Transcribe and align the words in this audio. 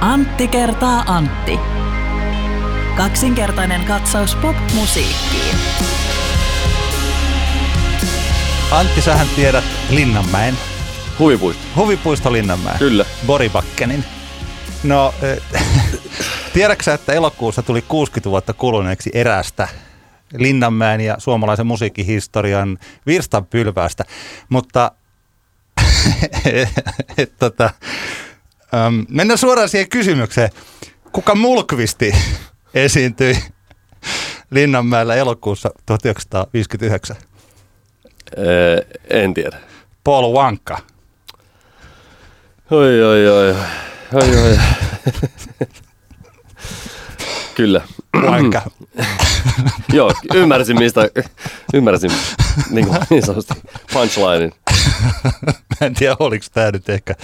Antti 0.00 0.48
kertaa 0.48 1.04
Antti. 1.06 1.58
Kaksinkertainen 2.96 3.84
katsaus 3.84 4.34
pop-musiikkiin. 4.34 5.56
Antti, 8.70 9.02
sähän 9.02 9.26
tiedät 9.36 9.64
Linnanmäen. 9.90 10.54
Huvipuisto. 11.18 11.62
Huvipuisto 11.76 12.32
Linnanmäen. 12.32 12.78
Kyllä. 12.78 13.04
Boribakkenin. 13.26 14.04
No, 14.84 15.14
tiedätkö 16.54 16.94
että 16.94 17.12
elokuussa 17.12 17.62
tuli 17.62 17.82
60 17.82 18.30
vuotta 18.30 18.52
kuluneeksi 18.52 19.10
erästä 19.14 19.68
Linnanmäen 20.36 21.00
ja 21.00 21.14
suomalaisen 21.18 21.66
musiikkihistorian 21.66 22.78
virstanpylvästä, 23.06 24.04
mutta 24.48 24.92
et, 27.18 27.32
tota, 27.38 27.70
ähm, 28.76 29.00
mennään 29.08 29.38
suoraan 29.38 29.68
siihen 29.68 29.88
kysymykseen. 29.88 30.50
Kuka 31.12 31.34
mulkvisti 31.34 32.12
esiintyi 32.74 33.38
Linnanmäellä 34.50 35.14
elokuussa 35.14 35.70
1959? 35.86 37.16
Öö, 38.38 38.82
en 39.10 39.34
tiedä. 39.34 39.58
Paul 40.04 40.34
Wanka. 40.34 40.78
Oi, 42.70 43.02
oi, 43.02 43.28
oi. 43.28 43.54
oi, 44.14 44.36
oi. 44.42 44.58
Kyllä. 47.56 47.80
Wanka. 48.22 48.62
Joo, 49.92 50.12
ymmärsin 50.34 50.78
mistä, 50.78 51.08
ymmärsin 51.74 52.10
niin, 52.70 52.86
kuin, 52.86 52.98
niin 53.10 53.22
sanotusti 53.22 53.54
punchlinein. 53.92 54.52
Mä 55.80 55.86
en 55.86 55.94
tiedä, 55.94 56.16
oliko 56.18 56.46
tämä 56.54 56.70
nyt 56.70 56.88
ehkä, 56.88 57.14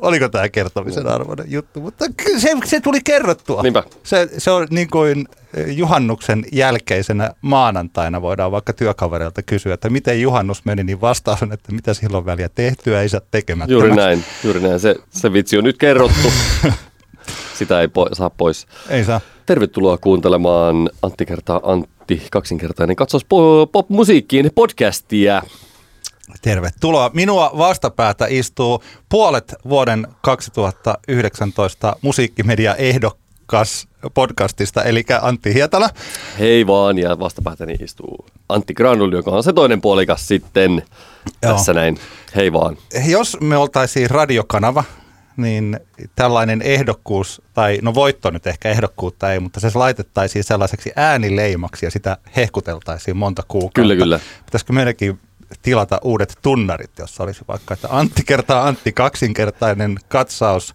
oliko 0.00 0.28
tämä 0.28 0.48
kertomisen 0.48 1.06
arvoinen 1.06 1.46
juttu, 1.48 1.80
mutta 1.80 2.04
se, 2.38 2.56
se 2.64 2.80
tuli 2.80 3.00
kerrottua. 3.04 3.62
Niinpä. 3.62 3.82
Se, 4.02 4.28
se 4.38 4.50
on 4.50 4.66
niin 4.70 4.90
kuin 4.90 5.28
juhannuksen 5.66 6.44
jälkeisenä 6.52 7.30
maanantaina 7.40 8.22
voidaan 8.22 8.52
vaikka 8.52 8.72
työkavereilta 8.72 9.42
kysyä, 9.42 9.74
että 9.74 9.90
miten 9.90 10.22
juhannus 10.22 10.64
meni, 10.64 10.84
niin 10.84 11.00
vastaus 11.00 11.42
on, 11.42 11.52
että 11.52 11.72
mitä 11.72 11.94
silloin 11.94 12.26
väliä 12.26 12.48
tehtyä, 12.48 13.00
ei 13.00 13.08
saa 13.08 13.20
tekemättä. 13.30 13.72
Juuri 13.72 13.96
näin, 13.96 14.24
juuri 14.44 14.60
näin. 14.60 14.80
Se, 14.80 14.96
se 15.10 15.32
vitsi 15.32 15.58
on 15.58 15.64
nyt 15.64 15.78
kerrottu. 15.78 16.32
Sitä 17.58 17.80
ei 17.80 17.86
po- 17.86 18.14
saa 18.14 18.30
pois. 18.30 18.66
Ei 18.88 19.04
saa. 19.04 19.20
Tervetuloa 19.46 19.98
kuuntelemaan 19.98 20.90
Antti 21.02 21.26
kertaa 21.26 21.60
Antti, 21.62 22.22
kaksinkertainen 22.30 22.96
katsaus 22.96 23.24
po- 23.24 23.66
pop-musiikkiin 23.72 24.50
podcastia. 24.54 25.42
Tervetuloa. 26.42 27.10
Minua 27.14 27.50
vastapäätä 27.58 28.26
istuu 28.28 28.82
puolet 29.08 29.54
vuoden 29.68 30.08
2019 30.22 31.96
musiikkimedia 32.02 32.74
ehdokas 32.74 33.88
podcastista, 34.14 34.82
eli 34.84 35.04
Antti 35.22 35.54
Hietala. 35.54 35.90
Hei 36.38 36.66
vaan, 36.66 36.98
ja 36.98 37.18
vastapäätäni 37.18 37.74
istuu 37.74 38.26
Antti 38.48 38.74
Granul, 38.74 39.12
joka 39.12 39.30
on 39.30 39.42
se 39.42 39.52
toinen 39.52 39.80
puolikas 39.80 40.28
sitten. 40.28 40.82
Joo. 41.42 41.52
Tässä 41.52 41.74
näin. 41.74 41.98
Hei 42.36 42.52
vaan. 42.52 42.76
Jos 43.08 43.36
me 43.40 43.56
oltaisiin 43.56 44.10
radiokanava, 44.10 44.84
niin 45.36 45.80
tällainen 46.16 46.62
ehdokkuus, 46.62 47.42
tai 47.54 47.78
no 47.82 47.94
voitto 47.94 48.30
nyt 48.30 48.46
ehkä 48.46 48.68
ehdokkuutta 48.68 49.32
ei, 49.32 49.40
mutta 49.40 49.60
se 49.60 49.70
laitettaisiin 49.74 50.44
sellaiseksi 50.44 50.92
äänileimaksi 50.96 51.86
ja 51.86 51.90
sitä 51.90 52.16
hehkuteltaisiin 52.36 53.16
monta 53.16 53.42
kuukautta. 53.48 53.80
Kyllä, 53.80 53.96
kyllä. 53.96 54.20
Pitäisikö 54.46 54.72
meidänkin 54.72 55.20
tilata 55.62 55.98
uudet 56.04 56.38
tunnarit, 56.42 56.90
jos 56.98 57.20
olisi 57.20 57.40
vaikka, 57.48 57.74
että 57.74 57.88
Antti 57.90 58.24
kertaa 58.24 58.66
Antti 58.66 58.92
kaksinkertainen 58.92 59.96
katsaus 60.08 60.74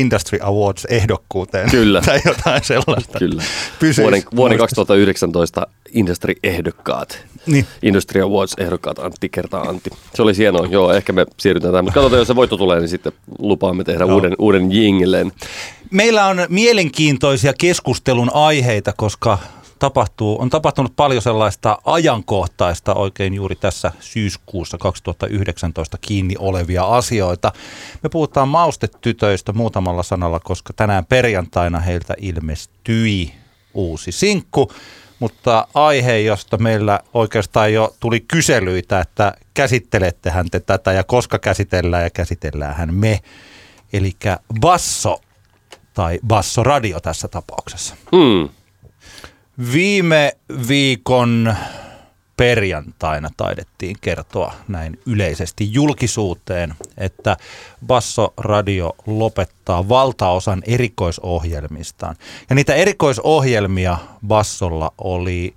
Industry 0.00 0.38
Awards 0.42 0.84
ehdokkuuteen. 0.84 1.70
Kyllä. 1.70 2.00
Tai 2.06 2.20
jotain 2.24 2.64
sellaista. 2.64 3.18
Kyllä. 3.18 3.42
Pysyisi 3.78 4.02
Vuoden, 4.02 4.22
vuoden 4.36 4.58
muistissa. 4.58 4.80
2019 4.80 5.66
Industry-ehdokkaat. 5.92 7.18
Niin. 7.46 7.66
Industry 7.82 8.20
Awards-ehdokkaat 8.22 8.98
Antti 8.98 9.28
kertaa 9.28 9.62
Antti. 9.62 9.90
Se 10.14 10.22
oli 10.22 10.36
hienoa. 10.36 10.66
Joo, 10.70 10.92
ehkä 10.92 11.12
me 11.12 11.26
siirrytään 11.38 11.72
tähän. 11.72 11.84
Mutta 11.84 11.94
katsotaan, 11.94 12.18
jos 12.18 12.28
se 12.28 12.36
voitto 12.36 12.56
tulee, 12.56 12.80
niin 12.80 12.88
sitten 12.88 13.12
lupaamme 13.38 13.84
tehdä 13.84 14.04
Joo. 14.04 14.14
uuden, 14.14 14.34
uuden 14.38 14.72
jinglen. 14.72 15.32
Meillä 15.90 16.26
on 16.26 16.46
mielenkiintoisia 16.48 17.52
keskustelun 17.58 18.30
aiheita, 18.34 18.92
koska 18.96 19.38
tapahtuu, 19.78 20.40
on 20.40 20.50
tapahtunut 20.50 20.96
paljon 20.96 21.22
sellaista 21.22 21.78
ajankohtaista 21.84 22.94
oikein 22.94 23.34
juuri 23.34 23.56
tässä 23.56 23.92
syyskuussa 24.00 24.78
2019 24.78 25.98
kiinni 26.00 26.34
olevia 26.38 26.84
asioita. 26.84 27.52
Me 28.02 28.08
puhutaan 28.08 28.48
maustetytöistä 28.48 29.52
muutamalla 29.52 30.02
sanalla, 30.02 30.40
koska 30.40 30.72
tänään 30.72 31.06
perjantaina 31.06 31.80
heiltä 31.80 32.14
ilmestyi 32.18 33.34
uusi 33.74 34.12
sinkku, 34.12 34.72
mutta 35.18 35.68
aihe, 35.74 36.18
josta 36.18 36.56
meillä 36.56 37.00
oikeastaan 37.14 37.72
jo 37.72 37.94
tuli 38.00 38.20
kyselyitä, 38.20 39.00
että 39.00 39.32
käsittelettehän 39.54 40.50
te 40.50 40.60
tätä 40.60 40.92
ja 40.92 41.04
koska 41.04 41.38
käsitellään 41.38 42.02
ja 42.02 42.10
käsitelläänhän 42.10 42.94
me. 42.94 43.20
Eli 43.92 44.12
basso 44.60 45.20
tai 45.94 46.18
bassoradio 46.26 47.00
tässä 47.00 47.28
tapauksessa. 47.28 47.94
Hmm. 48.16 48.48
Viime 49.72 50.32
viikon 50.68 51.54
perjantaina 52.36 53.28
taidettiin 53.36 53.96
kertoa 54.00 54.54
näin 54.68 55.00
yleisesti 55.06 55.72
julkisuuteen, 55.72 56.74
että 56.98 57.36
Basso-radio 57.86 58.92
lopettaa 59.06 59.88
valtaosan 59.88 60.62
erikoisohjelmistaan. 60.66 62.16
Ja 62.50 62.56
niitä 62.56 62.74
erikoisohjelmia 62.74 63.98
Bassolla 64.26 64.92
oli 64.98 65.54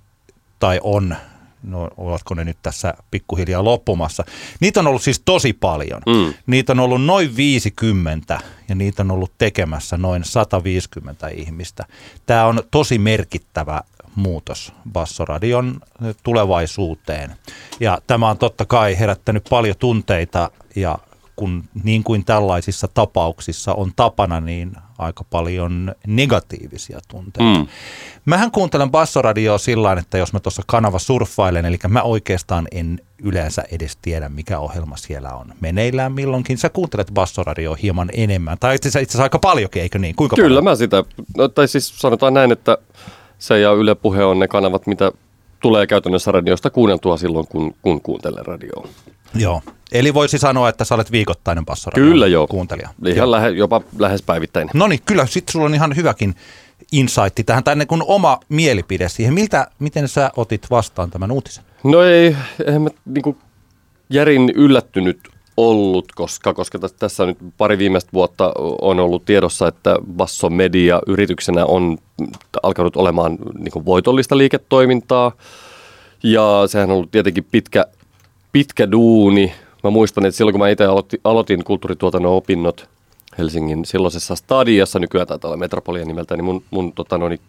tai 0.58 0.80
on, 0.82 1.16
no 1.62 1.90
ovatko 1.96 2.34
ne 2.34 2.44
nyt 2.44 2.58
tässä 2.62 2.94
pikkuhiljaa 3.10 3.64
loppumassa. 3.64 4.24
Niitä 4.60 4.80
on 4.80 4.86
ollut 4.86 5.02
siis 5.02 5.22
tosi 5.24 5.52
paljon. 5.52 6.02
Mm. 6.06 6.34
Niitä 6.46 6.72
on 6.72 6.80
ollut 6.80 7.04
noin 7.04 7.36
50 7.36 8.40
ja 8.68 8.74
niitä 8.74 9.02
on 9.02 9.10
ollut 9.10 9.32
tekemässä 9.38 9.96
noin 9.96 10.24
150 10.24 11.28
ihmistä. 11.28 11.84
Tämä 12.26 12.46
on 12.46 12.62
tosi 12.70 12.98
merkittävä 12.98 13.80
muutos 14.14 14.72
Bassoradion 14.92 15.80
tulevaisuuteen. 16.22 17.36
Ja 17.80 17.98
tämä 18.06 18.30
on 18.30 18.38
totta 18.38 18.64
kai 18.64 18.98
herättänyt 18.98 19.44
paljon 19.50 19.76
tunteita 19.78 20.50
ja 20.76 20.98
kun 21.36 21.64
niin 21.84 22.04
kuin 22.04 22.24
tällaisissa 22.24 22.88
tapauksissa 22.88 23.74
on 23.74 23.92
tapana, 23.96 24.40
niin 24.40 24.72
aika 24.98 25.24
paljon 25.24 25.94
negatiivisia 26.06 27.00
tunteita. 27.08 27.58
Mm. 27.58 27.66
Mähän 28.24 28.50
kuuntelen 28.50 28.90
Bassoradioa 28.90 29.58
sillä 29.58 29.92
että 29.92 30.18
jos 30.18 30.32
mä 30.32 30.40
tuossa 30.40 30.62
kanava 30.66 30.98
surffailen, 30.98 31.64
eli 31.64 31.78
mä 31.88 32.02
oikeastaan 32.02 32.68
en 32.72 33.00
yleensä 33.18 33.62
edes 33.72 33.96
tiedä, 34.02 34.28
mikä 34.28 34.58
ohjelma 34.58 34.96
siellä 34.96 35.34
on 35.34 35.54
meneillään 35.60 36.12
milloinkin. 36.12 36.58
Sä 36.58 36.68
kuuntelet 36.68 37.10
Bassoradioa 37.14 37.76
hieman 37.82 38.10
enemmän, 38.12 38.58
tai 38.60 38.74
itse 38.74 38.88
asiassa 38.88 39.22
aika 39.22 39.38
paljonkin, 39.38 39.82
eikö 39.82 39.98
niin? 39.98 40.16
Kuinka 40.16 40.36
Kyllä 40.36 40.48
paljon? 40.48 40.64
mä 40.64 40.76
sitä, 40.76 41.04
no, 41.36 41.48
tai 41.48 41.68
siis 41.68 42.00
sanotaan 42.00 42.34
näin, 42.34 42.52
että 42.52 42.78
se 43.40 43.60
ja 43.60 43.72
Yle 43.72 43.94
Puhe 43.94 44.24
on 44.24 44.38
ne 44.38 44.48
kanavat, 44.48 44.86
mitä 44.86 45.12
tulee 45.60 45.86
käytännössä 45.86 46.32
radiosta 46.32 46.70
kuunneltua 46.70 47.16
silloin, 47.16 47.46
kun, 47.46 47.74
kun 47.82 48.00
kuuntelen 48.00 48.46
radioa. 48.46 48.88
Joo. 49.34 49.62
Eli 49.92 50.14
voisi 50.14 50.38
sanoa, 50.38 50.68
että 50.68 50.84
sä 50.84 50.94
olet 50.94 51.12
viikoittainen 51.12 51.66
Bassoradion 51.66 52.08
Kyllä 52.08 52.26
joo. 52.26 52.46
kuuntelija. 52.46 52.88
Ihan 53.06 53.30
lähe, 53.30 53.48
jopa 53.48 53.80
lähes 53.98 54.22
päivittäin. 54.22 54.70
No 54.74 54.86
niin, 54.86 55.00
kyllä, 55.06 55.26
sitten 55.26 55.52
sulla 55.52 55.66
on 55.66 55.74
ihan 55.74 55.96
hyväkin 55.96 56.34
insightti 56.92 57.44
tähän, 57.44 57.64
tai 57.64 57.76
niin 57.76 57.88
kuin 57.88 58.02
oma 58.06 58.40
mielipide 58.48 59.08
siihen. 59.08 59.34
Miltä, 59.34 59.66
miten 59.78 60.08
sä 60.08 60.30
otit 60.36 60.66
vastaan 60.70 61.10
tämän 61.10 61.30
uutisen? 61.30 61.64
No 61.84 62.02
ei, 62.02 62.36
eihän 62.66 62.82
mä 62.82 62.90
niinku 63.04 63.36
järin 64.10 64.52
yllättynyt 64.54 65.20
ollut, 65.56 66.12
koska, 66.12 66.54
koska 66.54 66.78
täs- 66.78 66.92
tässä 66.98 67.26
nyt 67.26 67.38
pari 67.58 67.78
viimeistä 67.78 68.10
vuotta 68.12 68.52
on 68.80 69.00
ollut 69.00 69.24
tiedossa, 69.24 69.68
että 69.68 69.96
Basso 70.16 70.50
Media 70.50 71.00
yrityksenä 71.06 71.64
on 71.64 71.98
alkanut 72.62 72.96
olemaan 72.96 73.38
niin 73.58 73.84
voitollista 73.84 74.38
liiketoimintaa. 74.38 75.32
Ja 76.22 76.62
sehän 76.66 76.90
on 76.90 76.96
ollut 76.96 77.10
tietenkin 77.10 77.46
pitkä, 77.50 77.84
pitkä 78.52 78.90
duuni. 78.90 79.52
Mä 79.84 79.90
muistan, 79.90 80.26
että 80.26 80.36
silloin 80.36 80.52
kun 80.52 80.60
mä 80.60 80.68
itse 80.68 80.84
aloitin, 80.84 81.20
aloitin 81.24 81.64
kulttuurituotannon 81.64 82.32
opinnot 82.32 82.88
Helsingin 83.38 83.84
silloisessa 83.84 84.36
stadiassa, 84.36 84.98
nykyään 84.98 85.26
taitaa 85.26 85.48
olla 85.48 85.56
Metropolia 85.56 86.04
nimeltä, 86.04 86.36
niin 86.36 86.44
mun, 86.44 86.62
mun 86.70 86.92
tota, 86.92 87.18
no, 87.18 87.28
niin 87.28 87.40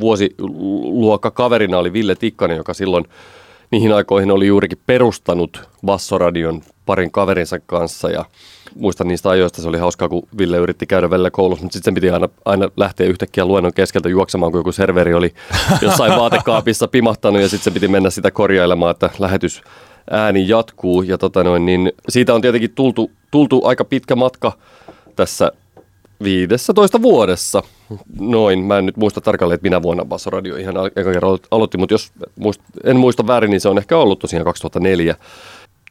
vuosiluokka 0.00 1.30
kaverina 1.30 1.78
oli 1.78 1.92
Ville 1.92 2.14
Tikkanen, 2.14 2.56
joka 2.56 2.74
silloin 2.74 3.04
niihin 3.70 3.92
aikoihin 3.92 4.30
oli 4.30 4.46
juurikin 4.46 4.78
perustanut 4.86 5.68
Bassoradion 5.86 6.62
parin 6.86 7.10
kaverinsa 7.10 7.58
kanssa 7.66 8.10
ja 8.10 8.24
muistan 8.74 9.08
niistä 9.08 9.30
ajoista, 9.30 9.62
se 9.62 9.68
oli 9.68 9.78
hauskaa, 9.78 10.08
kun 10.08 10.28
Ville 10.38 10.56
yritti 10.56 10.86
käydä 10.86 11.10
välillä 11.10 11.30
koulussa, 11.30 11.62
mutta 11.62 11.76
sitten 11.76 11.94
piti 11.94 12.10
aina, 12.10 12.28
aina 12.44 12.70
lähteä 12.76 13.06
yhtäkkiä 13.06 13.44
luennon 13.44 13.74
keskeltä 13.74 14.08
juoksemaan, 14.08 14.52
kun 14.52 14.58
joku 14.58 14.72
serveri 14.72 15.14
oli 15.14 15.34
jossain 15.82 16.16
vaatekaapissa 16.16 16.88
pimahtanut 16.88 17.42
ja 17.42 17.48
sitten 17.48 17.64
se 17.64 17.70
piti 17.70 17.88
mennä 17.88 18.10
sitä 18.10 18.30
korjailemaan, 18.30 18.90
että 18.90 19.10
lähetys 19.18 19.62
ääni 20.10 20.48
jatkuu. 20.48 21.02
Ja 21.02 21.18
tota 21.18 21.44
noin, 21.44 21.66
niin 21.66 21.92
siitä 22.08 22.34
on 22.34 22.40
tietenkin 22.40 22.74
tultu, 22.74 23.10
tultu 23.30 23.64
aika 23.64 23.84
pitkä 23.84 24.16
matka 24.16 24.52
tässä 25.16 25.52
15 26.24 27.02
vuodessa. 27.02 27.62
Noin, 28.20 28.64
mä 28.64 28.78
en 28.78 28.86
nyt 28.86 28.96
muista 28.96 29.20
tarkalleen, 29.20 29.54
että 29.54 29.66
minä 29.66 29.82
vuonna 29.82 30.04
Bassoradio 30.04 30.56
ihan 30.56 30.76
eka 30.96 31.12
kerran 31.12 31.38
aloitti, 31.50 31.78
mutta 31.78 31.94
jos 31.94 32.12
muist, 32.38 32.60
en 32.84 32.96
muista 32.96 33.26
väärin, 33.26 33.50
niin 33.50 33.60
se 33.60 33.68
on 33.68 33.78
ehkä 33.78 33.98
ollut 33.98 34.18
tosiaan 34.18 34.44
2004. 34.44 35.16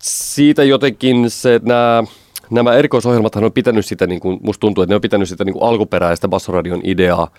Siitä 0.02 0.64
jotenkin 0.64 1.30
se, 1.30 1.60
nämä, 1.64 2.04
nämä 2.50 2.74
erikoisohjelmathan 2.74 3.44
on 3.44 3.52
pitänyt 3.52 3.86
sitä, 3.86 4.08
niin 4.08 4.20
kuin, 4.20 4.40
musta 4.44 4.60
tuntuu, 4.60 4.82
että 4.82 4.92
ne 4.92 4.96
on 4.96 5.02
pitänyt 5.02 5.30
sitä 5.30 5.46
niin 5.46 5.54
kuin 5.54 5.64
alkuperäistä 5.64 6.28
Bassoradion 6.28 6.82
ideaa 6.84 7.32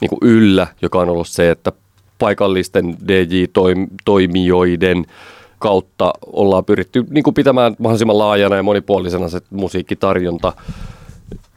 niin 0.00 0.08
kuin 0.08 0.18
yllä, 0.22 0.66
joka 0.82 0.98
on 0.98 1.08
ollut 1.08 1.28
se, 1.28 1.50
että 1.50 1.72
paikallisten 2.18 2.96
DJ-toimijoiden 3.08 5.04
kautta 5.58 6.12
ollaan 6.26 6.64
pyritty 6.64 7.04
niin 7.10 7.24
kuin 7.24 7.34
pitämään 7.34 7.76
mahdollisimman 7.78 8.18
laajana 8.18 8.56
ja 8.56 8.62
monipuolisena 8.62 9.28
se 9.28 9.40
musiikkitarjonta. 9.50 10.52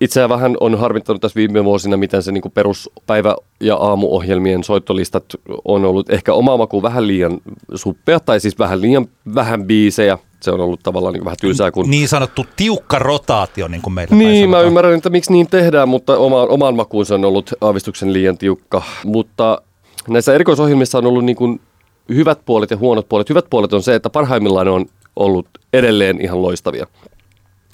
Itseä 0.02 0.30
vähän 0.30 0.58
on 0.60 0.80
harmittanut 0.80 1.22
tässä 1.22 1.36
viime 1.36 1.64
vuosina, 1.64 1.98
miten 1.98 2.24
se 2.24 2.32
niin 2.32 2.52
peruspäivä- 2.54 3.36
ja 3.60 3.76
aamuohjelmien 3.76 4.64
soittolistat 4.64 5.26
on 5.66 5.86
ollut 5.86 6.10
ehkä 6.10 6.34
oma 6.34 6.58
maku 6.58 6.82
vähän 6.82 7.08
liian 7.08 7.40
suppea, 7.76 8.20
tai 8.20 8.40
siis 8.40 8.60
vähän 8.60 8.82
liian 8.82 9.08
vähän 9.36 9.66
biisejä. 9.66 10.18
Se 10.40 10.52
on 10.52 10.60
ollut 10.60 10.80
tavallaan 10.84 11.14
niin 11.14 11.26
vähän 11.26 11.38
tylsää. 11.42 11.72
Kun... 11.72 11.90
Niin 11.90 12.08
sanottu 12.08 12.46
tiukka 12.56 13.00
rotaatio, 13.00 13.68
niin 13.68 13.82
kuin 13.82 13.94
meillä 13.94 14.16
Niin, 14.16 14.50
mä 14.50 14.62
ymmärrän, 14.62 14.94
että 14.94 15.10
miksi 15.10 15.32
niin 15.32 15.48
tehdään, 15.48 15.90
mutta 15.90 16.18
oma, 16.18 16.42
oman 16.42 16.76
makuun 16.76 17.06
se 17.06 17.14
on 17.14 17.26
ollut 17.26 17.54
aavistuksen 17.62 18.14
liian 18.14 18.38
tiukka. 18.38 18.82
Mutta 19.04 19.62
näissä 20.08 20.34
erikoisohjelmissa 20.34 20.98
on 20.98 21.06
ollut 21.06 21.26
niin 21.26 21.36
kuin 21.36 21.62
hyvät 22.10 22.40
puolet 22.46 22.72
ja 22.72 22.78
huonot 22.78 23.10
puolet. 23.10 23.30
Hyvät 23.30 23.46
puolet 23.50 23.74
on 23.74 23.84
se, 23.84 23.96
että 23.96 24.10
parhaimmillaan 24.10 24.68
on 24.68 24.86
ollut 25.16 25.48
edelleen 25.74 26.22
ihan 26.22 26.42
loistavia. 26.42 26.88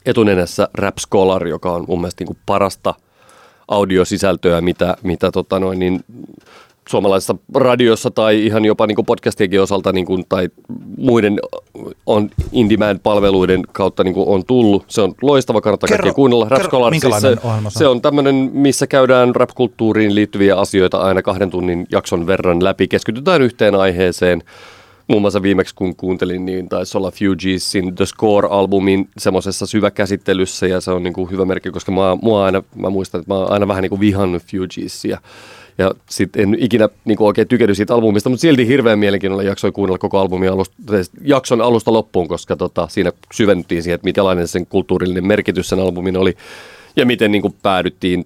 Etunenässä 0.06 0.70
Rap 0.74 0.98
Scholar, 0.98 1.48
joka 1.48 1.72
on 1.72 1.86
mun 1.88 2.02
mielestä 2.02 2.22
niin 2.22 2.28
kuin 2.28 2.38
parasta 2.46 2.94
audiosisältöä, 3.68 4.62
mitä, 4.62 4.98
mitä 5.04 5.32
tota 5.32 5.60
noin, 5.60 5.80
niin 5.80 6.00
suomalaisessa 6.90 7.36
radiossa 7.56 8.12
tai 8.12 8.46
ihan 8.46 8.66
jopa 8.66 8.88
niin 8.88 9.06
podcastienkin 9.06 9.62
osalta 9.62 9.92
niin 9.92 10.06
kuin, 10.06 10.26
tai 10.30 10.50
muiden 10.98 11.40
on 12.06 12.30
Indie-palveluiden 12.52 13.64
kautta 13.72 14.04
niin 14.04 14.14
kuin 14.14 14.28
on 14.28 14.46
tullut. 14.46 14.86
Se 14.88 15.02
on 15.02 15.14
loistava, 15.22 15.62
kannattaa 15.62 15.88
kerro, 15.88 16.04
kaikkia 16.04 16.16
kuunnella. 16.16 16.48
Rap 16.50 16.62
Scholar, 16.62 16.94
siis 17.00 17.22
se, 17.22 17.38
se 17.70 17.88
on 17.88 18.02
tämmöinen, 18.02 18.36
missä 18.54 18.88
käydään 18.88 19.36
rap-kulttuuriin 19.36 20.16
liittyviä 20.16 20.56
asioita 20.56 20.98
aina 20.98 21.22
kahden 21.22 21.50
tunnin 21.50 21.88
jakson 21.92 22.28
verran 22.28 22.64
läpi. 22.64 22.88
Keskitytään 22.88 23.42
yhteen 23.42 23.76
aiheeseen. 23.76 24.44
Muun 25.08 25.22
muassa 25.22 25.42
viimeksi 25.42 25.76
kun 25.76 25.96
kuuntelin, 25.96 26.46
niin 26.46 26.70
taisi 26.70 26.98
olla 26.98 27.12
Fugeesin 27.12 27.96
The 27.96 28.06
Score-albumin 28.06 29.08
semmoisessa 29.18 29.66
syväkäsittelyssä 29.66 30.68
ja 30.68 30.82
se 30.82 30.92
on 30.92 31.04
niin 31.04 31.14
kuin 31.14 31.32
hyvä 31.32 31.46
merkki, 31.46 31.72
koska 31.72 31.92
mä, 31.92 32.02
mä, 32.02 32.44
aina, 32.44 32.64
mä 32.76 32.90
muistan, 32.90 33.22
että 33.22 33.34
mä 33.34 33.38
oon 33.38 33.52
aina 33.52 33.68
vähän 33.68 33.82
niin 33.82 33.90
kuin 33.90 34.00
vihannut 34.00 34.44
Fugeesia 34.44 35.18
ja 35.78 35.92
sitten 36.10 36.44
en 36.44 36.56
ikinä 36.60 36.90
niin 37.06 37.18
kuin 37.18 37.28
oikein 37.28 37.48
tykännyt 37.48 37.78
siitä 37.78 37.94
albumista, 37.94 38.30
mutta 38.30 38.42
silti 38.42 38.68
hirveän 38.68 39.00
mielenkiinnolla 39.00 39.44
jaksoi 39.44 39.72
kuunnella 39.72 39.98
koko 39.98 40.20
albumin 40.20 40.52
alusta, 40.52 40.76
jakson 41.22 41.62
alusta 41.62 41.94
loppuun, 41.94 42.28
koska 42.28 42.56
tota, 42.56 42.88
siinä 42.88 43.12
syvennyttiin 43.34 43.84
siihen, 43.84 43.96
että 43.96 44.06
minkälainen 44.06 44.48
sen 44.48 44.66
kulttuurillinen 44.66 45.28
merkitys 45.28 45.70
sen 45.70 45.80
albumin 45.80 46.18
oli 46.18 46.38
ja 46.96 47.06
miten 47.06 47.32
niin 47.32 47.42
kuin 47.42 47.56
päädyttiin 47.62 48.26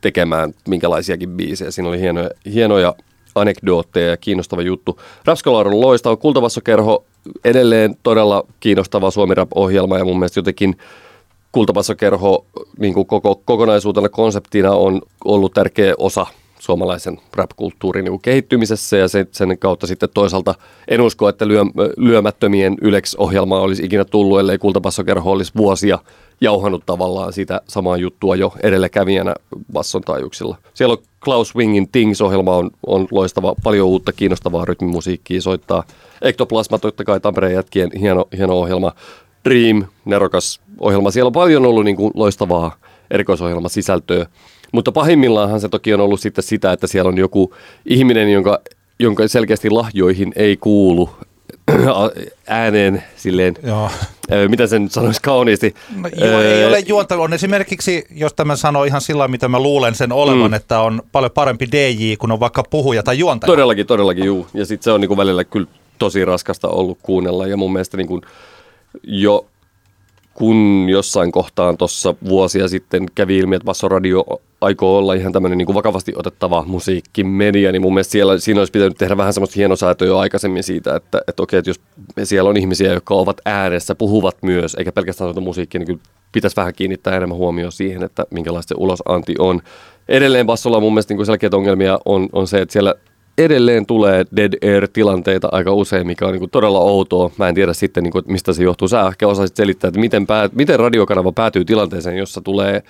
tekemään 0.00 0.54
minkälaisiakin 0.68 1.30
biisejä. 1.30 1.70
Siinä 1.70 1.88
oli 1.88 2.00
hienoja, 2.00 2.30
hienoja 2.52 2.94
anekdootteja 3.34 4.08
ja 4.10 4.16
kiinnostava 4.16 4.62
juttu. 4.62 5.00
Rapskolar 5.24 5.68
on 5.68 5.80
loistava. 5.80 6.16
Kultavassokerho 6.16 7.04
edelleen 7.44 7.96
todella 8.02 8.46
kiinnostava 8.60 9.10
Suomi 9.10 9.34
Rap-ohjelma 9.34 9.98
ja 9.98 10.04
mun 10.04 10.18
mielestä 10.18 10.38
jotenkin 10.38 10.76
Kultavassokerho 11.52 12.46
niin 12.78 12.94
kuin 12.94 13.06
koko, 13.06 13.40
kokonaisuutena 13.44 14.08
konseptina 14.08 14.72
on 14.72 15.02
ollut 15.24 15.54
tärkeä 15.54 15.94
osa 15.98 16.26
suomalaisen 16.58 17.20
rap-kulttuurin 17.34 18.04
niin 18.04 18.20
kehittymisessä 18.20 18.96
ja 18.96 19.08
sen, 19.08 19.28
sen 19.30 19.58
kautta 19.58 19.86
sitten 19.86 20.08
toisaalta 20.14 20.54
en 20.88 21.00
usko, 21.00 21.28
että 21.28 21.48
lyö, 21.48 21.62
lyömättömien 21.96 22.76
Ylex-ohjelmaa 22.80 23.60
olisi 23.60 23.84
ikinä 23.84 24.04
tullut, 24.04 24.40
ellei 24.40 24.58
Kultapassokerho 24.58 25.30
olisi 25.30 25.52
vuosia 25.56 25.98
jauhanut 26.40 26.82
tavallaan 26.86 27.32
sitä 27.32 27.60
samaa 27.68 27.96
juttua 27.96 28.36
jo 28.36 28.52
edelläkävijänä 28.62 29.34
basson 29.72 30.02
taajuuksilla. 30.02 30.56
Siellä 30.74 30.92
on 30.92 31.02
Klaus 31.24 31.56
Wingin 31.56 31.88
Things-ohjelma 31.88 32.56
on, 32.56 32.70
on 32.86 33.08
loistava, 33.10 33.54
paljon 33.62 33.88
uutta 33.88 34.12
kiinnostavaa 34.12 34.64
rytmimusiikkia 34.64 35.42
soittaa. 35.42 35.84
Ektoplasma 36.22 36.78
totta 36.78 37.04
kai 37.04 37.20
Tampereen 37.20 37.54
jätkien 37.54 37.90
hieno, 38.00 38.28
hieno 38.36 38.58
ohjelma. 38.58 38.92
Dream, 39.44 39.84
nerokas 40.04 40.60
ohjelma. 40.80 41.10
Siellä 41.10 41.26
on 41.26 41.32
paljon 41.32 41.66
ollut 41.66 41.84
niin 41.84 41.96
kuin 41.96 42.10
loistavaa 42.14 42.76
erikoisohjelmasisältöä. 43.10 44.26
Mutta 44.72 44.92
pahimmillaanhan 44.92 45.60
se 45.60 45.68
toki 45.68 45.94
on 45.94 46.00
ollut 46.00 46.20
sitten 46.20 46.44
sitä, 46.44 46.72
että 46.72 46.86
siellä 46.86 47.08
on 47.08 47.18
joku 47.18 47.54
ihminen, 47.86 48.32
jonka, 48.32 48.60
jonka 48.98 49.28
selkeästi 49.28 49.70
lahjoihin 49.70 50.32
ei 50.36 50.56
kuulu 50.56 51.10
ääneen 52.46 53.02
silleen, 53.16 53.54
Joo. 53.62 53.90
mitä 54.48 54.66
sen 54.66 54.90
sanoisi 54.90 55.22
kauniisti. 55.22 55.74
No, 55.96 56.08
joo, 56.16 56.40
ei 56.40 56.64
ole 56.64 56.78
juontavu. 56.78 57.22
On 57.22 57.32
esimerkiksi, 57.32 58.06
jos 58.10 58.34
tämä 58.34 58.56
sanoo 58.56 58.84
ihan 58.84 59.00
sillä 59.00 59.28
mitä 59.28 59.48
mä 59.48 59.60
luulen 59.60 59.94
sen 59.94 60.12
olevan, 60.12 60.50
mm. 60.50 60.54
että 60.54 60.80
on 60.80 61.02
paljon 61.12 61.32
parempi 61.32 61.68
DJ 61.72 62.16
kuin 62.16 62.32
on 62.32 62.40
vaikka 62.40 62.62
puhuja 62.70 63.02
tai 63.02 63.18
juontaja. 63.18 63.46
Todellakin, 63.46 63.86
todellakin, 63.86 64.24
juu. 64.24 64.46
Ja 64.54 64.66
sitten 64.66 64.84
se 64.84 64.92
on 64.92 65.00
niinku 65.00 65.16
välillä 65.16 65.44
kyllä 65.44 65.66
tosi 65.98 66.24
raskasta 66.24 66.68
ollut 66.68 66.98
kuunnella 67.02 67.46
ja 67.46 67.56
mun 67.56 67.72
mielestä 67.72 67.96
niinku 67.96 68.20
jo 69.02 69.46
kun 70.34 70.86
jossain 70.88 71.32
kohtaan 71.32 71.76
tuossa 71.76 72.14
vuosia 72.28 72.68
sitten 72.68 73.06
kävi 73.14 73.38
ilmi, 73.38 73.56
että 73.56 73.66
Basso 73.66 73.88
Radio 73.88 74.24
aikoo 74.60 74.98
olla 74.98 75.14
ihan 75.14 75.32
tämmöinen 75.32 75.58
niin 75.58 75.74
vakavasti 75.74 76.12
otettava 76.16 76.64
musiikkimedia, 76.66 77.72
niin 77.72 77.82
mun 77.82 77.94
mielestä 77.94 78.12
siellä, 78.12 78.38
siinä 78.38 78.60
olisi 78.60 78.72
pitänyt 78.72 78.98
tehdä 78.98 79.16
vähän 79.16 79.32
semmoista 79.32 79.54
hienosäätöä 79.56 80.08
jo 80.08 80.18
aikaisemmin 80.18 80.62
siitä, 80.62 80.96
että, 80.96 81.20
että 81.28 81.42
okei, 81.42 81.58
että 81.58 81.70
jos 81.70 81.80
siellä 82.24 82.50
on 82.50 82.56
ihmisiä, 82.56 82.92
jotka 82.92 83.14
ovat 83.14 83.40
äänessä, 83.44 83.94
puhuvat 83.94 84.36
myös, 84.42 84.74
eikä 84.74 84.92
pelkästään 84.92 85.26
soita 85.26 85.40
musiikkia, 85.40 85.78
niin 85.78 85.86
kyllä 85.86 86.00
pitäisi 86.32 86.56
vähän 86.56 86.74
kiinnittää 86.74 87.16
enemmän 87.16 87.38
huomioon 87.38 87.72
siihen, 87.72 88.02
että 88.02 88.26
minkälaista 88.30 88.68
se 88.68 88.74
ulosanti 88.78 89.34
on. 89.38 89.62
Edelleen 90.08 90.46
Bassolla 90.46 90.80
mun 90.80 90.92
mielestä 90.92 91.14
niin 91.14 91.26
selkeitä 91.26 91.56
ongelmia 91.56 91.98
on, 92.04 92.28
on 92.32 92.48
se, 92.48 92.60
että 92.60 92.72
siellä 92.72 92.94
edelleen 93.38 93.86
tulee 93.86 94.24
dead 94.36 94.52
air-tilanteita 94.62 95.48
aika 95.52 95.72
usein, 95.72 96.06
mikä 96.06 96.26
on 96.26 96.32
niin 96.32 96.40
kuin 96.40 96.50
todella 96.50 96.78
outoa. 96.78 97.30
Mä 97.38 97.48
en 97.48 97.54
tiedä 97.54 97.72
sitten, 97.72 98.04
niin 98.04 98.12
kuin, 98.12 98.24
mistä 98.28 98.52
se 98.52 98.62
johtuu. 98.62 98.88
Sä 98.88 99.06
ehkä 99.06 99.28
osaisit 99.28 99.56
selittää, 99.56 99.88
että 99.88 100.00
miten, 100.00 100.26
päät, 100.26 100.52
miten 100.52 100.78
radiokanava 100.78 101.32
päätyy 101.32 101.64
tilanteeseen, 101.64 102.16
jossa 102.16 102.40
tulee 102.40 102.82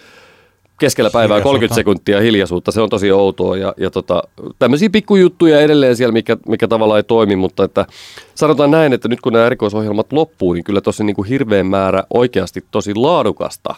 keskellä 0.80 1.10
päivää 1.10 1.40
30 1.40 1.75
sekuntia 1.75 2.20
hiljaisuutta. 2.20 2.72
Se 2.72 2.80
on 2.80 2.88
tosi 2.88 3.12
outoa 3.12 3.56
ja, 3.56 3.75
ja 3.76 3.90
tota, 3.90 4.22
tämmöisiä 4.58 4.90
pikkujuttuja 4.90 5.60
edelleen 5.60 5.96
siellä, 5.96 6.12
mikä, 6.12 6.37
mikä 6.49 6.68
tavallaan 6.68 6.99
ei 6.99 7.02
toimi, 7.02 7.37
mutta 7.37 7.64
että 7.64 7.87
sanotaan 8.34 8.70
näin, 8.70 8.92
että 8.92 9.08
nyt 9.08 9.20
kun 9.20 9.32
nämä 9.32 9.46
erikoisohjelmat 9.46 10.12
loppuu, 10.12 10.52
niin 10.52 10.64
kyllä 10.64 10.80
tosi 10.80 11.04
niin 11.04 11.16
kuin 11.16 11.28
hirveän 11.28 11.66
määrä 11.66 12.04
oikeasti 12.14 12.64
tosi 12.70 12.94
laadukasta 12.94 13.75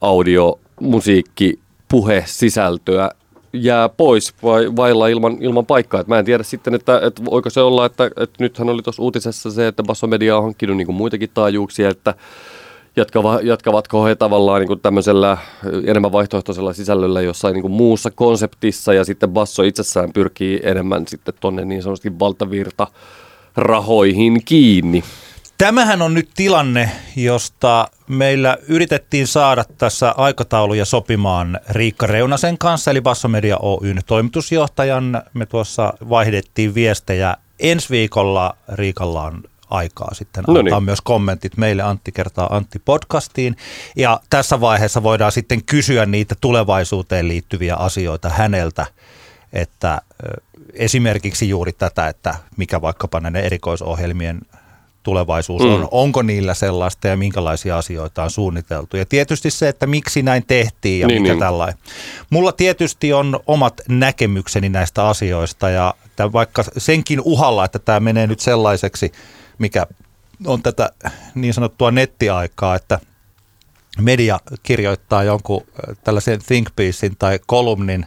audio, 0.00 0.58
musiikki, 0.80 1.58
puhe, 1.88 2.24
sisältöä 2.26 3.10
jää 3.52 3.88
pois 3.88 4.34
vai 4.42 4.76
vailla 4.76 5.08
ilman, 5.08 5.36
ilman 5.40 5.66
paikkaa. 5.66 6.00
Et 6.00 6.06
mä 6.06 6.18
en 6.18 6.24
tiedä 6.24 6.42
sitten, 6.42 6.74
että, 6.74 7.00
että 7.02 7.24
voiko 7.24 7.50
se 7.50 7.60
olla, 7.60 7.86
että, 7.86 8.06
että 8.06 8.36
nythän 8.38 8.68
oli 8.68 8.82
tuossa 8.82 9.02
uutisessa 9.02 9.50
se, 9.50 9.66
että 9.66 9.82
Basso 9.82 10.06
Media 10.06 10.36
on 10.36 10.42
hankkinut 10.42 10.76
niin 10.76 10.86
kuin 10.86 10.96
muitakin 10.96 11.30
taajuuksia, 11.34 11.88
että 11.88 12.14
jatkava, 12.96 13.40
jatkavatko 13.42 14.04
he 14.04 14.14
tavallaan 14.14 14.60
niin 14.60 14.68
kuin 14.68 14.80
tämmöisellä 14.80 15.38
enemmän 15.86 16.12
vaihtoehtoisella 16.12 16.72
sisällöllä 16.72 17.20
jossain 17.20 17.54
niin 17.54 17.62
kuin 17.62 17.72
muussa 17.72 18.10
konseptissa 18.10 18.94
ja 18.94 19.04
sitten 19.04 19.30
Basso 19.30 19.62
itsessään 19.62 20.12
pyrkii 20.12 20.60
enemmän 20.62 21.06
sitten 21.08 21.34
tonne 21.40 21.64
niin 21.64 21.82
sanotusti 21.82 22.18
valtavirta 22.18 22.86
rahoihin 23.56 24.44
kiinni. 24.44 25.04
Tämähän 25.58 26.02
on 26.02 26.14
nyt 26.14 26.28
tilanne, 26.34 26.90
josta 27.16 27.88
meillä 28.08 28.58
yritettiin 28.68 29.26
saada 29.26 29.64
tässä 29.78 30.14
aikatauluja 30.16 30.84
sopimaan 30.84 31.60
Riikka 31.70 32.06
Reunasen 32.06 32.58
kanssa, 32.58 32.90
eli 32.90 33.00
Bassomedia 33.00 33.58
Oyn 33.58 34.00
toimitusjohtajan. 34.06 35.22
Me 35.34 35.46
tuossa 35.46 35.92
vaihdettiin 36.08 36.74
viestejä. 36.74 37.36
Ensi 37.60 37.90
viikolla 37.90 38.56
Riikalla 38.72 39.22
on 39.22 39.42
aikaa 39.70 40.14
sitten 40.14 40.44
no 40.46 40.52
niin. 40.52 40.66
antaa 40.66 40.80
myös 40.80 41.00
kommentit 41.00 41.56
meille 41.56 41.82
Antti 41.82 42.12
kertaa 42.12 42.56
Antti 42.56 42.78
podcastiin. 42.78 43.56
Ja 43.96 44.20
tässä 44.30 44.60
vaiheessa 44.60 45.02
voidaan 45.02 45.32
sitten 45.32 45.64
kysyä 45.64 46.06
niitä 46.06 46.34
tulevaisuuteen 46.40 47.28
liittyviä 47.28 47.74
asioita 47.74 48.28
häneltä, 48.28 48.86
että 49.52 50.00
esimerkiksi 50.72 51.48
juuri 51.48 51.72
tätä, 51.72 52.08
että 52.08 52.34
mikä 52.56 52.80
vaikkapa 52.80 53.20
näiden 53.20 53.44
erikoisohjelmien 53.44 54.40
tulevaisuus 55.02 55.62
on, 55.62 55.80
mm. 55.80 55.88
onko 55.90 56.22
niillä 56.22 56.54
sellaista 56.54 57.08
ja 57.08 57.16
minkälaisia 57.16 57.78
asioita 57.78 58.22
on 58.22 58.30
suunniteltu. 58.30 58.96
Ja 58.96 59.06
tietysti 59.06 59.50
se, 59.50 59.68
että 59.68 59.86
miksi 59.86 60.22
näin 60.22 60.44
tehtiin 60.46 61.00
ja 61.00 61.06
niin, 61.06 61.22
mikä 61.22 61.32
niin. 61.32 61.40
tällainen. 61.40 61.78
Mulla 62.30 62.52
tietysti 62.52 63.12
on 63.12 63.40
omat 63.46 63.80
näkemykseni 63.88 64.68
näistä 64.68 65.08
asioista 65.08 65.70
ja 65.70 65.94
vaikka 66.32 66.64
senkin 66.76 67.20
uhalla, 67.24 67.64
että 67.64 67.78
tämä 67.78 68.00
menee 68.00 68.26
nyt 68.26 68.40
sellaiseksi, 68.40 69.12
mikä 69.58 69.86
on 70.46 70.62
tätä 70.62 70.90
niin 71.34 71.54
sanottua 71.54 71.90
nettiaikaa, 71.90 72.74
että 72.74 73.00
media 74.00 74.40
kirjoittaa 74.62 75.24
jonkun 75.24 75.62
äh, 75.66 75.96
tällaisen 76.04 76.40
think 76.46 76.68
piecein 76.76 77.16
tai 77.18 77.40
kolumnin, 77.46 78.06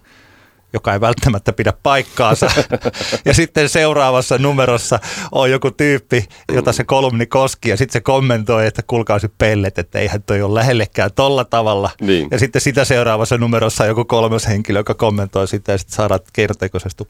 joka 0.74 0.94
ei 0.94 1.02
välttämättä 1.02 1.54
pidä 1.54 1.74
paikkaansa. 1.84 2.52
ja 3.26 3.34
sitten 3.34 3.70
seuraavassa 3.70 4.38
numerossa 4.38 5.00
on 5.32 5.52
joku 5.52 5.72
tyyppi, 5.72 6.26
jota 6.54 6.72
se 6.72 6.84
kolumni 6.84 7.26
koski, 7.26 7.70
ja 7.70 7.78
sitten 7.78 7.94
se 7.94 8.02
kommentoi, 8.02 8.68
että 8.68 8.82
kuulkaa 8.88 9.20
se 9.20 9.30
pellet, 9.38 9.80
että 9.80 10.00
eihän 10.00 10.24
toi 10.24 10.42
ole 10.42 10.60
lähellekään 10.60 11.12
tolla 11.16 11.46
tavalla. 11.46 11.90
Niin. 12.02 12.28
Ja 12.32 12.40
sitten 12.40 12.62
sitä 12.62 12.86
seuraavassa 12.86 13.38
numerossa 13.38 13.84
on 13.84 13.88
joku 13.88 14.06
kolmas 14.06 14.48
henkilö, 14.48 14.80
joka 14.80 14.94
kommentoi 14.94 15.48
sitä, 15.48 15.72
ja 15.72 15.78
sitten 15.78 15.96
saadaan 15.96 16.20
keinotekoisesti, 16.34 17.08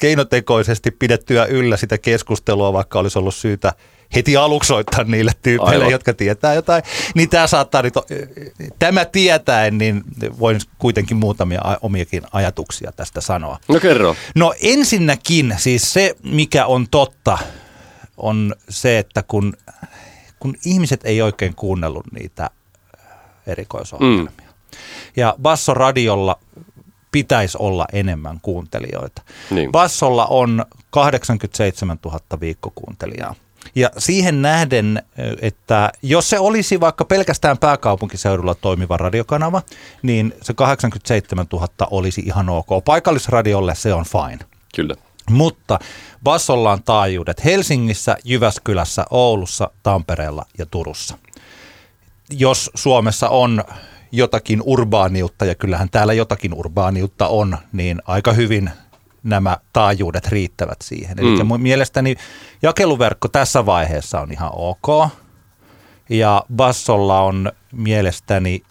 keinotekoisesti 0.00 0.90
pidettyä 0.90 1.44
yllä 1.44 1.76
sitä 1.76 1.98
keskustelua, 1.98 2.72
vaikka 2.72 2.98
olisi 2.98 3.18
ollut 3.18 3.34
syytä 3.34 3.72
heti 4.14 4.36
aluksi 4.36 4.68
soittaa 4.68 5.04
niille 5.04 5.32
tyypeille, 5.42 5.74
Aivan. 5.74 5.90
jotka 5.90 6.14
tietää 6.14 6.54
jotain, 6.54 6.82
niin 7.14 7.28
tämä 7.28 7.46
saattaa 7.46 7.82
nyt, 7.82 7.94
tämä 8.78 9.04
tietäen, 9.04 9.78
niin 9.78 10.02
voin 10.38 10.60
kuitenkin 10.78 11.16
muutamia 11.16 11.60
omiakin 11.82 12.22
ajatuksia 12.32 12.92
tästä 12.92 13.20
sanoa. 13.20 13.58
No 13.68 13.80
kerro. 13.80 14.16
No 14.34 14.54
ensinnäkin 14.62 15.54
siis 15.58 15.92
se, 15.92 16.16
mikä 16.24 16.66
on 16.66 16.86
totta, 16.90 17.38
on 18.16 18.54
se, 18.68 18.98
että 18.98 19.22
kun, 19.22 19.52
kun 20.40 20.56
ihmiset 20.64 21.00
ei 21.04 21.22
oikein 21.22 21.54
kuunnellut 21.54 22.12
niitä 22.12 22.50
erikoisohjelmia. 23.46 24.24
Mm. 24.24 24.42
Ja 25.16 25.34
Basso 25.42 25.74
radiolla 25.74 26.38
pitäisi 27.12 27.58
olla 27.60 27.86
enemmän 27.92 28.38
kuuntelijoita. 28.42 29.22
Niin. 29.50 29.72
Bassolla 29.72 30.26
on 30.26 30.64
87 30.90 31.98
000 32.04 32.20
viikkokuuntelijaa. 32.40 33.34
Ja 33.74 33.90
siihen 33.98 34.42
nähden, 34.42 35.02
että 35.40 35.92
jos 36.02 36.30
se 36.30 36.38
olisi 36.38 36.80
vaikka 36.80 37.04
pelkästään 37.04 37.58
pääkaupunkiseudulla 37.58 38.54
toimiva 38.54 38.96
radiokanava, 38.96 39.62
niin 40.02 40.34
se 40.42 40.54
87 40.54 41.46
000 41.52 41.68
olisi 41.90 42.20
ihan 42.20 42.48
ok. 42.48 42.84
Paikallisradiolle 42.84 43.74
se 43.74 43.94
on 43.94 44.04
fine. 44.04 44.38
Kyllä. 44.74 44.94
Mutta 45.30 45.78
Bassolla 46.24 46.72
on 46.72 46.82
taajuudet 46.82 47.44
Helsingissä, 47.44 48.16
Jyväskylässä, 48.24 49.04
Oulussa, 49.10 49.70
Tampereella 49.82 50.46
ja 50.58 50.66
Turussa. 50.66 51.18
Jos 52.30 52.70
Suomessa 52.74 53.28
on 53.28 53.64
jotakin 54.12 54.62
urbaaniutta, 54.64 55.44
ja 55.44 55.54
kyllähän 55.54 55.90
täällä 55.90 56.12
jotakin 56.12 56.54
urbaaniutta 56.54 57.28
on, 57.28 57.58
niin 57.72 58.02
aika 58.06 58.32
hyvin 58.32 58.70
nämä 59.22 59.56
taajuudet 59.72 60.28
riittävät 60.28 60.82
siihen. 60.82 61.18
Eli 61.18 61.42
Mm. 61.42 61.60
mielestäni 61.62 62.16
jakeluverkko 62.62 63.28
tässä 63.28 63.66
vaiheessa 63.66 64.20
on 64.20 64.32
ihan 64.32 64.50
ok. 64.54 65.08
Ja 66.08 66.44
Bassolla 66.56 67.20
on 67.20 67.52
mielestäni, 67.72 68.62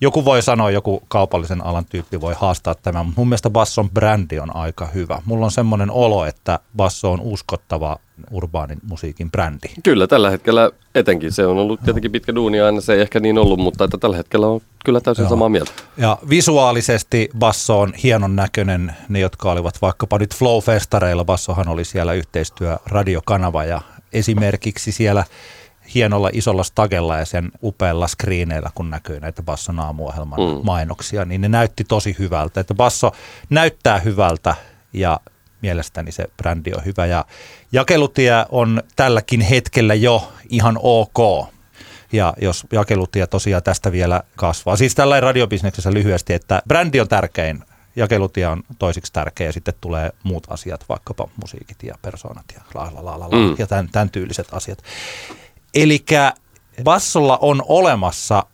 joku 0.00 0.24
voi 0.24 0.42
sanoa, 0.42 0.70
joku 0.70 1.02
kaupallisen 1.08 1.66
alan 1.66 1.84
tyyppi 1.84 2.20
voi 2.20 2.34
haastaa 2.38 2.74
tämän, 2.74 3.06
mutta 3.06 3.20
mun 3.20 3.28
mielestä 3.28 3.50
Basson 3.50 3.90
brändi 3.90 4.38
on 4.38 4.56
aika 4.56 4.86
hyvä. 4.86 5.22
Mulla 5.24 5.44
on 5.44 5.50
semmoinen 5.50 5.90
olo, 5.90 6.24
että 6.26 6.58
Basso 6.76 7.12
on 7.12 7.20
uskottava 7.20 7.98
urbaanin 8.30 8.78
musiikin 8.88 9.30
brändi. 9.30 9.68
Kyllä, 9.82 10.06
tällä 10.06 10.30
hetkellä 10.30 10.70
etenkin. 10.94 11.32
Se 11.32 11.46
on 11.46 11.58
ollut 11.58 11.80
tietenkin 11.84 12.12
pitkä 12.12 12.34
duuni 12.34 12.60
aina, 12.60 12.80
se 12.80 12.94
ei 12.94 13.00
ehkä 13.00 13.20
niin 13.20 13.38
ollut, 13.38 13.58
mutta 13.58 13.84
että 13.84 13.98
tällä 13.98 14.16
hetkellä 14.16 14.46
on 14.46 14.60
kyllä 14.84 15.00
täysin 15.00 15.22
Joo. 15.22 15.30
samaa 15.30 15.48
mieltä. 15.48 15.72
Ja 15.96 16.18
visuaalisesti 16.28 17.30
Basso 17.38 17.80
on 17.80 17.94
hienon 17.94 18.36
näköinen. 18.36 18.96
Ne, 19.08 19.18
jotka 19.18 19.52
olivat 19.52 19.82
vaikkapa 19.82 20.18
nyt 20.18 20.34
Flow-festareilla, 20.34 21.24
Bassohan 21.24 21.68
oli 21.68 21.84
siellä 21.84 22.12
yhteistyöradiokanava 22.12 23.64
ja 23.64 23.80
esimerkiksi 24.12 24.92
siellä 24.92 25.24
hienolla 25.94 26.30
isolla 26.32 26.62
stagella 26.62 27.18
ja 27.18 27.24
sen 27.24 27.50
upealla 27.62 28.08
screeneillä, 28.08 28.70
kun 28.74 28.90
näkyy 28.90 29.20
näitä 29.20 29.42
Basson 29.42 29.80
aamuohjelman 29.80 30.38
Mm. 30.40 30.60
mainoksia, 30.64 31.24
niin 31.24 31.40
ne 31.40 31.48
näytti 31.48 31.84
tosi 31.84 32.16
hyvältä. 32.18 32.60
Että 32.60 32.74
Basso 32.74 33.12
näyttää 33.50 33.98
hyvältä 33.98 34.54
ja 34.92 35.20
mielestäni 35.62 36.12
se 36.12 36.26
brändi 36.36 36.72
on 36.72 36.84
hyvä. 36.84 37.06
Ja 37.06 37.24
jakelutie 37.72 38.32
on 38.48 38.82
tälläkin 38.96 39.40
hetkellä 39.40 39.94
jo 39.94 40.32
ihan 40.48 40.78
ok. 40.82 41.48
Ja 42.12 42.34
jos 42.40 42.66
jakelutie 42.72 43.26
tosiaan 43.26 43.62
tästä 43.62 43.92
vielä 43.92 44.22
kasvaa. 44.36 44.76
Siis 44.76 44.94
tällä 44.94 45.20
radiobisneksessä 45.20 45.92
lyhyesti, 45.92 46.34
että 46.34 46.62
brändi 46.68 47.00
on 47.00 47.08
tärkein, 47.08 47.64
jakelutie 47.96 48.46
on 48.46 48.62
toisiksi 48.78 49.12
tärkeä 49.12 49.46
ja 49.46 49.52
sitten 49.52 49.74
tulee 49.80 50.10
muut 50.22 50.46
asiat, 50.50 50.84
vaikkapa 50.88 51.28
musiikit 51.40 51.82
ja 51.82 51.94
persoonat 52.02 52.44
ja 52.54 52.60
la 52.74 52.90
la 52.94 53.04
la 53.04 53.20
la, 53.20 53.30
la 53.30 53.36
mm. 53.36 53.56
ja 53.58 53.66
tämän, 53.66 53.88
tämän 53.92 54.10
tyyliset 54.10 54.48
asiat. 54.52 54.78
Eli 55.74 56.04
Bassolla 56.84 57.38
on 57.40 57.62
olemassa 57.68 58.44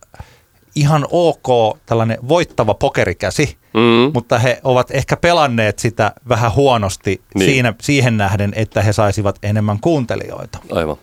ihan 0.75 1.07
ok 1.09 1.77
tällainen 1.85 2.17
voittava 2.27 2.73
pokerikäsi, 2.73 3.57
Mm. 3.75 4.11
mutta 4.13 4.39
he 4.39 4.59
ovat 4.63 4.91
ehkä 4.91 5.17
pelanneet 5.17 5.79
sitä 5.79 6.11
vähän 6.29 6.55
huonosti 6.55 7.21
niin. 7.35 7.45
siinä, 7.45 7.73
siihen 7.81 8.17
nähden, 8.17 8.53
että 8.55 8.81
he 8.81 8.93
saisivat 8.93 9.39
enemmän 9.43 9.79
kuuntelijoita. 9.79 10.59
Aivan. 10.71 10.97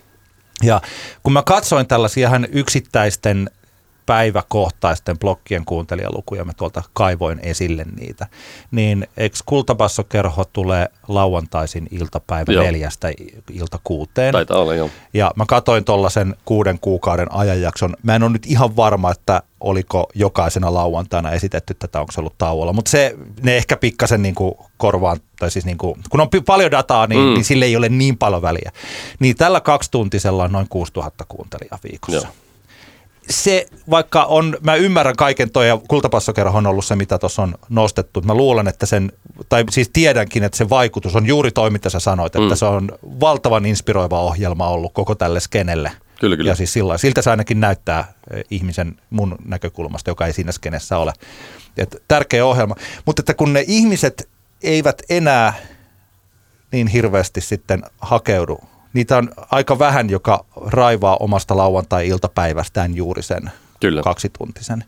Ja 0.63 0.81
kun 1.23 1.33
mä 1.33 1.43
katsoin 1.43 1.87
tällaisia 1.87 2.27
ihan 2.27 2.47
yksittäisten 2.51 3.49
päiväkohtaisten 4.05 5.19
blokkien 5.19 5.65
kuuntelijalukuja, 5.65 6.45
mä 6.45 6.53
tuolta 6.53 6.83
kaivoin 6.93 7.39
esille 7.39 7.85
niitä, 7.99 8.27
niin 8.71 9.07
eikö 9.17 9.37
Kultabassokerho 9.45 10.45
tulee 10.45 10.87
lauantaisin 11.07 11.87
iltapäivä 11.91 12.53
Joo. 12.53 12.63
neljästä 12.63 13.11
ilta 13.53 13.79
kuuteen? 13.83 14.31
Taitaa 14.31 14.59
olla, 14.59 14.75
joo. 14.75 14.89
Ja 15.13 15.31
mä 15.35 15.45
katsoin 15.47 15.85
tuollaisen 15.85 16.35
kuuden 16.45 16.79
kuukauden 16.79 17.31
ajanjakson. 17.31 17.95
Mä 18.03 18.15
en 18.15 18.23
ole 18.23 18.31
nyt 18.31 18.45
ihan 18.45 18.75
varma, 18.75 19.11
että 19.11 19.41
oliko 19.59 20.07
jokaisena 20.15 20.73
lauantaina 20.73 21.31
esitetty 21.31 21.73
tätä, 21.73 21.99
onko 21.99 22.11
se 22.11 22.19
ollut 22.19 22.37
tauolla. 22.37 22.73
Mutta 22.73 22.91
se, 22.91 23.15
ne 23.41 23.57
ehkä 23.57 23.77
pikkasen 23.77 24.21
niin 24.21 24.35
kuin 24.35 24.55
korvaan, 24.77 25.19
tai 25.39 25.51
siis 25.51 25.65
niin 25.65 25.77
kuin, 25.77 25.95
kun 26.09 26.21
on 26.21 26.29
paljon 26.45 26.71
dataa, 26.71 27.07
niin, 27.07 27.21
mm. 27.21 27.33
niin 27.33 27.45
sille 27.45 27.65
ei 27.65 27.75
ole 27.75 27.89
niin 27.89 28.17
paljon 28.17 28.41
väliä. 28.41 28.71
Niin 29.19 29.35
tällä 29.35 29.61
kaksituntisella 29.61 30.43
on 30.43 30.51
noin 30.51 30.69
6000 30.69 31.25
kuuntelijaa 31.27 31.79
viikossa. 31.83 32.27
Joo. 32.27 32.42
Se, 33.29 33.65
vaikka 33.89 34.23
on, 34.23 34.57
mä 34.61 34.75
ymmärrän 34.75 35.15
kaiken 35.15 35.51
toi, 35.51 35.67
ja 35.67 35.79
kultapassokerho 35.87 36.57
on 36.57 36.67
ollut 36.67 36.85
se, 36.85 36.95
mitä 36.95 37.17
tuossa 37.19 37.41
on 37.41 37.55
nostettu. 37.69 38.21
Mä 38.21 38.33
luulen, 38.33 38.67
että 38.67 38.85
sen, 38.85 39.11
tai 39.49 39.63
siis 39.69 39.89
tiedänkin, 39.93 40.43
että 40.43 40.57
se 40.57 40.69
vaikutus 40.69 41.15
on 41.15 41.25
juuri 41.25 41.51
toi, 41.51 41.69
mitä 41.69 41.89
sä 41.89 41.99
sanoit, 41.99 42.35
että 42.35 42.49
Mm. 42.49 42.55
se 42.57 42.65
on 42.65 42.89
valtavan 43.19 43.65
inspiroiva 43.65 44.21
ohjelma 44.21 44.67
ollut 44.67 44.93
koko 44.93 45.15
tälle 45.15 45.39
skenelle. 45.39 45.91
Kyllä, 46.19 46.37
kyllä. 46.37 46.51
Ja 46.51 46.55
siis 46.55 46.73
sillä, 46.73 46.97
siltä 46.97 47.21
se 47.21 47.29
ainakin 47.29 47.59
näyttää 47.59 48.13
eh, 48.33 48.43
ihmisen 48.51 48.95
mun 49.09 49.35
näkökulmasta, 49.45 50.09
joka 50.09 50.25
ei 50.25 50.33
siinä 50.33 50.51
skenessä 50.51 50.97
ole. 50.97 51.13
Et 51.77 52.03
tärkeä 52.07 52.45
ohjelma. 52.45 52.75
Mutta 53.05 53.21
että 53.21 53.33
kun 53.33 53.53
ne 53.53 53.63
ihmiset 53.67 54.29
eivät 54.63 55.01
enää 55.09 55.53
niin 56.71 56.87
hirveästi 56.87 57.41
sitten 57.41 57.83
hakeudu, 58.01 58.59
niitä 58.93 59.17
on 59.17 59.29
aika 59.51 59.79
vähän, 59.79 60.09
joka 60.09 60.45
raivaa 60.65 61.17
omasta 61.17 61.57
lauantai-iltapäivästään 61.57 62.95
juuri 62.95 63.23
sen 63.23 63.51
Kyllä. 63.79 64.01
kaksituntisen. 64.01 64.83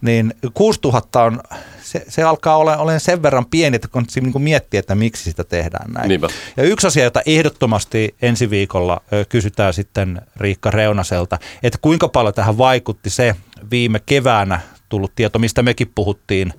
Niin 0.00 0.34
6000 0.54 1.22
on, 1.22 1.40
se, 1.82 2.04
se 2.08 2.22
alkaa 2.22 2.56
olla, 2.56 2.76
olen 2.76 3.00
sen 3.00 3.22
verran 3.22 3.46
pieni, 3.46 3.74
että 3.74 3.88
kun 3.88 4.06
niin 4.20 4.42
miettii, 4.42 4.78
että 4.78 4.94
miksi 4.94 5.24
sitä 5.24 5.44
tehdään 5.44 5.92
näin. 5.92 6.08
Niinpä. 6.08 6.28
Ja 6.56 6.62
yksi 6.62 6.86
asia, 6.86 7.04
jota 7.04 7.22
ehdottomasti 7.26 8.14
ensi 8.22 8.50
viikolla 8.50 9.00
kysytään 9.28 9.74
sitten 9.74 10.22
Riikka 10.36 10.70
Reunaselta, 10.70 11.38
että 11.62 11.78
kuinka 11.82 12.08
paljon 12.08 12.34
tähän 12.34 12.58
vaikutti 12.58 13.10
se 13.10 13.36
viime 13.70 14.00
keväänä 14.06 14.60
tullut 14.88 15.12
tieto, 15.14 15.38
mistä 15.38 15.62
mekin 15.62 15.92
puhuttiin, 15.94 16.52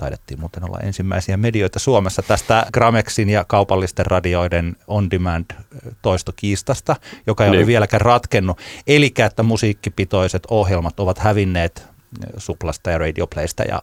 taidettiin 0.00 0.40
muuten 0.40 0.64
olla 0.64 0.78
ensimmäisiä 0.82 1.36
medioita 1.36 1.78
Suomessa 1.78 2.22
tästä 2.22 2.66
Gramexin 2.72 3.28
ja 3.28 3.44
kaupallisten 3.44 4.06
radioiden 4.06 4.76
on-demand 4.86 5.44
toistokiistasta, 6.02 6.96
joka 7.26 7.44
ei 7.44 7.50
Niin. 7.50 7.58
ole 7.58 7.66
vieläkään 7.66 8.00
ratkennut. 8.00 8.58
Eli 8.86 9.12
että 9.26 9.42
musiikkipitoiset 9.42 10.42
ohjelmat 10.50 11.00
ovat 11.00 11.18
hävinneet 11.18 11.86
Suplasta 12.36 12.90
ja 12.90 12.98
Radioplaysta 12.98 13.62
ja 13.62 13.82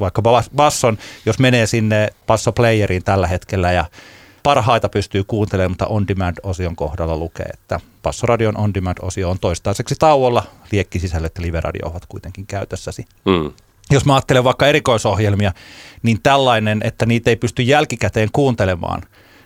vaikka 0.00 0.22
Bas- 0.22 0.50
Basson, 0.56 0.98
jos 1.26 1.38
menee 1.38 1.66
sinne 1.66 2.08
Basso 2.26 2.52
Playeriin 2.52 3.04
tällä 3.04 3.26
hetkellä 3.26 3.72
ja 3.72 3.84
parhaita 4.42 4.88
pystyy 4.88 5.24
kuuntelemaan, 5.24 5.70
mutta 5.70 5.86
on-demand-osion 5.86 6.76
kohdalla 6.76 7.16
lukee, 7.16 7.46
että 7.46 7.80
Bassoradion 8.02 8.56
on-demand-osio 8.56 9.30
on 9.30 9.38
toistaiseksi 9.38 9.94
tauolla. 9.98 10.42
Liekkisisällöt 10.72 11.32
ja 11.38 11.42
live-radio 11.42 11.88
ovat 11.88 12.06
kuitenkin 12.08 12.46
käytössäsi 12.46 13.04
Mm. 13.24 13.52
Jos 13.90 14.04
mä 14.04 14.14
ajattelen 14.14 14.44
vaikka 14.44 14.66
erikoisohjelmia, 14.66 15.52
niin 16.02 16.22
tällainen, 16.22 16.80
että 16.84 17.06
niitä 17.06 17.30
ei 17.30 17.36
pysty 17.36 17.62
jälkikäteen 17.62 18.28
kuuntelemaan, 18.32 19.02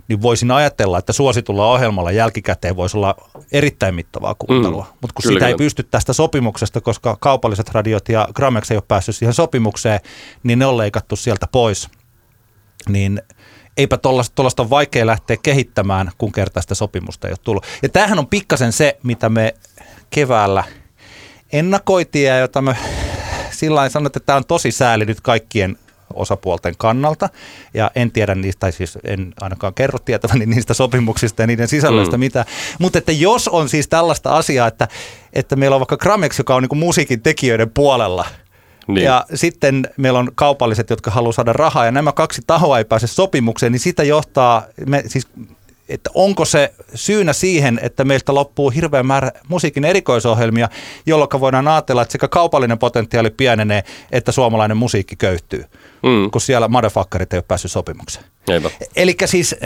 niin 0.09 0.23
voisin 0.23 0.51
ajatella, 0.51 0.99
että 0.99 1.13
suositulla 1.13 1.73
ohjelmalla 1.73 2.11
jälkikäteen 2.11 2.77
voisi 2.77 2.97
olla 2.97 3.15
erittäin 3.53 3.95
mittavaa 3.95 4.35
kuuntelua. 4.35 4.83
Mm, 4.83 4.99
Mutta 5.01 5.15
kun 5.15 5.23
kyllä, 5.23 5.35
sitä 5.35 5.49
ei 5.49 5.55
pysty 5.55 5.83
tästä 5.83 6.13
sopimuksesta, 6.13 6.81
koska 6.81 7.17
kaupalliset 7.21 7.69
radiot 7.69 8.09
ja 8.09 8.29
Gramex 8.35 8.71
ei 8.71 8.77
ole 8.77 8.85
päässyt 8.89 9.17
siihen 9.17 9.35
sopimukseen, 9.35 10.01
niin 10.43 10.59
ne 10.59 10.67
on 10.67 10.77
leikattu 10.77 11.17
sieltä 11.17 11.47
pois. 11.53 11.89
Niin 12.89 13.23
eipä 13.77 13.97
tuollaista 13.97 14.63
ole 14.63 14.71
vaikea 14.71 15.07
lähteä 15.07 15.37
kehittämään, 15.43 16.11
kun 16.19 16.33
kertaa 16.33 16.63
sitä 16.63 16.75
sopimusta 16.75 17.29
ei 17.29 17.33
ole 17.33 17.39
tullut. 17.43 17.67
Ja 17.83 17.89
tämähän 17.89 18.19
on 18.19 18.27
pikkasen 18.27 18.73
se, 18.73 18.99
mitä 19.03 19.29
me 19.29 19.55
keväällä 20.11 20.65
ennakoitiin 21.53 22.27
ja 22.27 22.39
jota 22.39 22.63
mä 22.63 22.75
sillä 23.61 23.89
sanon, 23.89 24.07
että 24.07 24.21
tämä 24.21 24.37
on 24.37 24.45
tosi 24.45 24.71
sääli 24.71 25.05
nyt 25.05 25.21
kaikkien 25.21 25.77
osapuolten 26.15 26.75
kannalta. 26.79 27.29
Ja 27.75 27.91
en 27.95 28.11
tiedä 28.11 28.35
niistä, 28.35 28.61
tai 28.61 28.73
siis 28.73 28.99
en 29.05 29.33
ainakaan 29.41 29.75
kerro 29.75 29.99
tietäväni 29.99 30.47
niistä 30.47 30.75
sopimuksista 30.75 31.43
ja 31.43 31.47
niiden 31.47 31.69
sisällöistä 31.69 32.17
mm. 32.17 32.21
mitä. 32.21 32.45
Mutta 32.79 32.99
että 32.99 33.13
jos 33.13 33.49
on 33.49 33.69
siis 33.69 33.89
tällaista 33.89 34.37
asiaa, 34.37 34.69
että, 34.69 34.89
että 35.33 35.57
meillä 35.57 35.75
on 35.75 35.81
vaikka 35.81 35.97
Gramex, 35.97 36.39
joka 36.39 36.55
on 36.55 36.63
niin 36.63 36.79
musiikin 36.79 37.23
tekijöiden 37.23 37.71
puolella, 37.71 38.25
niin. 38.89 39.05
Ja 39.05 39.25
sitten 39.35 39.89
meillä 39.97 40.19
on 40.19 40.31
kaupalliset, 40.35 40.91
jotka 40.91 41.11
haluaa 41.11 41.33
saada 41.33 41.53
rahaa, 41.53 41.85
ja 41.85 41.91
nämä 41.91 42.13
kaksi 42.13 42.43
tahoa 42.47 42.79
ei 42.79 42.85
pääse 42.85 43.07
sopimukseen, 43.07 43.73
niin 43.73 43.81
sitä 43.81 44.03
johtaa, 44.03 44.67
me, 44.87 45.03
siis 45.07 45.29
että 45.91 46.11
onko 46.15 46.45
se 46.45 46.75
syynä 46.95 47.33
siihen, 47.33 47.81
että 47.83 48.05
meiltä 48.05 48.35
loppuu 48.35 48.71
hirveän 48.71 49.07
määrä 49.07 49.33
musiikin 49.49 49.85
erikoisohjelmia, 49.85 50.69
jolloin 51.07 51.41
voidaan 51.41 51.69
ajatella, 51.69 52.03
että 52.03 52.13
sekä 52.13 52.29
kaupallinen 52.29 52.79
potentiaali 52.79 53.31
pienenee, 53.31 53.85
että 54.13 54.33
suomalainen 54.33 54.77
musiikki 54.77 55.17
köyhtyy, 55.17 55.65
mm. 56.03 56.31
kun 56.31 56.41
siellä 56.41 56.69
motherfuckerit 56.69 57.33
ei 57.33 57.37
ole 57.37 57.45
päässyt 57.49 57.73
sopimukseen. 57.73 58.25
Eli 58.97 59.17
siis, 59.25 59.57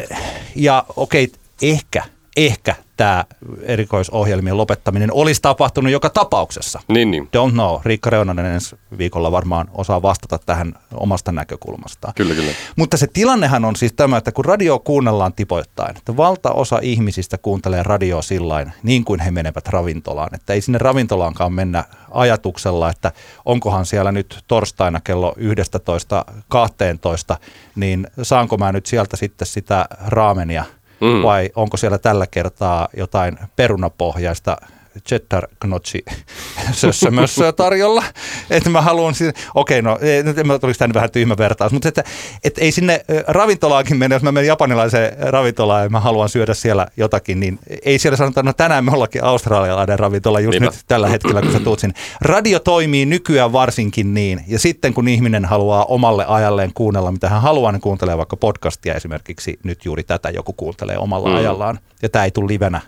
ja 0.56 0.84
okei, 0.96 1.32
ehkä 1.62 2.02
ehkä 2.36 2.74
tämä 2.96 3.24
erikoisohjelmien 3.62 4.56
lopettaminen 4.56 5.12
olisi 5.12 5.42
tapahtunut 5.42 5.92
joka 5.92 6.10
tapauksessa. 6.10 6.80
Niin, 6.88 7.10
niin. 7.10 7.24
Don't 7.24 7.52
know. 7.52 7.80
Riikka 7.84 8.10
Reunanen 8.10 8.46
ensi 8.46 8.76
viikolla 8.98 9.32
varmaan 9.32 9.70
osaa 9.74 10.02
vastata 10.02 10.38
tähän 10.46 10.74
omasta 10.94 11.32
näkökulmastaan. 11.32 12.14
Kyllä, 12.14 12.34
kyllä. 12.34 12.52
Mutta 12.76 12.96
se 12.96 13.06
tilannehan 13.06 13.64
on 13.64 13.76
siis 13.76 13.92
tämä, 13.92 14.16
että 14.16 14.32
kun 14.32 14.44
radio 14.44 14.78
kuunnellaan 14.78 15.32
tipoittain, 15.32 15.96
että 15.96 16.16
valtaosa 16.16 16.78
ihmisistä 16.82 17.38
kuuntelee 17.38 17.82
radioa 17.82 18.22
sillain 18.22 18.72
niin 18.82 19.04
kuin 19.04 19.20
he 19.20 19.30
menevät 19.30 19.68
ravintolaan. 19.68 20.34
Että 20.34 20.52
ei 20.52 20.60
sinne 20.60 20.78
ravintolaankaan 20.78 21.52
mennä 21.52 21.84
ajatuksella, 22.10 22.90
että 22.90 23.12
onkohan 23.44 23.86
siellä 23.86 24.12
nyt 24.12 24.44
torstaina 24.48 25.00
kello 25.00 25.34
11.12, 27.32 27.36
niin 27.76 28.06
saanko 28.22 28.56
mä 28.56 28.72
nyt 28.72 28.86
sieltä 28.86 29.16
sitten 29.16 29.46
sitä 29.46 29.86
raamenia– 30.06 30.64
mm. 31.04 31.22
vai 31.22 31.50
onko 31.54 31.76
siellä 31.76 31.98
tällä 31.98 32.26
kertaa 32.26 32.88
jotain 32.96 33.38
perunapohjaista 33.56 34.56
cheddar 35.08 35.48
gnocchi 35.60 36.04
sössömössöä 36.72 37.52
tarjolla. 37.52 38.04
Että 38.50 38.70
mä 38.70 38.82
haluan, 38.82 39.14
okei 39.54 39.80
okay, 39.80 39.82
no 39.82 39.98
nyt 40.24 40.38
en 40.38 40.46
mä 40.46 40.58
tulisi 40.58 40.78
tänne 40.78 40.94
vähän 40.94 41.10
tyhmä 41.10 41.36
vertaus, 41.38 41.72
mutta 41.72 41.88
että, 41.88 42.04
että 42.44 42.60
ei 42.60 42.72
sinne 42.72 43.04
ravintolaankin 43.26 43.96
mene, 43.96 44.14
jos 44.14 44.22
mä 44.22 44.32
menen 44.32 44.48
japanilaiseen 44.48 45.16
ravintolaan 45.18 45.82
ja 45.82 45.88
mä 45.88 46.00
haluan 46.00 46.28
syödä 46.28 46.54
siellä 46.54 46.86
jotakin, 46.96 47.40
niin 47.40 47.58
ei 47.84 47.98
siellä 47.98 48.16
sanota, 48.16 48.42
no 48.42 48.52
tänään 48.52 48.84
me 48.84 48.90
ollakin 48.92 49.24
australialainen 49.24 49.98
ravintola 49.98 50.40
just 50.40 50.60
Niinpä. 50.60 50.76
nyt 50.76 50.84
tällä 50.88 51.08
hetkellä, 51.08 51.42
kun 51.42 51.52
sä 51.52 51.60
tuut 51.60 51.78
sinne. 51.78 51.94
Radio 52.20 52.60
toimii 52.60 53.06
nykyään 53.06 53.52
varsinkin 53.52 54.14
niin, 54.14 54.40
ja 54.46 54.58
sitten 54.58 54.94
kun 54.94 55.08
ihminen 55.08 55.44
haluaa 55.44 55.84
omalle 55.84 56.24
ajalleen 56.28 56.70
kuunnella, 56.74 57.12
mitä 57.12 57.28
hän 57.28 57.42
haluaa, 57.42 57.72
niin 57.72 57.80
kuuntelee 57.80 58.18
vaikka 58.18 58.36
podcastia 58.36 58.94
esimerkiksi, 58.94 59.58
nyt 59.62 59.84
juuri 59.84 60.02
tätä 60.02 60.30
joku 60.30 60.52
kuuntelee 60.52 60.98
omalla 60.98 61.28
mm. 61.28 61.34
ajallaan, 61.34 61.78
ja 62.02 62.08
tämä 62.08 62.24
ei 62.24 62.30
tule 62.30 62.48
livenä 62.48 62.80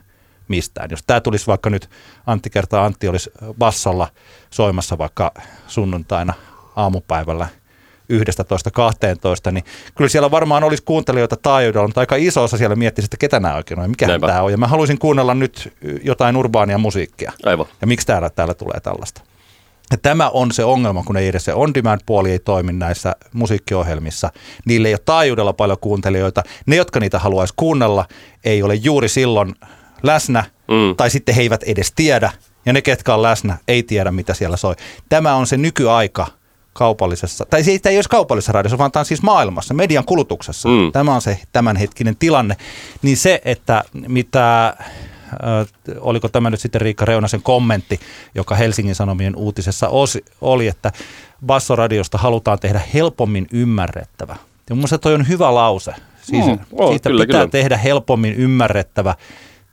mistään. 0.48 0.90
Jos 0.90 1.00
tämä 1.06 1.20
tulisi 1.20 1.46
vaikka 1.46 1.70
nyt, 1.70 1.90
Antti 2.26 2.50
kertaa 2.50 2.84
Antti 2.84 3.08
olisi 3.08 3.30
bassolla 3.58 4.08
soimassa 4.50 4.98
vaikka 4.98 5.32
sunnuntaina 5.66 6.34
aamupäivällä 6.76 7.48
11-12, 9.48 9.52
niin 9.52 9.64
kyllä 9.94 10.08
siellä 10.08 10.30
varmaan 10.30 10.64
olisi 10.64 10.82
kuuntelijoita 10.82 11.36
taajuudella, 11.36 11.88
mutta 11.88 12.00
aika 12.00 12.16
iso 12.16 12.44
osa 12.44 12.56
siellä 12.56 12.76
miettisi, 12.76 13.06
että 13.06 13.16
ketä 13.16 13.40
nämä 13.40 13.54
oikein 13.54 13.80
on, 13.80 13.90
mikä 13.90 14.06
tämä 14.20 14.42
on. 14.42 14.50
Ja 14.50 14.58
mä 14.58 14.66
haluaisin 14.66 14.98
kuunnella 14.98 15.34
nyt 15.34 15.72
jotain 16.02 16.36
urbaania 16.36 16.78
musiikkia. 16.78 17.32
Aivan. 17.44 17.66
Ja 17.80 17.86
miksi 17.86 18.06
täällä, 18.06 18.30
täällä 18.30 18.54
tulee 18.54 18.80
tällaista. 18.80 19.22
Ja 19.90 19.96
tämä 19.96 20.30
on 20.30 20.52
se 20.52 20.64
ongelma, 20.64 21.02
kun 21.02 21.16
ei 21.16 21.28
edes 21.28 21.44
se 21.44 21.54
on-demand-puoli 21.54 22.30
ei 22.30 22.38
toimi 22.38 22.73
näissä 22.73 23.16
musiikkiohjelmissa. 23.32 24.30
Niille 24.64 24.88
ei 24.88 24.94
ole 24.94 25.00
taajuudella 25.04 25.52
paljon 25.52 25.78
kuuntelijoita. 25.80 26.42
Ne, 26.66 26.76
jotka 26.76 27.00
niitä 27.00 27.18
haluaisi 27.18 27.54
kuunnella, 27.56 28.04
ei 28.44 28.62
ole 28.62 28.75
juuri 28.75 29.08
silloin 29.08 29.54
läsnä, 30.02 30.45
mm. 30.69 30.97
tai 30.97 31.11
sitten 31.11 31.35
he 31.35 31.43
eivät 31.43 31.63
edes 31.63 31.93
tiedä, 31.97 32.32
ja 32.67 32.73
ne, 32.73 32.82
ketkä 32.82 33.15
on 33.15 33.23
läsnä, 33.23 33.59
ei 33.69 33.82
tiedä, 33.82 34.11
mitä 34.11 34.35
siellä 34.35 34.56
soi. 34.56 34.75
Tämä 35.09 35.35
on 35.35 35.47
se 35.47 35.56
nykyaika 35.56 36.26
kaupallisessa, 36.73 37.47
tai 37.50 37.65
se 37.65 37.80
ei 37.85 37.97
olisi 37.97 38.09
kaupallisessa 38.09 38.52
radiossa, 38.52 38.78
vaan 38.78 38.93
tämä 38.93 39.00
on 39.00 39.06
siis 39.06 39.23
maailmassa, 39.23 39.75
median 39.75 40.04
kulutuksessa. 40.04 40.69
Mm. 40.69 40.93
Tämä 40.93 41.15
on 41.15 41.21
se 41.23 41.39
tämänhetkinen 41.52 42.17
tilanne. 42.17 42.56
Niin 43.02 43.17
se, 43.17 43.41
että 43.45 43.85
mitä, 44.09 44.67
äh, 44.67 44.76
oliko 46.00 46.28
tämä 46.28 46.50
nyt 46.50 46.61
sitten 46.61 46.80
Riikka 46.80 47.04
Reunasen 47.04 47.43
kommentti, 47.43 48.00
joka 48.35 48.54
Helsingin 48.54 48.95
Sanomien 48.95 49.37
uutisessa 49.37 49.89
osi, 49.89 50.25
oli, 50.41 50.69
että 50.69 50.93
Bassoradiosta 51.47 52.19
halutaan 52.19 52.59
tehdä 52.59 52.80
helpommin 52.95 53.47
ymmärrettävä. 53.52 54.37
Ja 54.69 54.75
mun 54.75 54.78
mielestä 54.78 54.99
toi 54.99 55.15
on 55.15 55.28
hyvä 55.28 55.54
lause. 55.54 55.95
Siis 56.23 56.47
mm, 56.47 56.59
oh, 56.73 56.91
siitä 56.91 57.09
kyllä, 57.09 57.26
pitää 57.26 57.41
kyllä. 57.41 57.50
tehdä 57.50 57.76
helpommin 57.76 58.35
ymmärrettävä 58.35 59.15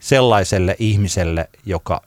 sellaiselle 0.04 0.76
ihmiselle, 0.80 1.50
joka, 1.66 2.02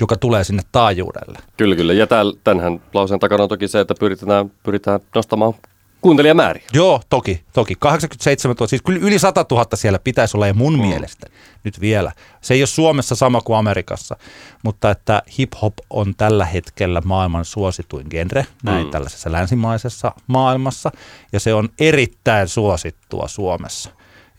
joka 0.00 0.16
tulee 0.16 0.44
sinne 0.44 0.62
taajuudelle. 0.72 1.38
Kyllä, 1.56 1.76
kyllä. 1.76 1.92
Ja 1.92 2.06
tämänhän 2.44 2.80
lauseen 2.94 3.20
takana 3.20 3.42
on 3.42 3.48
toki 3.48 3.68
se, 3.68 3.80
että 3.80 3.94
pyritään, 4.00 4.50
pyritään 4.62 5.00
nostamaan 5.14 5.54
kuuntelijamääriä. 6.00 6.62
Joo, 6.72 7.00
toki, 7.08 7.42
toki. 7.52 7.74
87 7.78 8.56
000, 8.56 8.68
siis 8.68 8.82
kyllä 8.82 8.98
yli 9.02 9.18
100 9.18 9.46
000 9.50 9.66
siellä 9.74 9.98
pitäisi 9.98 10.36
olla 10.36 10.46
ja 10.46 10.54
mun 10.54 10.72
mm. 10.72 10.80
mielestä 10.80 11.26
nyt 11.64 11.80
vielä. 11.80 12.12
Se 12.40 12.54
ei 12.54 12.60
ole 12.60 12.66
Suomessa 12.66 13.14
sama 13.14 13.40
kuin 13.40 13.56
Amerikassa, 13.56 14.16
mutta 14.62 14.90
että 14.90 15.22
hip-hop 15.38 15.72
on 15.90 16.14
tällä 16.16 16.44
hetkellä 16.44 17.02
maailman 17.04 17.44
suosituin 17.44 18.06
genre, 18.10 18.46
näin 18.62 18.86
mm. 18.86 18.90
tällaisessa 18.90 19.32
länsimaisessa 19.32 20.12
maailmassa, 20.26 20.90
ja 21.32 21.40
se 21.40 21.54
on 21.54 21.68
erittäin 21.80 22.48
suosittua 22.48 23.28
Suomessa. 23.28 23.90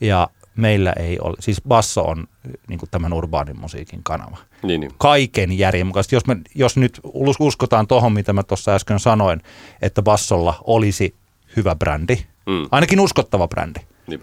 Ja 0.01 0.29
meillä 0.57 0.93
ei 0.93 1.19
ole, 1.19 1.35
siis 1.39 1.61
basso 1.67 2.01
on 2.01 2.27
niin 2.67 2.79
kuin 2.79 2.89
tämän 2.89 3.13
urbaanin 3.13 3.59
musiikin 3.59 4.03
kanava. 4.03 4.37
Niin, 4.63 4.81
niin. 4.81 4.91
Kaiken 4.97 5.57
järjen 5.57 5.87
mukaisesti. 5.87 6.15
Jos, 6.15 6.25
me, 6.25 6.37
jos 6.55 6.77
nyt 6.77 7.01
uskotaan 7.39 7.87
tuohon, 7.87 8.13
mitä 8.13 8.33
mä 8.33 8.43
tuossa 8.43 8.75
äsken 8.75 8.99
sanoin, 8.99 9.41
että 9.81 10.01
bassolla 10.01 10.53
olisi 10.63 11.15
hyvä 11.55 11.75
brändi, 11.75 12.15
mm. 12.45 12.67
ainakin 12.71 12.99
uskottava 12.99 13.47
brändi. 13.47 13.79
Niin. 14.07 14.21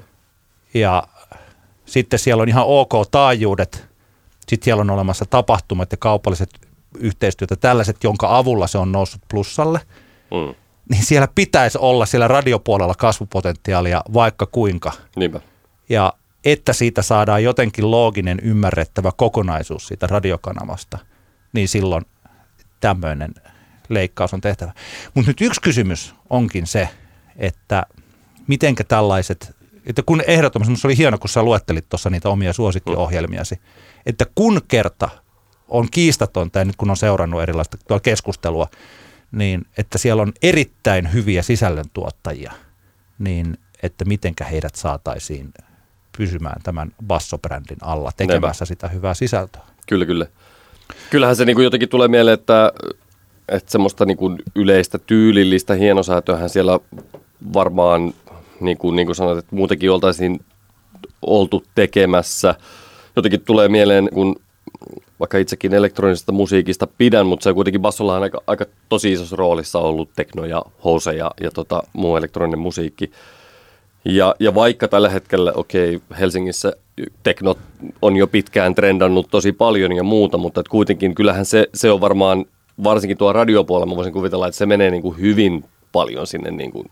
Ja 0.74 1.02
sitten 1.86 2.18
siellä 2.18 2.42
on 2.42 2.48
ihan 2.48 2.64
ok 2.66 2.92
taajuudet, 3.10 3.86
sitten 4.48 4.64
siellä 4.64 4.80
on 4.80 4.90
olemassa 4.90 5.24
tapahtumat 5.24 5.92
ja 5.92 5.96
kaupalliset 5.96 6.50
yhteistyötä, 6.98 7.56
tällaiset, 7.56 8.04
jonka 8.04 8.36
avulla 8.36 8.66
se 8.66 8.78
on 8.78 8.92
noussut 8.92 9.22
plussalle. 9.30 9.80
Mm. 10.30 10.54
Niin 10.90 11.04
siellä 11.04 11.28
pitäisi 11.34 11.78
olla 11.78 12.06
siellä 12.06 12.28
radiopuolella 12.28 12.94
kasvupotentiaalia 12.94 14.02
vaikka 14.12 14.46
kuinka. 14.46 14.92
Niinpä. 15.16 15.40
Ja 15.88 16.12
että 16.44 16.72
siitä 16.72 17.02
saadaan 17.02 17.44
jotenkin 17.44 17.90
looginen, 17.90 18.38
ymmärrettävä 18.42 19.12
kokonaisuus 19.16 19.86
siitä 19.86 20.06
radiokanavasta, 20.06 20.98
niin 21.52 21.68
silloin 21.68 22.04
tämmöinen 22.80 23.34
leikkaus 23.88 24.34
on 24.34 24.40
tehtävä. 24.40 24.72
Mutta 25.14 25.30
nyt 25.30 25.40
yksi 25.40 25.60
kysymys 25.60 26.14
onkin 26.30 26.66
se, 26.66 26.88
että 27.36 27.86
mitenkä 28.46 28.84
tällaiset, 28.84 29.56
että 29.86 30.02
kun 30.02 30.22
ehdottomasti, 30.26 30.76
se 30.76 30.86
oli 30.86 30.98
hieno, 30.98 31.18
kun 31.18 31.28
sä 31.28 31.42
luettelit 31.42 31.88
tuossa 31.88 32.10
niitä 32.10 32.28
omia 32.28 32.52
suosikkiohjelmiasi, 32.52 33.60
että 34.06 34.26
kun 34.34 34.60
kerta 34.68 35.08
on 35.68 35.88
kiistatonta, 35.90 36.58
ja 36.58 36.64
nyt 36.64 36.76
kun 36.76 36.90
on 36.90 36.96
seurannut 36.96 37.42
erilaista 37.42 38.00
keskustelua, 38.02 38.68
niin 39.32 39.66
että 39.78 39.98
siellä 39.98 40.22
on 40.22 40.32
erittäin 40.42 41.12
hyviä 41.12 41.42
sisällöntuottajia, 41.42 42.52
niin 43.18 43.58
että 43.82 44.04
mitenkä 44.04 44.44
heidät 44.44 44.74
saataisiin 44.74 45.52
pysymään 46.18 46.62
tämän 46.62 46.92
bassobrändin 47.06 47.76
alla 47.80 48.12
tekemässä 48.16 48.62
Näin. 48.62 48.68
sitä 48.68 48.88
hyvää 48.88 49.14
sisältöä. 49.14 49.62
Kyllä, 49.88 50.06
kyllä. 50.06 50.26
Kyllähän 51.10 51.36
se 51.36 51.44
niin 51.44 51.54
kuin 51.54 51.64
jotenkin 51.64 51.88
tulee 51.88 52.08
mieleen, 52.08 52.34
että, 52.34 52.72
että 53.48 53.72
semmoista 53.72 54.04
niin 54.04 54.16
kuin 54.16 54.38
yleistä 54.54 54.98
tyylillistä 54.98 55.74
hienosäätöähän 55.74 56.50
siellä 56.50 56.80
varmaan, 57.52 58.14
niin 58.60 58.78
kuin, 58.78 58.96
niin 58.96 59.06
kuin 59.06 59.16
sanoit, 59.16 59.38
että 59.38 59.56
muutenkin 59.56 59.90
oltaisiin 59.90 60.40
oltu 61.22 61.64
tekemässä. 61.74 62.54
Jotenkin 63.16 63.40
tulee 63.40 63.68
mieleen, 63.68 64.08
kun 64.14 64.36
vaikka 65.20 65.38
itsekin 65.38 65.74
elektronisesta 65.74 66.32
musiikista 66.32 66.86
pidän, 66.86 67.26
mutta 67.26 67.44
se 67.44 67.48
on 67.48 67.54
kuitenkin 67.54 67.82
bassolla 67.82 68.16
on 68.16 68.22
aika, 68.22 68.40
aika 68.46 68.64
tosi 68.88 69.12
isossa 69.12 69.36
roolissa 69.36 69.78
ollut 69.78 70.10
tekno 70.16 70.44
ja 70.44 70.62
house 70.84 71.14
ja, 71.14 71.30
ja 71.40 71.50
tota, 71.50 71.82
muu 71.92 72.16
elektroninen 72.16 72.58
musiikki. 72.58 73.10
Ja, 74.04 74.34
ja 74.40 74.54
vaikka 74.54 74.88
tällä 74.88 75.08
hetkellä, 75.08 75.52
okei, 75.54 75.96
okay, 75.96 76.18
Helsingissä 76.20 76.72
tekno 77.22 77.54
on 78.02 78.16
jo 78.16 78.26
pitkään 78.26 78.74
trendannut 78.74 79.26
tosi 79.30 79.52
paljon 79.52 79.92
ja 79.92 80.02
muuta, 80.02 80.38
mutta 80.38 80.60
että 80.60 80.70
kuitenkin 80.70 81.14
kyllähän 81.14 81.46
se, 81.46 81.68
se 81.74 81.90
on 81.90 82.00
varmaan, 82.00 82.44
varsinkin 82.84 83.18
tuo 83.18 83.32
radiopuolella, 83.32 83.92
mä 83.92 83.96
voisin 83.96 84.12
kuvitella, 84.12 84.46
että 84.46 84.58
se 84.58 84.66
menee 84.66 84.90
niin 84.90 85.02
kuin 85.02 85.18
hyvin 85.18 85.64
paljon 85.92 86.26
sinne 86.26 86.50
niin 86.50 86.70
kuin 86.70 86.90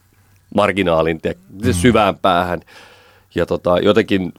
marginaalin 0.55 1.21
ja 1.25 1.33
mm. 1.65 1.73
syvään 1.73 2.19
päähän. 2.19 2.61
Ja 3.35 3.47
tota, 3.47 3.79
jotenkin 3.79 4.33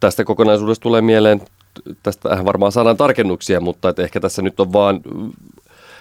tästä 0.00 0.24
kokonaisuudesta 0.24 0.82
tulee 0.82 1.02
mieleen, 1.02 1.40
tästä 2.02 2.44
varmaan 2.44 2.72
saadaan 2.72 2.96
tarkennuksia, 2.96 3.60
mutta 3.60 3.88
että 3.88 4.02
ehkä 4.02 4.20
tässä 4.20 4.42
nyt 4.42 4.60
on 4.60 4.72
vaan 4.72 5.00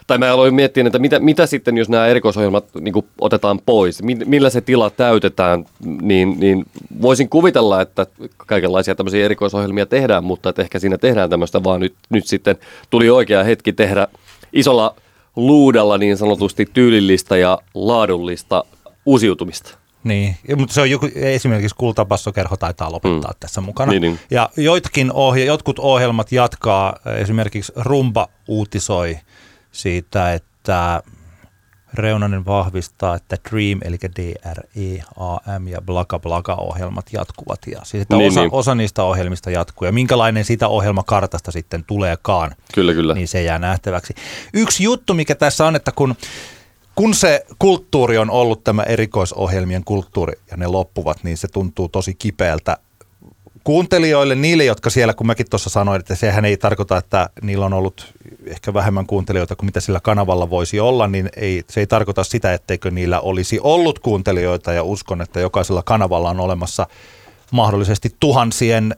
tai 0.07 0.17
mä 0.17 0.33
aloin 0.33 0.55
miettiä, 0.55 0.83
että 0.85 0.99
mitä, 0.99 1.19
mitä 1.19 1.45
sitten, 1.45 1.77
jos 1.77 1.89
nämä 1.89 2.07
erikoisohjelmat 2.07 2.65
niin 2.81 2.93
kuin 2.93 3.05
otetaan 3.21 3.59
pois, 3.65 4.03
millä 4.03 4.49
se 4.49 4.61
tila 4.61 4.89
täytetään, 4.89 5.65
niin, 6.01 6.39
niin 6.39 6.65
voisin 7.01 7.29
kuvitella, 7.29 7.81
että 7.81 8.07
kaikenlaisia 8.37 8.95
tämmöisiä 8.95 9.25
erikoisohjelmia 9.25 9.85
tehdään, 9.85 10.23
mutta 10.23 10.49
että 10.49 10.61
ehkä 10.61 10.79
siinä 10.79 10.97
tehdään 10.97 11.29
tämmöistä, 11.29 11.63
vaan 11.63 11.79
nyt, 11.79 11.95
nyt 12.09 12.27
sitten 12.27 12.57
tuli 12.89 13.09
oikea 13.09 13.43
hetki 13.43 13.73
tehdä 13.73 14.07
isolla 14.53 14.95
luudalla 15.35 15.97
niin 15.97 16.17
sanotusti 16.17 16.65
tyylillistä 16.73 17.37
ja 17.37 17.59
laadullista 17.73 18.63
uusiutumista. 19.05 19.77
Niin, 20.03 20.35
mutta 20.55 20.73
se 20.73 20.81
on 20.81 20.91
joku, 20.91 21.09
esimerkiksi 21.15 21.75
Kultabassokerho 21.75 22.57
taitaa 22.57 22.91
lopettaa 22.91 23.31
mm. 23.31 23.37
tässä 23.39 23.61
mukana. 23.61 23.91
Niin, 23.91 24.01
niin. 24.01 24.19
Ja 24.31 24.49
joitkin 24.57 25.11
ohje, 25.11 25.45
jotkut 25.45 25.79
ohjelmat 25.79 26.31
jatkaa, 26.31 26.95
esimerkiksi 27.17 27.73
Rumba 27.75 28.27
uutisoi 28.47 29.17
siitä, 29.75 30.33
että 30.33 31.03
Reunanen 31.93 32.45
vahvistaa, 32.45 33.15
että 33.15 33.37
Dream, 33.49 33.79
eli 33.83 33.97
D-R-E-A-M 34.15 35.67
ja 35.67 35.81
Blaka 35.81 36.19
Blaka 36.19 36.55
ohjelmat 36.55 37.05
jatkuvat. 37.13 37.59
Ja 37.67 37.79
siis, 37.83 38.01
että 38.01 38.15
niin, 38.15 38.31
osa, 38.31 38.41
niin. 38.41 38.53
osa 38.53 38.75
niistä 38.75 39.03
ohjelmista 39.03 39.51
jatkuu. 39.51 39.85
Ja 39.85 39.91
minkälainen 39.91 40.45
sitä 40.45 40.67
ohjelmakartasta 40.67 41.51
sitten 41.51 41.83
tuleekaan, 41.83 42.55
kyllä, 42.73 42.93
kyllä. 42.93 43.13
niin 43.13 43.27
se 43.27 43.43
jää 43.43 43.59
nähtäväksi. 43.59 44.13
Yksi 44.53 44.83
juttu, 44.83 45.13
mikä 45.13 45.35
tässä 45.35 45.65
on, 45.65 45.75
että 45.75 45.91
kun 45.91 46.15
kun 46.95 47.13
se 47.13 47.45
kulttuuri 47.59 48.17
on 48.17 48.29
ollut 48.29 48.63
tämä 48.63 48.83
erikoisohjelmien 48.83 49.83
kulttuuri 49.83 50.33
ja 50.51 50.57
ne 50.57 50.67
loppuvat, 50.67 51.23
niin 51.23 51.37
se 51.37 51.47
tuntuu 51.47 51.89
tosi 51.89 52.13
kipeältä 52.13 52.77
kuuntelijoille, 53.65 54.35
niille, 54.35 54.65
jotka 54.65 54.89
siellä, 54.89 55.13
kun 55.13 55.27
mäkin 55.27 55.49
tuossa 55.49 55.69
sanoin, 55.69 55.99
että 55.99 56.15
sehän 56.15 56.45
ei 56.45 56.57
tarkoita, 56.57 56.97
että 56.97 57.29
niillä 57.41 57.65
on 57.65 57.73
ollut 57.73 58.13
ehkä 58.45 58.73
vähemmän 58.73 59.05
kuuntelijoita 59.05 59.55
kuin 59.55 59.65
mitä 59.65 59.79
sillä 59.79 59.99
kanavalla 59.99 60.49
voisi 60.49 60.79
olla, 60.79 61.07
niin 61.07 61.29
ei, 61.35 61.63
se 61.69 61.79
ei 61.79 61.87
tarkoita 61.87 62.23
sitä, 62.23 62.53
etteikö 62.53 62.91
niillä 62.91 63.19
olisi 63.19 63.59
ollut 63.63 63.99
kuuntelijoita 63.99 64.73
ja 64.73 64.83
uskon, 64.83 65.21
että 65.21 65.39
jokaisella 65.39 65.83
kanavalla 65.83 66.29
on 66.29 66.39
olemassa 66.39 66.87
mahdollisesti 67.51 68.15
tuhansien 68.19 68.95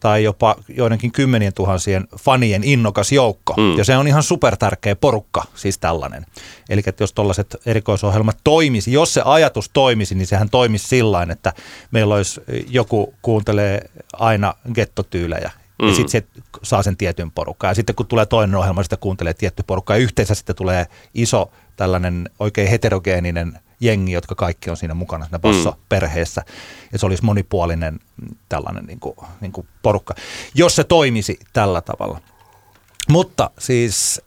tai 0.00 0.24
jopa 0.24 0.56
joidenkin 0.68 1.12
kymmenien 1.12 1.52
tuhansien 1.54 2.08
fanien 2.18 2.64
innokas 2.64 3.12
joukko. 3.12 3.54
Mm. 3.56 3.78
Ja 3.78 3.84
se 3.84 3.96
on 3.96 4.08
ihan 4.08 4.22
super 4.22 4.56
tärkeä 4.56 4.96
porukka, 4.96 5.44
siis 5.54 5.78
tällainen. 5.78 6.26
Eli 6.68 6.82
että 6.86 7.02
jos 7.02 7.12
tällaiset 7.12 7.56
erikoisohjelmat 7.66 8.38
toimisi, 8.44 8.92
jos 8.92 9.14
se 9.14 9.22
ajatus 9.24 9.70
toimisi, 9.72 10.14
niin 10.14 10.26
sehän 10.26 10.50
toimisi 10.50 10.88
sillä 10.88 11.26
että 11.30 11.52
meillä 11.90 12.14
olisi 12.14 12.40
joku 12.68 13.14
kuuntelee 13.22 13.90
aina 14.12 14.54
gettotyylejä 14.74 15.50
Mm. 15.82 15.88
Ja 15.88 15.94
sitten 15.94 16.10
se 16.10 16.24
saa 16.62 16.82
sen 16.82 16.96
tietyn 16.96 17.30
porukkaan. 17.30 17.70
Ja 17.70 17.74
sitten 17.74 17.96
kun 17.96 18.06
tulee 18.06 18.26
toinen 18.26 18.56
ohjelma, 18.56 18.82
sitä 18.82 18.96
kuuntelee 18.96 19.34
tietty 19.34 19.62
porukka. 19.66 19.94
Ja 19.94 20.02
yhteensä 20.02 20.34
sitten 20.34 20.56
tulee 20.56 20.86
iso 21.14 21.50
tällainen 21.76 22.30
oikein 22.38 22.68
heterogeeninen 22.68 23.58
jengi, 23.80 24.12
jotka 24.12 24.34
kaikki 24.34 24.70
on 24.70 24.76
siinä 24.76 24.94
mukana 24.94 25.24
siinä 25.24 25.38
basso-perheessä. 25.38 26.42
Ja 26.92 26.98
se 26.98 27.06
olisi 27.06 27.24
monipuolinen 27.24 28.00
tällainen 28.48 28.84
niin 28.84 29.00
kuin, 29.00 29.16
niin 29.40 29.52
kuin 29.52 29.66
porukka, 29.82 30.14
jos 30.54 30.76
se 30.76 30.84
toimisi 30.84 31.38
tällä 31.52 31.80
tavalla. 31.80 32.20
Mutta 33.08 33.50
siis 33.58 34.22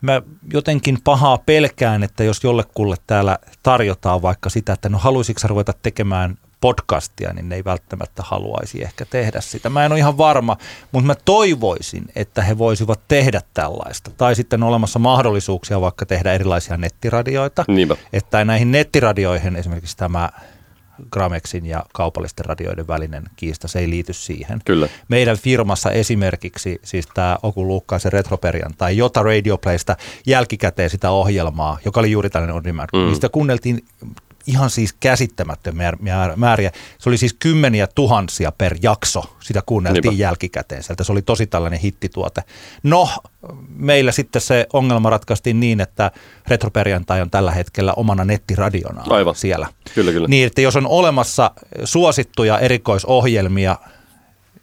mä 0.00 0.22
jotenkin 0.52 0.98
pahaa 1.04 1.38
pelkään, 1.38 2.02
että 2.02 2.24
jos 2.24 2.44
jollekulle 2.44 2.96
täällä 3.06 3.38
tarjotaan 3.62 4.22
vaikka 4.22 4.50
sitä, 4.50 4.72
että 4.72 4.88
no 4.88 4.98
haluaisitko 4.98 5.48
ruveta 5.48 5.72
tekemään 5.82 6.38
podcastia, 6.60 7.32
niin 7.32 7.48
ne 7.48 7.54
ei 7.54 7.64
välttämättä 7.64 8.22
haluaisi 8.26 8.82
ehkä 8.82 9.04
tehdä 9.04 9.40
sitä. 9.40 9.70
Mä 9.70 9.84
en 9.84 9.92
ole 9.92 9.98
ihan 9.98 10.18
varma, 10.18 10.56
mutta 10.92 11.06
mä 11.06 11.14
toivoisin, 11.24 12.04
että 12.14 12.42
he 12.42 12.58
voisivat 12.58 13.00
tehdä 13.08 13.40
tällaista. 13.54 14.10
Tai 14.10 14.34
sitten 14.34 14.62
on 14.62 14.68
olemassa 14.68 14.98
mahdollisuuksia 14.98 15.80
vaikka 15.80 16.06
tehdä 16.06 16.32
erilaisia 16.32 16.76
nettiradioita. 16.76 17.64
Niinpä. 17.68 17.96
Että 18.12 18.44
näihin 18.44 18.72
nettiradioihin 18.72 19.56
esimerkiksi 19.56 19.96
tämä 19.96 20.30
Gramexin 21.10 21.66
ja 21.66 21.84
kaupallisten 21.92 22.44
radioiden 22.44 22.86
välinen 22.86 23.24
kiista, 23.36 23.68
se 23.68 23.78
ei 23.78 23.90
liity 23.90 24.12
siihen. 24.12 24.60
Kyllä. 24.64 24.88
Meidän 25.08 25.36
firmassa 25.36 25.90
esimerkiksi, 25.90 26.80
siis 26.84 27.06
tämä 27.14 27.38
Oku 27.42 27.66
Luukkaisen 27.66 28.12
tai 28.78 28.96
Jota 28.96 29.22
Radio 29.22 29.58
Playsta 29.58 29.96
jälkikäteen 30.26 30.90
sitä 30.90 31.10
ohjelmaa, 31.10 31.78
joka 31.84 32.00
oli 32.00 32.10
juuri 32.10 32.30
tällainen 32.30 32.56
on 32.56 32.64
demand, 32.64 32.88
mm. 32.92 32.98
niin 32.98 33.14
sitä 33.14 33.28
kuunneltiin 33.28 33.84
ihan 34.46 34.70
siis 34.70 34.92
käsittämättömiä 34.92 35.92
määriä. 36.36 36.72
Se 36.98 37.08
oli 37.08 37.16
siis 37.16 37.34
kymmeniä 37.38 37.86
tuhansia 37.94 38.52
per 38.52 38.76
jakso, 38.82 39.36
sitä 39.40 39.62
kuunneltiin 39.66 40.02
Niinpä. 40.02 40.22
jälkikäteen 40.22 40.82
sieltä. 40.82 41.04
Se 41.04 41.12
oli 41.12 41.22
tosi 41.22 41.46
tällainen 41.46 41.80
hittituote. 41.80 42.42
No, 42.82 43.08
meillä 43.68 44.12
sitten 44.12 44.42
se 44.42 44.66
ongelma 44.72 45.10
ratkaistiin 45.10 45.60
niin, 45.60 45.80
että 45.80 46.10
Retroperjantai 46.48 47.20
on 47.20 47.30
tällä 47.30 47.52
hetkellä 47.52 47.92
omana 47.92 48.24
nettiradiona 48.24 49.04
Aivan. 49.08 49.34
siellä. 49.34 49.66
Kyllä, 49.94 50.12
kyllä. 50.12 50.28
Niin, 50.28 50.46
että 50.46 50.60
jos 50.60 50.76
on 50.76 50.86
olemassa 50.86 51.50
suosittuja 51.84 52.58
erikoisohjelmia, 52.58 53.76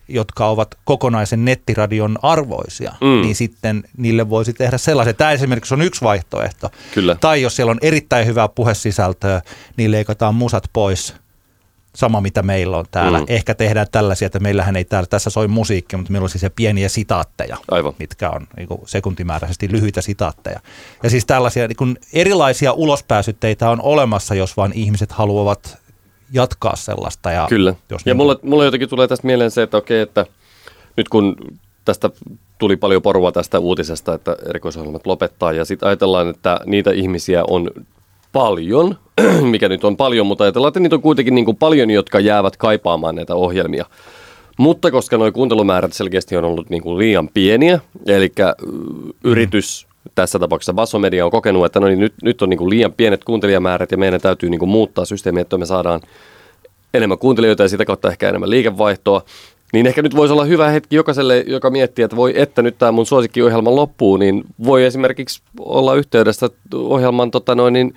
jotka 0.07 0.49
ovat 0.49 0.75
kokonaisen 0.85 1.45
nettiradion 1.45 2.17
arvoisia, 2.21 2.93
mm. 3.01 3.21
niin 3.21 3.35
sitten 3.35 3.83
niille 3.97 4.29
voisi 4.29 4.53
tehdä 4.53 4.77
sellaisen. 4.77 5.15
Tämä 5.15 5.31
esimerkiksi 5.31 5.73
on 5.73 5.81
yksi 5.81 6.01
vaihtoehto. 6.01 6.69
Kyllä. 6.93 7.15
Tai 7.21 7.41
jos 7.41 7.55
siellä 7.55 7.71
on 7.71 7.79
erittäin 7.81 8.27
hyvää 8.27 8.47
puhesisältöä, 8.47 9.41
niin 9.77 9.91
leikataan 9.91 10.35
musat 10.35 10.63
pois 10.73 11.13
sama 11.97 12.21
mitä 12.21 12.43
meillä 12.43 12.77
on 12.77 12.85
täällä. 12.91 13.19
Mm. 13.19 13.25
Ehkä 13.27 13.55
tehdään 13.55 13.87
tällaisia, 13.91 14.25
että 14.25 14.39
meillähän 14.39 14.75
ei 14.75 14.85
täällä 14.85 15.07
tässä 15.07 15.29
soi 15.29 15.47
musiikki, 15.47 15.97
mutta 15.97 16.11
meillä 16.11 16.25
on 16.25 16.29
siis 16.29 16.51
pieniä 16.55 16.89
sitaatteja, 16.89 17.57
Aivan. 17.71 17.93
mitkä 17.99 18.29
on 18.29 18.47
niin 18.57 18.67
kuin 18.67 18.81
sekuntimääräisesti 18.85 19.71
lyhyitä 19.71 20.01
sitaatteja. 20.01 20.59
Ja 21.03 21.09
siis 21.09 21.25
tällaisia 21.25 21.67
niin 21.67 21.75
kuin 21.75 21.97
erilaisia 22.13 22.73
ulospääsytteitä 22.73 23.69
on 23.69 23.81
olemassa, 23.81 24.35
jos 24.35 24.57
vain 24.57 24.71
ihmiset 24.73 25.11
haluavat 25.11 25.77
jatkaa 26.33 26.75
sellaista. 26.75 27.31
Ja 27.31 27.45
Kyllä. 27.49 27.75
Jos 27.89 28.01
ja 28.01 28.13
niin 28.13 28.17
mulle, 28.17 28.35
mulle 28.41 28.65
jotenkin 28.65 28.89
tulee 28.89 29.07
tästä 29.07 29.27
mieleen 29.27 29.51
se, 29.51 29.61
että 29.61 29.77
okei, 29.77 30.01
että 30.01 30.25
nyt 30.97 31.09
kun 31.09 31.35
tästä 31.85 32.09
tuli 32.57 32.77
paljon 32.77 33.01
porua 33.01 33.31
tästä 33.31 33.59
uutisesta, 33.59 34.13
että 34.13 34.35
erikoisohjelmat 34.49 35.07
lopettaa 35.07 35.53
ja 35.53 35.65
sitten 35.65 35.87
ajatellaan, 35.87 36.29
että 36.29 36.59
niitä 36.65 36.91
ihmisiä 36.91 37.43
on 37.47 37.71
paljon, 38.31 38.95
mikä 39.51 39.69
nyt 39.69 39.83
on 39.83 39.97
paljon, 39.97 40.27
mutta 40.27 40.43
ajatellaan, 40.43 40.69
että 40.69 40.79
niitä 40.79 40.95
on 40.95 41.01
kuitenkin 41.01 41.35
niin 41.35 41.45
kuin 41.45 41.57
paljon, 41.57 41.89
jotka 41.89 42.19
jäävät 42.19 42.57
kaipaamaan 42.57 43.15
näitä 43.15 43.35
ohjelmia. 43.35 43.85
Mutta 44.57 44.91
koska 44.91 45.17
nuo 45.17 45.31
kuuntelumäärät 45.31 45.93
selkeästi 45.93 46.37
on 46.37 46.45
ollut 46.45 46.69
niin 46.69 46.81
kuin 46.81 46.97
liian 46.97 47.29
pieniä, 47.33 47.79
eli 48.05 48.31
yritys 49.23 49.87
tässä 50.15 50.39
tapauksessa 50.39 50.73
Bassomedia 50.73 51.25
on 51.25 51.31
kokenut, 51.31 51.65
että 51.65 51.79
no 51.79 51.87
niin, 51.87 51.99
nyt, 51.99 52.13
nyt 52.23 52.41
on 52.41 52.49
niin 52.49 52.57
kuin 52.57 52.69
liian 52.69 52.93
pienet 52.93 53.23
kuuntelijamäärät 53.23 53.91
ja 53.91 53.97
meidän 53.97 54.21
täytyy 54.21 54.49
niin 54.49 54.59
kuin 54.59 54.69
muuttaa 54.69 55.05
systeemiä, 55.05 55.41
että 55.41 55.57
me 55.57 55.65
saadaan 55.65 56.01
enemmän 56.93 57.17
kuuntelijoita 57.17 57.63
ja 57.63 57.69
sitä 57.69 57.85
kautta 57.85 58.11
ehkä 58.11 58.29
enemmän 58.29 58.49
liikevaihtoa. 58.49 59.21
Niin 59.73 59.87
ehkä 59.87 60.01
nyt 60.01 60.15
voisi 60.15 60.31
olla 60.31 60.45
hyvä 60.45 60.69
hetki 60.69 60.95
jokaiselle, 60.95 61.43
joka 61.47 61.69
miettii, 61.69 62.03
että 62.03 62.15
voi, 62.15 62.33
että 62.35 62.61
nyt 62.61 62.77
tämä 62.77 62.91
mun 62.91 63.05
suosikkiohjelma 63.05 63.75
loppuu, 63.75 64.17
niin 64.17 64.43
voi 64.65 64.85
esimerkiksi 64.85 65.41
olla 65.59 65.95
yhteydessä 65.95 66.49
ohjelman 66.73 67.31
tota 67.31 67.55
noin, 67.55 67.73
niin 67.73 67.93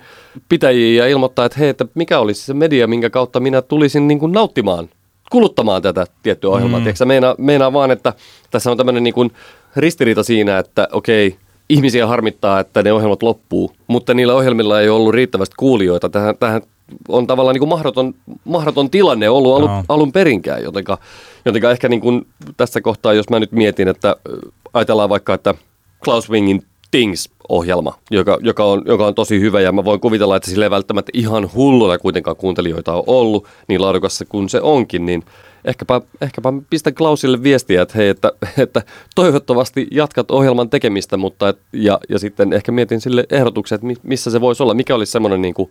pitäjiin 0.49 0.97
ja 0.97 1.07
ilmoittaa, 1.07 1.45
että 1.45 1.59
hei, 1.59 1.69
että 1.69 1.85
mikä 1.95 2.19
olisi 2.19 2.45
se 2.45 2.53
media, 2.53 2.87
minkä 2.87 3.09
kautta 3.09 3.39
minä 3.39 3.61
tulisin 3.61 4.07
niin 4.07 4.19
kuin 4.19 4.31
nauttimaan, 4.31 4.89
kuluttamaan 5.31 5.81
tätä 5.81 6.05
tiettyä 6.23 6.49
ohjelmaa. 6.49 6.79
Mm. 6.79 6.83
Tiedätkö, 6.83 7.05
meinaa, 7.05 7.35
meinaa 7.37 7.73
vaan, 7.73 7.91
että 7.91 8.13
tässä 8.51 8.71
on 8.71 8.77
tämmöinen 8.77 9.03
niin 9.03 9.13
kuin 9.13 9.31
ristiriita 9.75 10.23
siinä, 10.23 10.57
että 10.57 10.87
okei, 10.91 11.27
okay, 11.27 11.39
ihmisiä 11.71 12.07
harmittaa, 12.07 12.59
että 12.59 12.83
ne 12.83 12.93
ohjelmat 12.93 13.23
loppuu, 13.23 13.71
mutta 13.87 14.13
niillä 14.13 14.35
ohjelmilla 14.35 14.81
ei 14.81 14.89
ollut 14.89 15.13
riittävästi 15.13 15.55
kuulijoita. 15.57 16.09
Tähän, 16.09 16.35
tähän 16.39 16.61
on 17.07 17.27
tavallaan 17.27 17.53
niin 17.53 17.59
kuin 17.59 17.69
mahdoton, 17.69 18.13
mahdoton 18.43 18.89
tilanne 18.89 19.29
ollut 19.29 19.55
alun, 19.55 19.69
no. 19.69 19.83
alun 19.89 20.11
perinkään, 20.11 20.63
jotenka, 20.63 20.97
jotenka 21.45 21.71
ehkä 21.71 21.89
niin 21.89 22.01
kuin 22.01 22.27
tässä 22.57 22.81
kohtaa, 22.81 23.13
jos 23.13 23.29
mä 23.29 23.39
nyt 23.39 23.51
mietin, 23.51 23.87
että 23.87 24.15
ajatellaan 24.73 25.09
vaikka, 25.09 25.33
että 25.33 25.55
Klaus 26.03 26.29
Wingin 26.29 26.61
Things-ohjelma, 26.91 27.93
joka, 28.11 28.37
joka, 28.41 28.65
on, 28.65 28.81
joka 28.85 29.07
on 29.07 29.15
tosi 29.15 29.39
hyvä 29.39 29.61
ja 29.61 29.71
mä 29.71 29.85
voin 29.85 29.99
kuvitella, 29.99 30.35
että 30.35 30.49
sille 30.49 30.65
ei 30.65 30.71
välttämättä 30.71 31.11
ihan 31.13 31.49
hulluna 31.55 31.97
kuitenkaan 31.97 32.35
kuuntelijoita 32.35 32.93
on 32.93 33.03
ollut, 33.07 33.47
niin 33.67 33.81
laadukassa 33.81 34.25
kuin 34.25 34.49
se 34.49 34.61
onkin, 34.61 35.05
niin 35.05 35.23
ehkäpä, 35.65 36.01
ehkäpä 36.21 36.53
pistän 36.69 36.93
Klausille 36.93 37.43
viestiä, 37.43 37.81
että 37.81 37.97
hei, 37.97 38.09
että, 38.09 38.31
että 38.57 38.81
toivottavasti 39.15 39.87
jatkat 39.91 40.31
ohjelman 40.31 40.69
tekemistä, 40.69 41.17
mutta 41.17 41.49
et, 41.49 41.59
ja, 41.73 41.99
ja 42.09 42.19
sitten 42.19 42.53
ehkä 42.53 42.71
mietin 42.71 43.01
sille 43.01 43.25
ehdotuksen, 43.29 43.75
että 43.75 43.87
missä 44.03 44.31
se 44.31 44.41
voisi 44.41 44.63
olla, 44.63 44.73
mikä 44.73 44.95
olisi 44.95 45.11
semmoinen 45.11 45.41
niin 45.41 45.53
kuin 45.53 45.69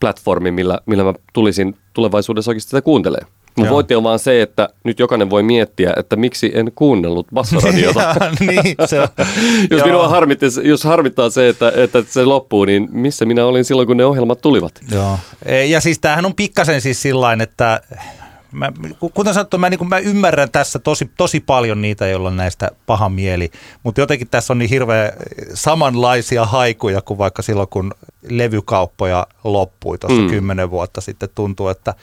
platformi, 0.00 0.50
millä, 0.50 0.78
millä 0.86 1.04
mä 1.04 1.14
tulisin 1.32 1.76
tulevaisuudessa 1.94 2.50
oikeasti 2.50 2.70
sitä 2.70 2.82
kuuntelemaan. 2.82 3.32
Mun 3.56 3.70
voitti 3.70 3.94
on 3.94 4.02
vaan 4.02 4.18
se, 4.18 4.42
että 4.42 4.68
nyt 4.84 4.98
jokainen 4.98 5.30
voi 5.30 5.42
miettiä, 5.42 5.92
että 5.96 6.16
miksi 6.16 6.52
en 6.54 6.72
kuunnellut 6.74 7.26
bassoradiota. 7.34 8.14
niin, 8.40 8.76
se 8.86 9.00
on. 9.00 9.08
jos, 9.70 9.84
minua 9.84 10.08
harmittaa, 10.08 10.48
jos 10.62 10.84
harmittaa 10.84 11.30
se, 11.30 11.48
että, 11.48 11.72
että 11.76 12.02
se 12.08 12.24
loppuu, 12.24 12.64
niin 12.64 12.88
missä 12.92 13.24
minä 13.24 13.46
olin 13.46 13.64
silloin, 13.64 13.86
kun 13.86 13.96
ne 13.96 14.04
ohjelmat 14.04 14.40
tulivat? 14.40 14.72
Joo. 14.92 15.18
E, 15.44 15.64
ja 15.64 15.80
siis 15.80 15.98
tämähän 15.98 16.26
on 16.26 16.34
pikkasen 16.34 16.80
siis 16.80 17.02
sillain, 17.02 17.40
että 17.40 17.80
mä, 18.52 18.72
kuten 19.14 19.34
sanottu, 19.34 19.58
mä, 19.58 19.70
niin 19.70 19.78
kuin, 19.78 19.88
mä 19.88 19.98
ymmärrän 19.98 20.50
tässä 20.50 20.78
tosi, 20.78 21.10
tosi 21.16 21.40
paljon 21.40 21.82
niitä, 21.82 22.06
joilla 22.06 22.28
on 22.28 22.36
näistä 22.36 22.70
paha 22.86 23.08
mieli, 23.08 23.50
mutta 23.82 24.00
jotenkin 24.00 24.28
tässä 24.28 24.52
on 24.52 24.58
niin 24.58 24.70
hirveän 24.70 25.12
samanlaisia 25.54 26.44
haikuja 26.44 27.02
kuin 27.02 27.18
vaikka 27.18 27.42
silloin, 27.42 27.68
kun 27.68 27.94
levykauppoja 28.28 29.26
loppui 29.44 29.98
tuossa 29.98 30.22
mm. 30.22 30.28
kymmenen 30.28 30.70
vuotta 30.70 31.00
sitten. 31.00 31.28
Tuntuu, 31.34 31.68
että 31.68 31.94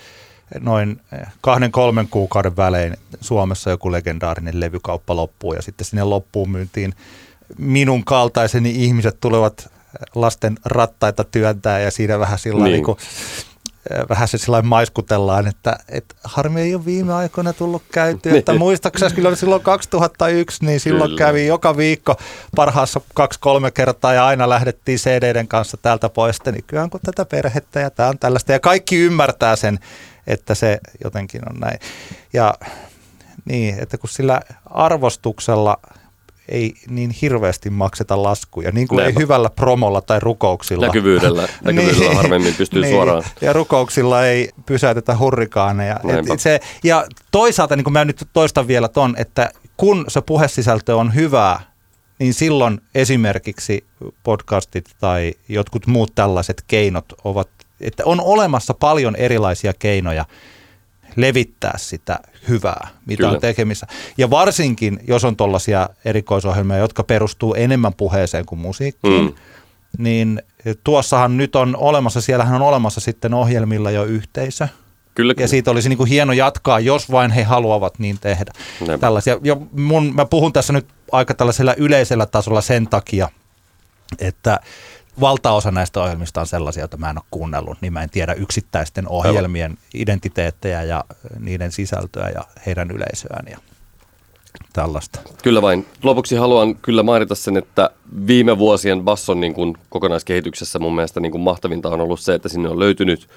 noin 0.59 1.01
kahden 1.41 1.71
kolmen 1.71 2.07
kuukauden 2.07 2.57
välein 2.57 2.97
Suomessa 3.21 3.69
joku 3.69 3.91
legendaarinen 3.91 4.59
levykauppa 4.59 5.15
loppuu 5.15 5.53
ja 5.53 5.61
sitten 5.61 5.85
sinne 5.85 6.03
loppuun 6.03 6.49
myyntiin 6.49 6.93
minun 7.57 8.05
kaltaiseni 8.05 8.83
ihmiset 8.83 9.17
tulevat 9.19 9.71
lasten 10.15 10.57
rattaita 10.65 11.23
työntää 11.23 11.79
ja 11.79 11.91
siinä 11.91 12.19
vähän 12.19 12.39
sillä 12.39 12.63
niin. 12.63 12.83
niin 12.83 12.97
vähän 14.09 14.27
se 14.27 14.37
sillä 14.37 14.61
maiskutellaan, 14.61 15.47
että, 15.47 15.77
että 15.89 16.15
harmi 16.23 16.61
ei 16.61 16.75
ole 16.75 16.85
viime 16.85 17.13
aikoina 17.13 17.53
tullut 17.53 17.83
käyty. 17.91 18.37
Että 18.37 18.53
muistaakseni 18.53 19.15
kyllä 19.15 19.35
silloin 19.35 19.61
2001, 19.61 20.65
niin 20.65 20.79
silloin 20.79 21.09
kyllä. 21.09 21.17
kävi 21.17 21.47
joka 21.47 21.77
viikko 21.77 22.15
parhaassa 22.55 23.01
kaksi-kolme 23.13 23.71
kertaa 23.71 24.13
ja 24.13 24.27
aina 24.27 24.49
lähdettiin 24.49 24.97
CD-den 24.97 25.47
kanssa 25.47 25.77
täältä 25.77 26.09
pois. 26.09 26.37
Niin 26.45 26.63
kyllä 26.67 26.87
kun 26.91 26.99
tätä 27.05 27.25
perhettä 27.25 27.79
ja 27.79 27.89
tämä 27.89 28.09
on 28.09 28.19
tällaista. 28.19 28.51
Ja 28.51 28.59
kaikki 28.59 28.95
ymmärtää 28.95 29.55
sen, 29.55 29.79
että 30.27 30.55
se 30.55 30.79
jotenkin 31.03 31.41
on 31.49 31.59
näin. 31.59 31.79
Ja 32.33 32.53
niin, 33.45 33.79
että 33.79 33.97
kun 33.97 34.09
sillä 34.09 34.41
arvostuksella– 34.65 35.77
ei 36.49 36.73
niin 36.89 37.09
hirveästi 37.21 37.69
makseta 37.69 38.23
laskuja, 38.23 38.71
niin 38.71 38.87
kuin 38.87 38.97
Näinpä. 38.97 39.19
ei 39.19 39.23
hyvällä 39.23 39.49
promolla 39.49 40.01
tai 40.01 40.19
rukouksilla. 40.19 40.85
Näkyvyydellä, 40.85 41.41
näkyvyydellä 41.63 42.07
niin, 42.07 42.15
harvemmin 42.15 42.55
pystyy 42.55 42.81
niin, 42.81 42.93
suoraan. 42.93 43.23
Ja 43.41 43.53
rukouksilla 43.53 44.25
ei 44.25 44.49
pysäytetä 44.65 45.17
hurrikaaneja. 45.17 45.99
Et 46.33 46.39
se, 46.39 46.59
ja 46.83 47.05
toisaalta, 47.31 47.75
niin 47.75 47.83
kuin 47.83 47.93
mä 47.93 48.05
nyt 48.05 48.27
toistan 48.33 48.67
vielä 48.67 48.87
ton, 48.87 49.15
että 49.17 49.51
kun 49.77 50.05
se 50.07 50.21
puhesisältö 50.21 50.95
on 50.95 51.15
hyvää, 51.15 51.59
niin 52.19 52.33
silloin 52.33 52.81
esimerkiksi 52.95 53.85
podcastit 54.23 54.89
tai 54.99 55.33
jotkut 55.49 55.87
muut 55.87 56.15
tällaiset 56.15 56.63
keinot 56.67 57.05
ovat, 57.23 57.49
että 57.81 58.03
on 58.05 58.21
olemassa 58.21 58.73
paljon 58.73 59.15
erilaisia 59.15 59.73
keinoja– 59.73 60.25
levittää 61.15 61.73
sitä 61.77 62.19
hyvää, 62.49 62.87
mitä 63.05 63.17
Kyllä. 63.17 63.33
on 63.33 63.39
tekemissä. 63.39 63.87
Ja 64.17 64.29
varsinkin, 64.29 64.99
jos 65.07 65.25
on 65.25 65.35
tuollaisia 65.35 65.89
erikoisohjelmia, 66.05 66.77
jotka 66.77 67.03
perustuu 67.03 67.53
enemmän 67.53 67.93
puheeseen 67.93 68.45
kuin 68.45 68.59
musiikkiin, 68.59 69.25
mm. 69.25 69.33
niin 69.97 70.41
tuossahan 70.83 71.37
nyt 71.37 71.55
on 71.55 71.75
olemassa, 71.75 72.21
siellähän 72.21 72.55
on 72.55 72.67
olemassa 72.67 73.01
sitten 73.01 73.33
ohjelmilla 73.33 73.91
jo 73.91 74.03
yhteisö. 74.03 74.67
Kyllä, 75.15 75.33
kyllä. 75.33 75.43
Ja 75.43 75.47
siitä 75.47 75.71
olisi 75.71 75.89
niin 75.89 75.97
kuin 75.97 76.09
hieno 76.09 76.33
jatkaa, 76.33 76.79
jos 76.79 77.11
vain 77.11 77.31
he 77.31 77.43
haluavat 77.43 77.99
niin 77.99 78.19
tehdä. 78.21 78.51
Näin. 78.87 78.99
Tällaisia. 78.99 79.39
Ja 79.43 79.57
mun, 79.71 80.15
mä 80.15 80.25
puhun 80.25 80.53
tässä 80.53 80.73
nyt 80.73 80.85
aika 81.11 81.33
tällaisella 81.33 81.73
yleisellä 81.77 82.25
tasolla 82.25 82.61
sen 82.61 82.87
takia, 82.87 83.29
että 84.19 84.59
valtaosa 85.19 85.71
näistä 85.71 86.01
ohjelmista 86.01 86.41
on 86.41 86.47
sellaisia, 86.47 86.81
joita 86.81 86.97
mä 86.97 87.09
en 87.09 87.17
ole 87.17 87.25
kuunnellut, 87.31 87.77
niin 87.81 87.93
mä 87.93 88.03
en 88.03 88.09
tiedä 88.09 88.33
yksittäisten 88.33 89.07
ohjelmien 89.07 89.71
Aivan. 89.71 89.83
identiteettejä 89.93 90.83
ja 90.83 91.03
niiden 91.39 91.71
sisältöä 91.71 92.29
ja 92.35 92.43
heidän 92.65 92.91
yleisöään 92.91 93.45
ja 93.49 93.57
tällaista. 94.73 95.19
Kyllä 95.43 95.61
vain. 95.61 95.85
Lopuksi 96.03 96.35
haluan 96.35 96.75
kyllä 96.75 97.03
mainita 97.03 97.35
sen, 97.35 97.57
että 97.57 97.89
viime 98.27 98.57
vuosien 98.57 99.01
basson 99.01 99.39
niin 99.39 99.53
kuin 99.53 99.77
kokonaiskehityksessä 99.89 100.79
mun 100.79 100.95
mielestä 100.95 101.19
niin 101.19 101.31
kuin 101.31 101.41
mahtavinta 101.41 101.89
on 101.89 102.01
ollut 102.01 102.19
se, 102.19 102.33
että 102.33 102.49
sinne 102.49 102.69
on 102.69 102.79
löytynyt 102.79 103.29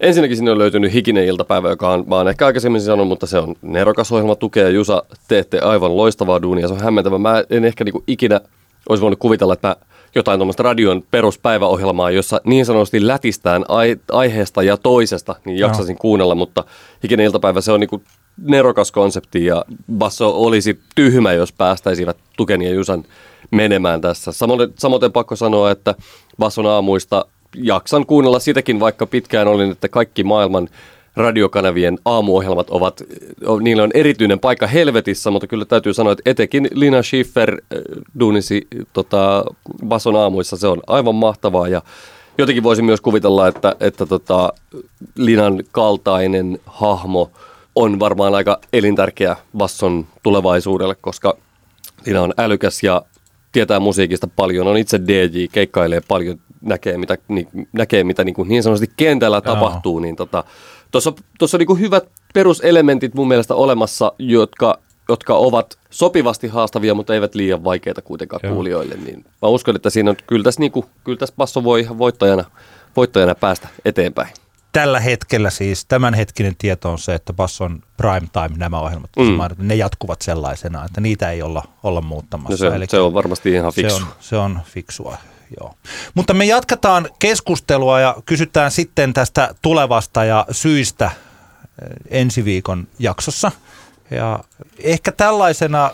Ensinnäkin 0.00 0.36
sinne 0.36 0.50
on 0.50 0.58
löytynyt 0.58 0.92
Hikinen 0.92 1.24
iltapäivä, 1.24 1.68
joka 1.68 1.90
on, 1.90 2.04
mä 2.06 2.16
oon 2.16 2.28
ehkä 2.28 2.46
aikaisemmin 2.46 2.80
sanonut, 2.80 3.08
mutta 3.08 3.26
se 3.26 3.38
on 3.38 3.54
nerokas 3.62 4.12
ohjelma, 4.12 4.34
tukea 4.34 4.68
Jusa, 4.68 5.02
teette 5.28 5.58
aivan 5.58 5.96
loistavaa 5.96 6.42
duunia, 6.42 6.68
se 6.68 6.74
on 6.74 6.80
hämmentävä. 6.80 7.18
Mä 7.18 7.44
en 7.50 7.64
ehkä 7.64 7.84
niin 7.84 7.92
kuin 7.92 8.04
ikinä 8.06 8.40
olisi 8.88 9.02
voinut 9.02 9.18
kuvitella, 9.18 9.52
että 9.52 9.68
mä 9.68 9.76
jotain 10.16 10.38
tuommoista 10.38 10.62
radion 10.62 11.02
peruspäiväohjelmaa, 11.10 12.10
jossa 12.10 12.40
niin 12.44 12.66
sanotusti 12.66 13.06
lätistään 13.06 13.64
ai- 13.68 13.96
aiheesta 14.12 14.62
ja 14.62 14.76
toisesta, 14.76 15.36
niin 15.44 15.58
jaksasin 15.58 15.94
no. 15.94 15.98
kuunnella, 16.00 16.34
mutta 16.34 16.64
hikinen 17.02 17.26
iltapäivä 17.26 17.60
se 17.60 17.72
on 17.72 17.80
niinku 17.80 18.02
nerokas 18.42 18.92
konsepti 18.92 19.44
ja 19.44 19.64
Basso 19.92 20.42
olisi 20.42 20.80
tyhmä, 20.94 21.32
jos 21.32 21.52
päästäisivät 21.52 22.16
Tuken 22.36 22.62
ja 22.62 22.70
Jusan 22.70 23.04
menemään 23.50 24.00
tässä. 24.00 24.32
Samoin, 24.32 24.72
samoin 24.78 25.12
pakko 25.12 25.36
sanoa, 25.36 25.70
että 25.70 25.94
Basson 26.38 26.66
aamuista 26.66 27.24
jaksan 27.54 28.06
kuunnella 28.06 28.38
sitäkin, 28.38 28.80
vaikka 28.80 29.06
pitkään 29.06 29.48
olin, 29.48 29.72
että 29.72 29.88
kaikki 29.88 30.24
maailman 30.24 30.68
radiokanavien 31.16 31.98
aamuohjelmat 32.04 32.70
ovat, 32.70 33.02
niillä 33.60 33.82
on 33.82 33.90
erityinen 33.94 34.38
paikka 34.38 34.66
helvetissä, 34.66 35.30
mutta 35.30 35.46
kyllä 35.46 35.64
täytyy 35.64 35.94
sanoa, 35.94 36.12
että 36.12 36.30
etenkin 36.30 36.68
Lina 36.74 37.02
Schiffer 37.02 37.60
duunisi 38.20 38.66
tota, 38.92 39.44
Bason 39.86 40.16
aamuissa, 40.16 40.56
se 40.56 40.66
on 40.66 40.82
aivan 40.86 41.14
mahtavaa. 41.14 41.68
Ja 41.68 41.82
jotenkin 42.38 42.62
voisin 42.62 42.84
myös 42.84 43.00
kuvitella, 43.00 43.48
että, 43.48 43.76
että 43.80 44.06
tota, 44.06 44.52
Linan 45.16 45.62
kaltainen 45.72 46.58
hahmo 46.66 47.30
on 47.74 48.00
varmaan 48.00 48.34
aika 48.34 48.58
elintärkeä 48.72 49.36
Basson 49.56 50.06
tulevaisuudelle, 50.22 50.94
koska 50.94 51.36
Lina 52.06 52.22
on 52.22 52.34
älykäs 52.38 52.82
ja 52.82 53.02
tietää 53.52 53.80
musiikista 53.80 54.28
paljon, 54.36 54.66
on 54.66 54.76
itse 54.76 55.00
DJ, 55.06 55.46
keikkailee 55.52 56.00
paljon, 56.08 56.40
näkee 56.60 56.98
mitä, 56.98 57.18
niin, 57.28 57.48
näkee, 57.72 58.04
mitä 58.04 58.24
niin, 58.24 58.34
kuin 58.34 58.48
niin 58.48 58.62
sanotusti 58.62 58.94
kentällä 58.96 59.40
tapahtuu, 59.40 59.98
niin 59.98 60.16
tota, 60.16 60.44
Tuossa, 60.90 61.12
tuossa 61.38 61.56
on 61.56 61.64
niin 61.68 61.80
hyvät 61.80 62.04
peruselementit 62.34 63.14
mun 63.14 63.28
mielestä 63.28 63.54
olemassa, 63.54 64.12
jotka, 64.18 64.78
jotka 65.08 65.34
ovat 65.34 65.78
sopivasti 65.90 66.48
haastavia, 66.48 66.94
mutta 66.94 67.14
eivät 67.14 67.34
liian 67.34 67.64
vaikeita 67.64 68.02
kuitenkaan 68.02 68.40
Joo. 68.42 68.52
kuulijoille. 68.54 68.94
Niin 68.94 69.24
mä 69.42 69.48
uskon, 69.48 69.76
että 69.76 69.90
siinä 69.90 70.10
on, 70.10 70.16
kyllä 70.26 70.44
tässä, 70.44 70.60
niin 70.60 70.72
kuin, 70.72 70.86
kyllä 71.04 71.18
tässä 71.18 71.34
Basso 71.38 71.64
voi 71.64 71.80
ihan 71.80 71.98
voittajana, 71.98 72.44
voittajana 72.96 73.34
päästä 73.34 73.68
eteenpäin. 73.84 74.28
Tällä 74.72 75.00
hetkellä 75.00 75.50
siis 75.50 75.84
tämänhetkinen 75.84 76.56
tieto 76.58 76.92
on 76.92 76.98
se, 76.98 77.14
että 77.14 77.32
Basson 77.32 77.82
prime 77.96 78.28
time 78.32 78.58
nämä 78.58 78.80
ohjelmat, 78.80 79.10
mm. 79.16 79.68
ne 79.68 79.74
jatkuvat 79.74 80.22
sellaisena, 80.22 80.84
että 80.84 81.00
niitä 81.00 81.30
ei 81.30 81.42
olla, 81.42 81.62
olla 81.82 82.00
muuttamassa. 82.00 82.64
No 82.64 82.70
se, 82.70 82.76
Eli 82.76 82.86
se 82.86 82.98
on 82.98 83.14
varmasti 83.14 83.52
ihan 83.52 83.72
fiksu. 83.72 83.96
Se 83.96 84.04
on, 84.04 84.08
se 84.20 84.36
on 84.36 84.60
fiksua 84.64 85.16
joo. 85.60 85.74
Mutta 86.14 86.34
me 86.34 86.44
jatketaan 86.44 87.08
keskustelua 87.18 88.00
ja 88.00 88.16
kysytään 88.26 88.70
sitten 88.70 89.12
tästä 89.12 89.54
tulevasta 89.62 90.24
ja 90.24 90.46
syistä 90.50 91.04
eh, 91.06 92.20
ensi 92.20 92.44
viikon 92.44 92.88
jaksossa. 92.98 93.52
Ja 94.10 94.44
ehkä 94.78 95.12
tällaisena, 95.12 95.90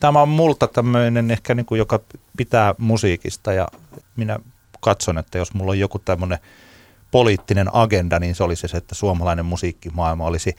tämä 0.00 0.22
on 0.22 0.28
multa 0.28 0.66
tämmöinen 0.66 1.30
ehkä 1.30 1.54
niin 1.54 1.66
kuin, 1.66 1.78
joka 1.78 2.00
pitää 2.36 2.74
musiikista 2.78 3.52
ja 3.52 3.68
minä 4.16 4.38
katson, 4.80 5.18
että 5.18 5.38
jos 5.38 5.54
mulla 5.54 5.70
on 5.70 5.78
joku 5.78 5.98
tämmöinen 5.98 6.38
poliittinen 7.10 7.68
agenda, 7.72 8.18
niin 8.18 8.34
se 8.34 8.44
olisi 8.44 8.68
se, 8.68 8.76
että 8.76 8.94
suomalainen 8.94 9.44
musiikkimaailma 9.44 10.26
olisi 10.26 10.56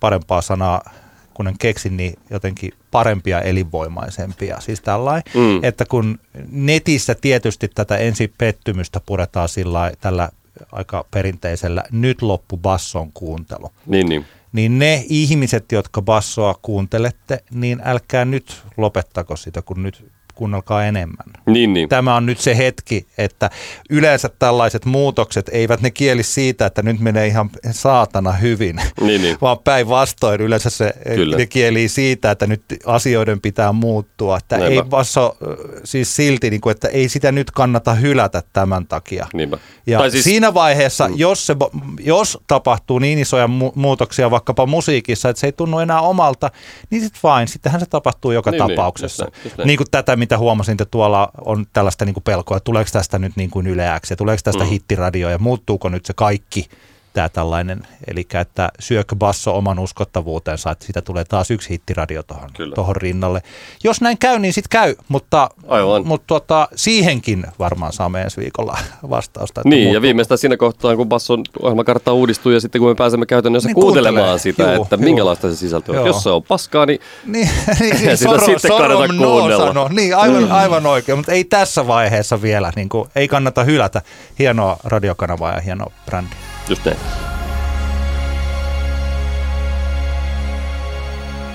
parempaa 0.00 0.42
sanaa 0.42 0.90
kun 1.38 1.48
en 1.48 1.58
keksin, 1.58 1.96
niin 1.96 2.14
jotenkin 2.30 2.72
parempia 2.90 3.40
elinvoimaisempia. 3.40 4.60
Siis 4.60 4.80
tällainen, 4.80 5.22
mm. 5.34 5.64
että 5.64 5.84
kun 5.84 6.18
netissä 6.50 7.14
tietysti 7.14 7.68
tätä 7.68 7.96
ensi 7.96 8.32
pettymystä 8.38 9.00
puretaan 9.06 9.48
sillä 9.48 9.92
tällä 10.00 10.28
aika 10.72 11.04
perinteisellä 11.10 11.84
nyt 11.90 12.22
loppu 12.22 12.56
basson 12.56 13.12
kuuntelu. 13.12 13.72
Niin, 13.86 14.08
niin. 14.08 14.24
Niin 14.52 14.78
ne 14.78 15.04
ihmiset, 15.08 15.72
jotka 15.72 16.02
bassoa 16.02 16.54
kuuntelette, 16.62 17.44
niin 17.50 17.80
älkää 17.84 18.24
nyt 18.24 18.62
lopettako 18.76 19.36
sitä, 19.36 19.62
kun 19.62 19.82
nyt 19.82 20.10
kuunnelkaa 20.38 20.84
enemmän. 20.84 21.26
Niin, 21.46 21.72
niin. 21.72 21.88
Tämä 21.88 22.16
on 22.16 22.26
nyt 22.26 22.38
se 22.38 22.56
hetki, 22.56 23.06
että 23.18 23.50
yleensä 23.90 24.30
tällaiset 24.38 24.84
muutokset 24.84 25.50
eivät 25.52 25.80
ne 25.80 25.90
kieli 25.90 26.22
siitä, 26.22 26.66
että 26.66 26.82
nyt 26.82 27.00
menee 27.00 27.26
ihan 27.26 27.50
saatana 27.70 28.32
hyvin, 28.32 28.80
niin, 29.00 29.22
niin. 29.22 29.36
vaan 29.40 29.58
päinvastoin 29.58 30.40
yleensä 30.40 30.70
se 30.70 30.94
Kyllä. 31.14 31.36
ne 31.36 31.46
kieli 31.46 31.88
siitä, 31.88 32.30
että 32.30 32.46
nyt 32.46 32.62
asioiden 32.86 33.40
pitää 33.40 33.72
muuttua. 33.72 34.36
Että 34.36 34.56
ei 34.56 34.90
vasso, 34.90 35.36
siis 35.84 36.16
silti, 36.16 36.50
niin 36.50 36.60
kuin, 36.60 36.70
että 36.70 36.88
ei 36.88 37.08
sitä 37.08 37.32
nyt 37.32 37.50
kannata 37.50 37.94
hylätä 37.94 38.42
tämän 38.52 38.86
takia. 38.86 39.26
Niinpä. 39.34 39.58
Ja 39.86 40.10
siis, 40.10 40.24
siinä 40.24 40.54
vaiheessa, 40.54 41.08
mm. 41.08 41.14
jos, 41.16 41.46
se, 41.46 41.56
jos 42.00 42.38
tapahtuu 42.46 42.98
niin 42.98 43.18
isoja 43.18 43.46
mu- 43.46 43.72
muutoksia 43.74 44.30
vaikkapa 44.30 44.66
musiikissa, 44.66 45.28
että 45.28 45.40
se 45.40 45.46
ei 45.46 45.52
tunnu 45.52 45.78
enää 45.78 46.00
omalta, 46.00 46.50
niin 46.90 47.02
sitten 47.02 47.20
vain, 47.22 47.48
sittenhän 47.48 47.80
se 47.80 47.86
tapahtuu 47.86 48.32
joka 48.32 48.50
niin, 48.50 48.66
niin 48.66 48.76
tapauksessa. 48.76 49.24
Niin, 49.24 49.32
just 49.32 49.44
näin, 49.44 49.44
just 49.44 49.58
näin. 49.58 49.66
niin 49.66 49.76
kuin 49.76 49.86
tätä, 49.90 50.16
mitä 50.28 50.38
huomasin, 50.38 50.72
että 50.72 50.84
tuolla 50.84 51.32
on 51.44 51.66
tällaista 51.72 52.04
niin 52.04 52.14
kuin 52.14 52.24
pelkoa, 52.24 52.56
että 52.56 52.64
tuleeko 52.64 52.90
tästä 52.92 53.18
nyt 53.18 53.36
niin 53.36 53.50
kuin 53.50 53.66
yleäksi 53.66 54.12
ja 54.12 54.16
tuleeko 54.16 54.40
tästä 54.44 54.64
mm. 54.64 54.70
hittiradio 54.70 55.30
ja 55.30 55.38
muuttuuko 55.38 55.88
nyt 55.88 56.06
se 56.06 56.12
kaikki 56.12 56.68
tämä 57.12 57.28
tällainen, 57.28 57.82
eli 58.08 58.26
että 58.40 58.68
syökö 58.80 59.16
basso 59.16 59.56
oman 59.56 59.78
uskottavuutensa, 59.78 60.70
että 60.70 60.84
siitä 60.84 61.02
tulee 61.02 61.24
taas 61.24 61.50
yksi 61.50 61.70
hittiradio 61.70 62.22
tuohon 62.22 62.50
tohon 62.74 62.96
rinnalle. 62.96 63.42
Jos 63.84 64.00
näin 64.00 64.18
käy, 64.18 64.38
niin 64.38 64.52
sitten 64.52 64.68
käy, 64.70 64.94
mutta, 65.08 65.50
Aivan. 65.68 66.06
mutta 66.06 66.24
tuota, 66.26 66.68
siihenkin 66.74 67.46
varmaan 67.58 67.92
saamme 67.92 68.22
ensi 68.22 68.36
viikolla 68.40 68.78
vastausta. 69.10 69.60
Että 69.60 69.68
Niin, 69.68 69.88
muut- 69.88 69.94
ja 69.94 70.02
viimeistään 70.02 70.38
siinä 70.38 70.56
kohtaa, 70.56 70.96
kun 70.96 71.08
Basson 71.08 71.42
ohjelmakartta 71.62 72.12
uudistuu 72.12 72.52
ja 72.52 72.60
sitten 72.60 72.80
kun 72.80 72.88
me 72.90 72.94
pääsemme 72.94 73.26
käytännössä 73.26 73.68
Niin 73.68 73.74
kuuntelemaan 73.74 74.38
sitä, 74.38 74.72
Juu, 74.74 74.82
että 74.82 74.94
juu. 74.96 75.04
minkälaista 75.04 75.50
se 75.50 75.56
sisältö 75.56 76.00
on. 76.00 76.06
Jos 76.06 76.22
se 76.22 76.30
on 76.30 76.42
paskaa, 76.42 76.86
niin 76.86 77.00
Niin, 77.26 77.48
niin, 77.80 77.98
Sitä 78.00 78.16
soro, 78.16 78.46
sitten 78.46 78.68
sorom 78.70 78.92
kannata 78.98 79.12
no 79.12 79.28
kuunnella. 79.30 79.66
sano. 79.66 79.88
Niin, 79.92 80.16
aivan, 80.16 80.52
aivan 80.52 80.86
oikein, 80.86 81.18
mutta 81.18 81.32
ei 81.32 81.44
tässä 81.44 81.86
vaiheessa 81.86 82.42
vielä. 82.42 82.72
Niin 82.76 82.88
kuin, 82.88 83.08
ei 83.16 83.28
kannata 83.28 83.64
hylätä 83.64 84.02
hienoa 84.38 84.76
radiokanavaa 84.84 85.52
ja 85.52 85.60
hienoa 85.60 85.92
brändiä. 86.06 86.38
Just 86.68 86.84
näin. 86.84 86.96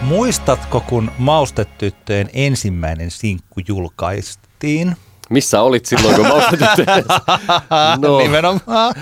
Muistatko, 0.01 0.79
kun 0.79 1.11
Maustetyttöjen 1.17 2.29
ensimmäinen 2.33 3.11
sinkku 3.11 3.61
julkaistiin? 3.67 4.95
Missä 5.29 5.61
olit 5.61 5.85
silloin, 5.85 6.15
kun 6.15 6.27
maustetyttö? 6.27 6.85
No, 8.01 8.17
Nimenomaan. 8.17 8.95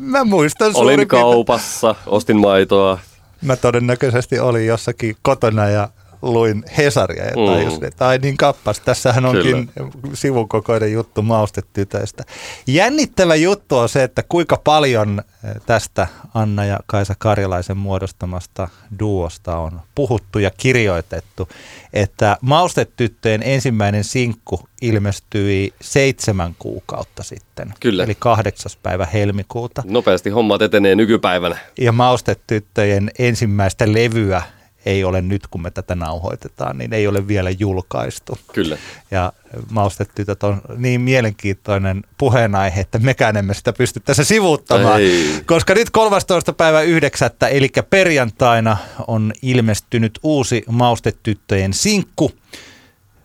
Mä 0.00 0.24
muistan 0.24 0.72
olin 0.74 1.08
kaupassa, 1.08 1.94
ostin 2.06 2.36
maitoa. 2.36 2.98
Mä 3.42 3.56
todennäköisesti 3.56 4.38
olin 4.38 4.66
jossakin 4.66 5.16
kotona 5.22 5.68
ja 5.68 5.88
luin 6.22 6.64
Hesaria 6.76 7.24
ja 7.24 7.30
Mm. 7.36 7.46
tajusin, 7.54 7.84
että 7.84 8.08
ai 8.08 8.18
niin 8.18 8.36
kappas, 8.36 8.80
tässähän 8.80 9.24
onkin 9.24 9.70
sivukokoinen 10.14 10.92
juttu 10.92 11.22
maustetytöistä. 11.22 12.24
Jännittävä 12.66 13.34
juttu 13.34 13.76
on 13.76 13.88
se, 13.88 14.02
että 14.02 14.22
kuinka 14.28 14.60
paljon 14.64 15.22
eh, 15.44 15.60
tästä 15.66 16.06
Anna 16.34 16.64
ja 16.64 16.78
Kaisa 16.86 17.14
Karjalaisen 17.18 17.76
muodostamasta 17.76 18.68
duosta 18.98 19.56
on 19.56 19.80
puhuttu 19.94 20.38
ja 20.38 20.50
kirjoitettu, 20.56 21.48
että 21.92 22.36
maustetyttöjen 22.40 23.42
ensimmäinen 23.42 24.04
sinkku 24.04 24.60
ilmestyi 24.82 25.74
seitsemän 25.80 26.54
kuukautta 26.58 27.22
sitten, 27.22 27.74
Kyllä. 27.80 28.04
eli 28.04 28.16
kahdeksas 28.18 28.76
päivä 28.76 29.06
helmikuuta. 29.06 29.82
Nopeasti 29.86 30.30
hommat 30.30 30.62
etenee 30.62 30.94
nykypäivänä. 30.94 31.56
Ja 31.78 31.92
maustetyttöjen 31.92 33.10
ensimmäistä 33.18 33.92
levyä 33.92 34.42
ei 34.86 35.04
ole 35.04 35.22
nyt, 35.22 35.46
kun 35.46 35.62
me 35.62 35.70
tätä 35.70 35.94
nauhoitetaan, 35.94 36.78
niin 36.78 36.92
ei 36.92 37.06
ole 37.06 37.28
vielä 37.28 37.50
julkaistu. 37.50 38.38
Kyllä. 38.52 38.78
Ja 39.10 39.32
maustetytöt 39.70 40.42
on 40.42 40.60
niin 40.76 41.00
mielenkiintoinen 41.00 42.02
puheenaihe, 42.18 42.80
että 42.80 42.98
mekään 42.98 43.36
emme 43.36 43.54
sitä 43.54 43.72
pysty 43.72 44.00
tässä 44.00 44.24
sivuuttamaan. 44.24 45.00
Ei. 45.00 45.42
Koska 45.46 45.74
nyt 45.74 45.90
13. 45.90 46.52
päivä 46.52 46.82
9. 46.82 47.30
eli 47.50 47.68
perjantaina 47.90 48.76
on 49.06 49.32
ilmestynyt 49.42 50.18
uusi 50.22 50.64
maustetyttöjen 50.68 51.72
sinkku. 51.72 52.32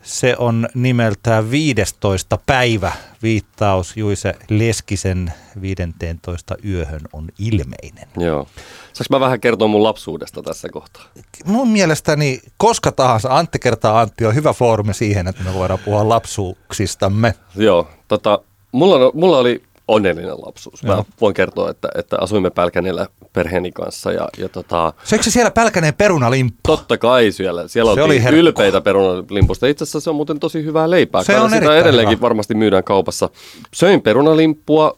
Se 0.01 0.35
on 0.37 0.69
nimeltään 0.73 1.51
15. 1.51 2.39
päivä. 2.45 2.91
Viittaus 3.23 3.97
Juise 3.97 4.35
Leskisen 4.49 5.33
15. 5.61 6.55
yöhön 6.65 7.01
on 7.13 7.29
ilmeinen. 7.39 8.07
Joo. 8.17 8.47
Saanko 8.95 9.05
mä 9.09 9.19
vähän 9.19 9.39
kertoa 9.39 9.67
mun 9.67 9.83
lapsuudesta 9.83 10.41
tässä 10.43 10.69
kohtaa? 10.69 11.03
Mun 11.45 11.67
mielestäni 11.67 12.39
koska 12.57 12.91
tahansa 12.91 13.37
Antti 13.37 13.59
kertaa 13.59 13.99
Antti 14.01 14.25
on 14.25 14.35
hyvä 14.35 14.53
foorumi 14.53 14.93
siihen, 14.93 15.27
että 15.27 15.43
me 15.43 15.53
voidaan 15.53 15.79
puhua 15.85 16.09
lapsuuksistamme. 16.09 17.33
Joo, 17.55 17.87
tota, 18.07 18.39
mulla, 18.71 19.11
mulla 19.13 19.37
oli 19.37 19.63
onnellinen 19.87 20.41
lapsuus. 20.45 20.83
Mä 20.83 20.93
Joo. 20.93 21.05
voin 21.21 21.33
kertoa, 21.33 21.69
että, 21.69 21.89
että 21.95 22.17
asuimme 22.21 22.49
Pälkänellä 22.49 23.07
perheeni 23.33 23.71
kanssa 23.71 24.11
ja, 24.11 24.29
ja 24.37 24.49
tota, 24.49 24.93
Söikö 25.03 25.23
se 25.23 25.31
siellä 25.31 25.51
pälkäneen 25.51 25.93
perunalimppu? 25.93 26.59
totta 26.67 26.97
kai 26.97 27.31
siellä, 27.31 27.67
siellä 27.67 27.95
Se 27.95 28.03
oli 28.03 28.23
herkku. 28.23 28.39
ylpeitä 28.39 28.81
perunalimpusta. 28.81 29.67
Itse 29.67 29.83
asiassa 29.83 29.99
se 29.99 30.09
on 30.09 30.15
muuten 30.15 30.39
tosi 30.39 30.63
hyvää 30.63 30.89
leipää. 30.89 31.23
Se 31.23 31.39
on 31.39 31.49
sitä 31.49 31.77
edelleenkin 31.77 32.17
hyvä. 32.17 32.21
varmasti 32.21 32.53
myydään 32.55 32.83
kaupassa. 32.83 33.29
Söin 33.73 34.01
perunalimppua, 34.01 34.93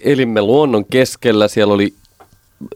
elimme 0.00 0.42
luonnon 0.42 0.84
keskellä, 0.84 1.48
siellä 1.48 1.74
oli 1.74 1.94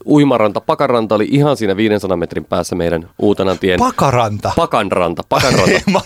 uimaranta, 0.07 0.61
pakaranta 0.61 1.15
oli 1.15 1.29
ihan 1.31 1.57
siinä 1.57 1.77
500 1.77 2.17
metrin 2.17 2.45
päässä 2.45 2.77
meidän 2.77 3.11
Uutanantien 3.19 3.79
Pakaranta. 3.79 4.53
Pakanranta, 4.57 5.23
Pakanranta. 5.29 5.81
Mä 5.93 6.01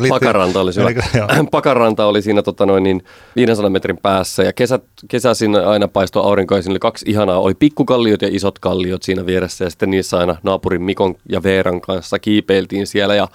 oli- 0.00 0.08
Pakaranta 0.08 0.60
oli 0.60 0.70
joo. 1.16 1.28
Pakaranta 1.50 2.06
oli 2.06 2.22
siinä 2.22 2.42
tota 2.42 2.66
noin, 2.66 2.82
niin 2.82 3.04
500 3.36 3.70
metrin 3.70 3.98
päässä 3.98 4.42
ja 4.42 4.52
kesät, 4.52 4.82
kesäisin 5.08 5.56
aina 5.56 5.88
paistoi 5.88 6.24
aurinko 6.24 6.56
ja 6.56 6.62
siinä 6.62 6.72
oli 6.72 6.78
kaksi 6.78 7.04
ihanaa. 7.08 7.40
Oli 7.40 7.54
pikkukalliot 7.54 8.22
ja 8.22 8.28
isot 8.32 8.58
kalliot 8.58 9.02
siinä 9.02 9.26
vieressä 9.26 9.64
ja 9.64 9.70
sitten 9.70 9.90
niissä 9.90 10.18
aina 10.18 10.36
naapurin 10.42 10.82
Mikon 10.82 11.14
ja 11.28 11.42
Veeran 11.42 11.80
kanssa 11.80 12.18
kiipeiltiin 12.18 12.86
siellä 12.86 13.14
ja 13.14 13.28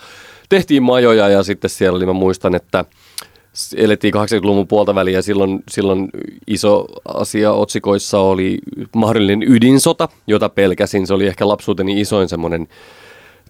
tehtiin 0.49 0.83
majoja 0.83 1.29
ja 1.29 1.43
sitten 1.43 1.69
siellä 1.69 1.97
oli, 1.97 2.05
mä 2.05 2.13
muistan, 2.13 2.55
että 2.55 2.85
elettiin 3.75 4.13
80-luvun 4.13 4.67
puolta 4.67 4.95
väliä 4.95 5.21
silloin, 5.21 5.63
silloin 5.69 6.09
iso 6.47 6.85
asia 7.05 7.51
otsikoissa 7.51 8.19
oli 8.19 8.57
mahdollinen 8.95 9.43
ydinsota, 9.43 10.09
jota 10.27 10.49
pelkäsin. 10.49 11.07
Se 11.07 11.13
oli 11.13 11.27
ehkä 11.27 11.47
lapsuuteni 11.47 12.01
isoin 12.01 12.29
semmoinen 12.29 12.67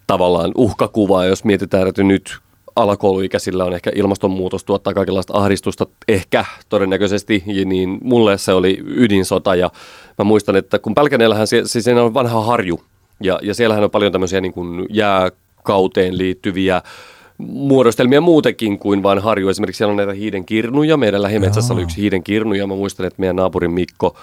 tavallaan 0.06 0.52
uhkakuva, 0.56 1.24
jos 1.24 1.44
mietitään, 1.44 1.88
että 1.88 2.02
nyt 2.02 2.38
alakouluikäisillä 2.76 3.64
on 3.64 3.74
ehkä 3.74 3.90
ilmastonmuutos 3.94 4.64
tuottaa 4.64 4.94
kaikenlaista 4.94 5.32
ahdistusta, 5.36 5.86
ehkä 6.08 6.44
todennäköisesti, 6.68 7.42
niin 7.46 7.98
mulle 8.02 8.38
se 8.38 8.52
oli 8.52 8.82
ydinsota, 8.86 9.54
ja 9.54 9.70
mä 10.18 10.24
muistan, 10.24 10.56
että 10.56 10.78
kun 10.78 10.94
Pälkäneellähän 10.94 11.46
se, 11.46 11.62
se 11.64 11.80
siinä 11.80 12.02
on 12.02 12.14
vanha 12.14 12.40
harju, 12.40 12.80
ja, 13.20 13.38
ja 13.42 13.54
siellähän 13.54 13.84
on 13.84 13.90
paljon 13.90 14.12
tämmöisiä 14.12 14.40
niin 14.40 14.52
kuin 14.52 14.86
jääkauteen 14.90 16.18
liittyviä 16.18 16.82
muodostelmia 17.38 18.20
muutenkin 18.20 18.78
kuin 18.78 19.02
vain 19.02 19.18
harju. 19.18 19.48
Esimerkiksi 19.48 19.78
siellä 19.78 19.90
on 19.90 19.96
näitä 19.96 20.12
hiiden 20.12 20.44
kirnuja. 20.44 20.96
Meidän 20.96 21.22
lähimetsässä 21.22 21.74
oli 21.74 21.82
yksi 21.82 21.96
hiiden 21.96 22.22
kirnu 22.22 22.54
ja 22.54 22.66
mä 22.66 22.74
muistan, 22.74 23.06
että 23.06 23.20
meidän 23.20 23.36
naapurin 23.36 23.72
Mikko 23.72 24.16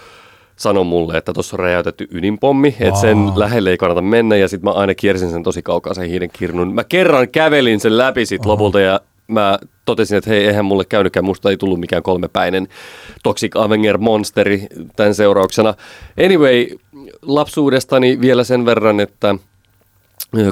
sanoi 0.55 0.83
mulle, 0.83 1.17
että 1.17 1.33
tuossa 1.33 1.55
on 1.55 1.59
räjäytetty 1.59 2.07
ydinpommi, 2.11 2.75
että 2.79 2.99
sen 2.99 3.31
lähelle 3.35 3.69
ei 3.69 3.77
kannata 3.77 4.01
mennä 4.01 4.35
ja 4.35 4.47
sitten 4.47 4.69
mä 4.69 4.73
aina 4.73 4.95
kiersin 4.95 5.29
sen 5.29 5.43
tosi 5.43 5.61
kaukaa 5.61 5.93
sen 5.93 6.09
hiiden 6.09 6.29
kirnun. 6.33 6.73
Mä 6.73 6.83
kerran 6.83 7.29
kävelin 7.29 7.79
sen 7.79 7.97
läpi 7.97 8.25
sit 8.25 8.45
lopulta 8.45 8.79
ja 8.79 8.99
mä 9.27 9.59
totesin, 9.85 10.17
että 10.17 10.29
hei, 10.29 10.47
eihän 10.47 10.65
mulle 10.65 10.85
käynytkään, 10.85 11.25
musta 11.25 11.49
ei 11.49 11.57
tullut 11.57 11.79
mikään 11.79 12.03
kolmepäinen 12.03 12.67
Toxic 13.23 13.55
Avenger 13.55 13.97
monsteri 13.97 14.67
tämän 14.95 15.15
seurauksena. 15.15 15.73
Anyway, 16.25 16.67
lapsuudestani 17.21 18.21
vielä 18.21 18.43
sen 18.43 18.65
verran, 18.65 18.99
että 18.99 19.35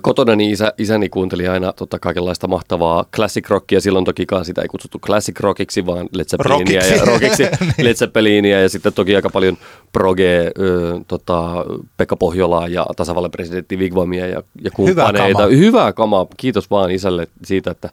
Kotona 0.02 0.36
niin 0.36 0.52
isä, 0.52 0.74
isäni 0.78 1.10
kuunteli 1.10 1.48
aina 1.48 1.74
tota, 1.74 2.00
kaikenlaista 2.00 2.48
mahtavaa 2.48 3.06
classic 3.16 3.50
rockia. 3.50 3.82
Silloin 3.82 4.06
tokikaan 4.06 4.46
sitä 4.46 4.62
ei 4.62 4.68
kutsuttu 4.68 5.00
classic 5.00 5.40
rockiksi, 5.40 5.86
vaan 5.86 6.10
Led 6.14 6.26
Zeppelinia 6.26 6.86
ja 6.86 7.06
Rockiksi. 7.06 7.44
rockiksi. 7.44 7.66
Led 7.86 7.96
Zeppelinia 7.96 8.62
ja 8.62 8.70
sitten 8.70 8.94
toki 8.94 9.16
aika 9.16 9.30
paljon 9.30 9.58
proge, 9.94 10.52
ö, 10.60 11.00
tota, 11.08 11.66
Pekka 11.98 12.16
Pohjolaa 12.16 12.68
ja 12.68 12.86
tasavallan 12.98 13.32
presidentti 13.32 13.80
Vigvamia 13.80 14.28
ja, 14.28 14.44
ja 14.62 14.72
kumppaneita. 14.72 15.38
kamaa. 15.40 15.58
Hyvää 15.58 15.94
kamaa. 15.94 16.28
Kiitos 16.38 16.72
vaan 16.72 16.92
isälle 16.92 17.28
siitä, 17.44 17.72
että 17.72 17.90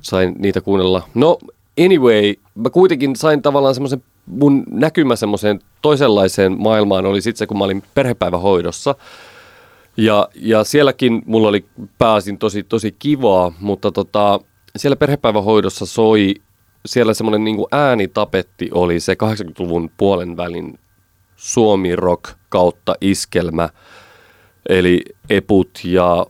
sain 0.00 0.34
niitä 0.38 0.60
kuunnella. 0.60 1.02
No 1.14 1.38
anyway, 1.84 2.34
mä 2.54 2.70
kuitenkin 2.70 3.16
sain 3.16 3.42
tavallaan 3.42 3.74
semmoisen, 3.74 4.02
mun 4.26 4.64
näkymä 4.70 5.16
semmoiseen 5.16 5.60
toisenlaiseen 5.82 6.60
maailmaan 6.60 7.06
oli 7.06 7.20
sitten 7.20 7.38
se, 7.38 7.46
kun 7.46 7.58
mä 7.58 7.64
olin 7.64 7.82
perhepäivähoidossa. 7.94 8.94
Ja, 9.98 10.28
ja 10.34 10.64
sielläkin 10.64 11.22
mulla 11.26 11.48
oli 11.48 11.64
pääsin 11.98 12.38
tosi, 12.38 12.62
tosi 12.62 12.96
kivaa, 12.98 13.52
mutta 13.60 13.92
tota, 13.92 14.40
siellä 14.76 14.96
perhepäivähoidossa 14.96 15.86
soi, 15.86 16.34
siellä 16.86 17.14
semmoinen 17.14 17.44
niin 17.44 17.66
äänitapetti 17.72 18.68
oli 18.72 19.00
se 19.00 19.14
80-luvun 19.14 19.90
puolen 19.96 20.36
välin 20.36 20.78
suomi 21.36 21.96
rock 21.96 22.24
kautta 22.48 22.94
iskelmä, 23.00 23.68
eli 24.68 25.04
Eput 25.30 25.70
ja 25.84 26.26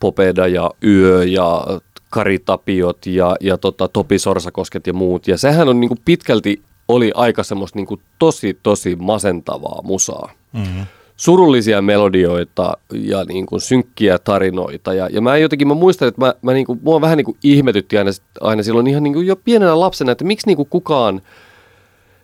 Popeda 0.00 0.46
ja 0.46 0.70
Yö 0.84 1.24
ja 1.24 1.66
Kari 2.10 2.38
Tapiot 2.38 3.06
ja, 3.06 3.36
ja 3.40 3.58
tota, 3.58 3.88
Topi 3.88 4.18
Sorsakosket 4.18 4.86
ja 4.86 4.92
muut. 4.92 5.28
Ja 5.28 5.38
sehän 5.38 5.68
on 5.68 5.80
niin 5.80 5.88
kuin 5.88 6.00
pitkälti 6.04 6.62
oli 6.88 7.12
aika 7.14 7.42
semmoista 7.42 7.78
niin 7.78 7.86
kuin 7.86 8.00
tosi, 8.18 8.58
tosi 8.62 8.96
masentavaa 8.96 9.82
musaa. 9.82 10.30
Mm-hmm 10.52 10.86
surullisia 11.18 11.82
melodioita 11.82 12.76
ja 12.92 13.24
niin 13.24 13.46
kuin 13.46 13.60
synkkiä 13.60 14.18
tarinoita. 14.18 14.94
Ja, 14.94 15.08
ja 15.12 15.20
mä 15.20 15.36
jotenkin, 15.36 15.68
mä 15.68 15.74
muistan, 15.74 16.08
että 16.08 16.20
mä, 16.20 16.34
mä 16.42 16.52
niin 16.52 16.66
kuin, 16.66 16.80
mua 16.82 17.00
vähän 17.00 17.16
niin 17.16 17.24
kuin 17.24 17.36
ihmetytti 17.42 17.98
aina, 17.98 18.10
aina 18.40 18.62
silloin 18.62 18.86
ihan 18.86 19.02
niin 19.02 19.14
kuin 19.14 19.26
jo 19.26 19.36
pienenä 19.36 19.80
lapsena, 19.80 20.12
että 20.12 20.24
miksi 20.24 20.46
niin 20.46 20.56
kuin 20.56 20.68
kukaan, 20.68 21.22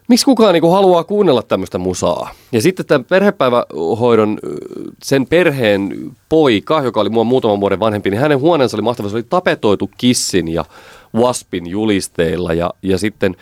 miksi 0.09 0.25
kukaan 0.25 0.53
niin 0.53 0.61
kuin 0.61 0.73
haluaa 0.73 1.05
kuunnella 1.05 1.43
tämmöistä 1.43 1.79
musaa. 1.79 2.31
Ja 2.53 2.63
sitten 2.63 2.87
tämän 2.87 3.05
perhepäivähoidon, 3.05 4.39
sen 5.03 5.27
perheen 5.27 6.13
poika, 6.29 6.83
joka 6.83 7.01
oli 7.01 7.11
mua 7.11 7.25
muutaman 7.25 7.61
vuoden 7.61 7.81
vanhempi, 7.81 8.11
niin 8.11 8.21
hänen 8.21 8.41
huoneensa 8.41 8.77
oli 8.77 8.83
mahtava. 8.83 9.09
Se 9.09 9.17
oli 9.17 9.23
tapetoitu 9.23 9.91
kissin 9.97 10.49
ja 10.49 10.65
waspin 11.15 11.67
julisteilla 11.67 12.55
ja, 12.55 12.71
ja 12.83 12.99
sitten 12.99 13.37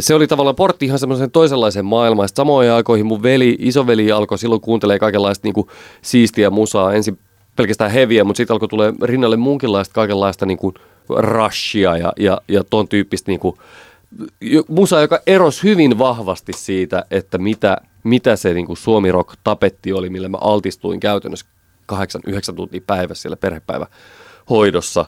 Se 0.00 0.14
oli 0.14 0.26
tavallaan 0.26 0.56
portti 0.56 0.86
ihan 0.86 0.98
semmoisen 0.98 1.30
toisenlaisen 1.30 1.84
maailmaan. 1.84 2.28
Sitten 2.28 2.42
samoihin 2.42 2.72
aikoihin 2.72 3.06
mun 3.06 3.22
veli, 3.22 3.56
isoveli 3.58 4.12
alkoi 4.12 4.38
silloin 4.38 4.60
kuuntelee 4.60 4.98
kaikenlaista 4.98 5.46
niin 5.46 5.54
kuin 5.54 5.66
siistiä 6.02 6.50
musaa. 6.50 6.92
Ensin 6.92 7.18
pelkästään 7.56 7.90
heviä, 7.90 8.24
mutta 8.24 8.36
sitten 8.36 8.54
alkoi 8.54 8.68
tulee 8.68 8.92
rinnalle 9.02 9.36
muunkinlaista 9.36 9.94
kaikenlaista 9.94 10.46
niin 10.46 10.58
kuin 10.58 10.74
rushia 11.08 11.96
ja, 11.96 12.12
ja, 12.16 12.40
ja 12.48 12.64
ton 12.64 12.88
tyyppistä 12.88 13.30
niin 13.30 13.40
kuin, 13.40 13.56
musa, 14.68 15.00
joka 15.00 15.20
erosi 15.26 15.62
hyvin 15.62 15.98
vahvasti 15.98 16.52
siitä, 16.52 17.04
että 17.10 17.38
mitä, 17.38 17.76
mitä 18.04 18.36
se 18.36 18.54
niin 18.54 18.66
kuin 18.66 18.76
Suomi 18.76 19.12
Rock 19.12 19.36
tapetti 19.44 19.92
oli, 19.92 20.10
millä 20.10 20.28
mä 20.28 20.38
altistuin 20.40 21.00
käytännössä 21.00 21.46
8-9 21.92 21.96
tuntia 22.56 22.80
päivässä 22.86 23.22
siellä 23.22 23.36
perhepäivä 23.36 23.86
hoidossa. 24.50 25.04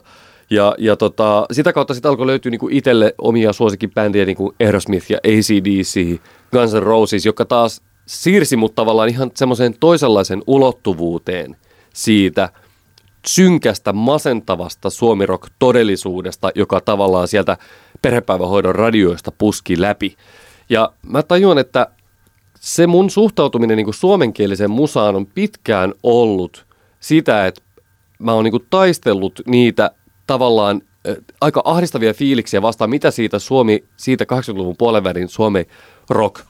Ja, 0.49 0.75
ja 0.77 0.95
tota, 0.95 1.45
sitä 1.51 1.73
kautta 1.73 1.93
sitten 1.93 2.09
alkoi 2.09 2.27
löytyä 2.27 2.49
niinku 2.49 2.69
itselle 2.71 3.15
omia 3.17 3.53
suosikkibändejä, 3.53 4.25
niin 4.25 4.37
kuin 4.37 4.55
Aerosmith 4.59 5.11
ja 5.11 5.17
ACDC, 5.17 6.19
Guns 6.51 6.73
N' 6.73 6.83
Roses, 6.83 7.25
joka 7.25 7.45
taas 7.45 7.81
siirsi 8.05 8.55
mut 8.55 8.75
tavallaan 8.75 9.09
ihan 9.09 9.31
semmoiseen 9.35 9.75
toisenlaisen 9.79 10.43
ulottuvuuteen 10.47 11.55
siitä 11.93 12.49
synkästä, 13.27 13.93
masentavasta 13.93 14.89
suomirock-todellisuudesta, 14.89 16.51
joka 16.55 16.81
tavallaan 16.81 17.27
sieltä 17.27 17.57
perhepäivähoidon 18.01 18.75
radioista 18.75 19.31
puski 19.31 19.81
läpi. 19.81 20.15
Ja 20.69 20.93
mä 21.01 21.23
tajuan, 21.23 21.57
että 21.57 21.87
se 22.59 22.87
mun 22.87 23.09
suhtautuminen 23.09 23.77
niin 23.77 23.85
kuin 23.85 23.93
suomenkieliseen 23.93 24.71
musaan 24.71 25.15
on 25.15 25.25
pitkään 25.25 25.93
ollut 26.03 26.65
sitä, 26.99 27.47
että 27.47 27.61
mä 28.19 28.33
oon 28.33 28.43
niin 28.43 28.51
kuin 28.51 28.67
taistellut 28.69 29.41
niitä 29.45 29.91
tavallaan 30.29 30.81
aika 31.41 31.61
ahdistavia 31.65 32.13
fiiliksiä 32.13 32.61
vastaan, 32.61 32.89
mitä 32.89 33.11
siitä 33.11 33.39
Suomi, 33.39 33.83
siitä 33.97 34.25
80-luvun 34.33 34.77
puolenvälin 34.77 35.29
Suomi 35.29 35.67
rock, 36.09 36.41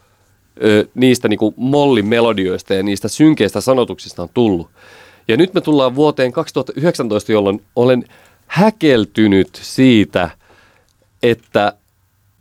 niistä 0.96 1.28
niin 1.28 1.38
kuin 1.38 1.54
mollin 1.58 2.06
melodioista 2.06 2.74
ja 2.74 2.84
niistä 2.84 3.08
synkeistä 3.08 3.62
sanotuksista 3.62 4.24
on 4.24 4.30
tullut. 4.34 4.70
Ja 5.28 5.38
nyt 5.38 5.54
me 5.54 5.62
tullaan 5.62 5.96
vuoteen 5.96 6.32
2019, 6.32 7.32
jolloin 7.32 7.62
olen 7.76 8.04
häkeltynyt 8.48 9.50
siitä, 9.62 10.30
että 11.24 11.74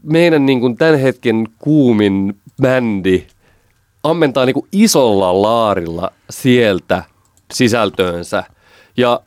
meidän 0.02 0.46
niin 0.46 0.60
kuin 0.60 0.76
tämän 0.76 0.98
hetken 0.98 1.48
kuumin 1.58 2.36
bändi 2.62 3.26
ammentaa 4.02 4.46
niin 4.46 4.54
kuin 4.54 4.68
isolla 4.72 5.42
laarilla 5.42 6.12
sieltä 6.30 7.02
sisältöönsä. 7.52 8.44
Ja 8.96 9.20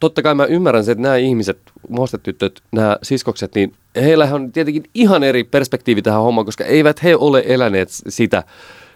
totta 0.00 0.22
kai 0.22 0.34
mä 0.34 0.44
ymmärrän 0.44 0.84
sen, 0.84 0.92
että 0.92 1.02
nämä 1.02 1.16
ihmiset, 1.16 1.58
mostetyttöt, 1.88 2.62
nämä 2.72 2.96
siskokset, 3.02 3.54
niin 3.54 3.74
heillä 3.96 4.28
on 4.32 4.52
tietenkin 4.52 4.84
ihan 4.94 5.22
eri 5.22 5.44
perspektiivi 5.44 6.02
tähän 6.02 6.22
hommaan, 6.22 6.44
koska 6.44 6.64
eivät 6.64 7.02
he 7.02 7.16
ole 7.16 7.42
eläneet 7.46 7.88
sitä, 7.90 8.42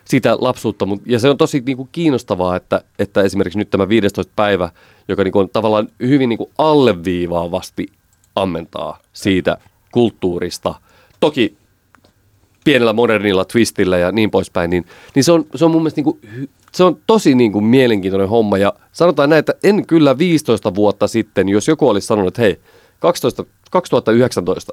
sitä 0.04 0.36
lapsuutta. 0.40 0.86
Ja 1.06 1.18
se 1.18 1.28
on 1.28 1.38
tosi 1.38 1.62
niin 1.66 1.76
kuin 1.76 1.88
kiinnostavaa, 1.92 2.56
että, 2.56 2.80
että 2.98 3.22
esimerkiksi 3.22 3.58
nyt 3.58 3.70
tämä 3.70 3.88
15. 3.88 4.32
päivä, 4.36 4.70
joka 5.08 5.24
niin 5.24 5.32
kuin 5.32 5.42
on 5.42 5.50
tavallaan 5.52 5.88
hyvin 6.00 6.28
niin 6.28 6.38
kuin 6.38 6.50
alleviivaavasti 6.58 7.86
ammentaa 8.36 8.98
siitä 9.12 9.58
kulttuurista. 9.92 10.74
Toki 11.20 11.56
pienellä 12.64 12.92
modernilla 12.92 13.44
twistillä 13.44 13.98
ja 13.98 14.12
niin 14.12 14.30
poispäin, 14.30 14.70
niin, 14.70 14.86
niin 15.14 15.24
se, 15.24 15.32
on, 15.32 15.46
se 15.54 15.64
on 15.64 15.70
mun 15.70 15.82
mielestä 15.82 15.98
niin 15.98 16.04
kuin, 16.04 16.20
se 16.72 16.84
on 16.84 16.96
tosi 17.06 17.34
niin 17.34 17.52
kuin 17.52 17.64
mielenkiintoinen 17.64 18.28
homma. 18.28 18.58
Ja 18.58 18.72
sanotaan 18.92 19.30
näin, 19.30 19.38
että 19.38 19.54
en 19.62 19.86
kyllä 19.86 20.18
15 20.18 20.74
vuotta 20.74 21.08
sitten, 21.08 21.48
jos 21.48 21.68
joku 21.68 21.88
olisi 21.88 22.06
sanonut, 22.06 22.28
että 22.28 22.42
hei, 22.42 22.60
12, 22.98 23.44
2019 23.70 24.72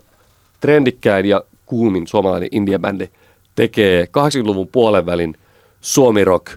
trendikkäin 0.61 1.25
ja 1.25 1.43
kuumin 1.65 2.07
suomalainen 2.07 2.49
indie-bändi 2.51 3.09
tekee 3.55 4.03
80-luvun 4.03 4.67
puolen 4.67 5.05
välin 5.05 5.35
suomi 5.81 6.25
rock. 6.25 6.47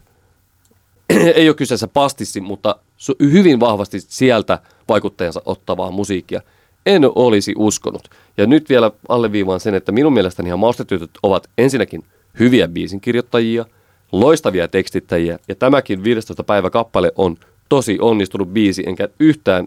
Ei 1.35 1.49
ole 1.49 1.57
kyseessä 1.57 1.89
pastissi, 1.89 2.41
mutta 2.41 2.77
hyvin 3.21 3.61
vahvasti 3.61 4.01
sieltä 4.01 4.59
vaikuttajansa 4.89 5.43
ottavaa 5.45 5.91
musiikkia– 5.91 6.41
en 6.87 7.03
olisi 7.15 7.55
uskonut. 7.57 8.09
Ja 8.37 8.47
nyt 8.47 8.69
vielä 8.69 8.91
alleviivaan 9.09 9.61
sen, 9.61 9.75
että 9.75 9.93
minun 9.93 10.13
mielestäni 10.13 10.47
ihan 10.49 10.59
maustetytöt 10.59 11.11
ovat 11.23 11.51
ensinnäkin 11.59 12.05
hyviä 12.39 12.69
biisinkirjoittajia, 12.69 13.65
loistavia 14.13 14.69
tekstittäjiä, 14.69 15.39
ja 15.49 15.55
tämäkin 15.55 16.05
15 16.05 16.45
päivä 16.45 16.71
kappale 16.71 17.13
on 17.17 17.37
tosi 17.69 17.99
onnistunut 18.01 18.49
biisi, 18.49 18.83
enkä 18.87 19.09
yhtään 19.21 19.67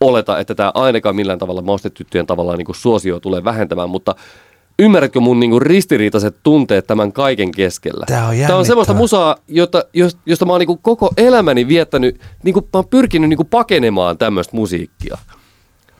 oleta, 0.00 0.38
että 0.38 0.54
tämä 0.54 0.72
ainakaan 0.74 1.16
millään 1.16 1.38
tavalla 1.38 1.62
maustetyttöjen 1.62 2.26
tavallaan 2.26 2.58
niin 2.58 2.74
suosio 2.74 3.20
tulee 3.20 3.44
vähentämään, 3.44 3.90
mutta 3.90 4.14
ymmärrätkö 4.78 5.20
mun 5.20 5.40
niin 5.40 5.50
kuin 5.50 5.62
ristiriitaiset 5.62 6.36
tunteet 6.42 6.86
tämän 6.86 7.12
kaiken 7.12 7.52
keskellä? 7.52 8.06
Tämä 8.06 8.28
on, 8.28 8.36
Tämä 8.46 8.58
on 8.58 8.66
semmoista 8.66 8.94
musaa, 8.94 9.36
jota, 9.48 9.84
josta 10.26 10.46
mä 10.46 10.52
oon 10.52 10.58
niin 10.58 10.66
kuin 10.66 10.78
koko 10.82 11.10
elämäni 11.16 11.68
viettänyt, 11.68 12.20
niin 12.42 12.54
kuin 12.54 12.64
mä 12.64 12.78
oon 12.78 12.88
pyrkinyt 12.88 13.28
niin 13.28 13.36
kuin 13.36 13.48
pakenemaan 13.48 14.18
tämmöistä 14.18 14.56
musiikkia. 14.56 15.18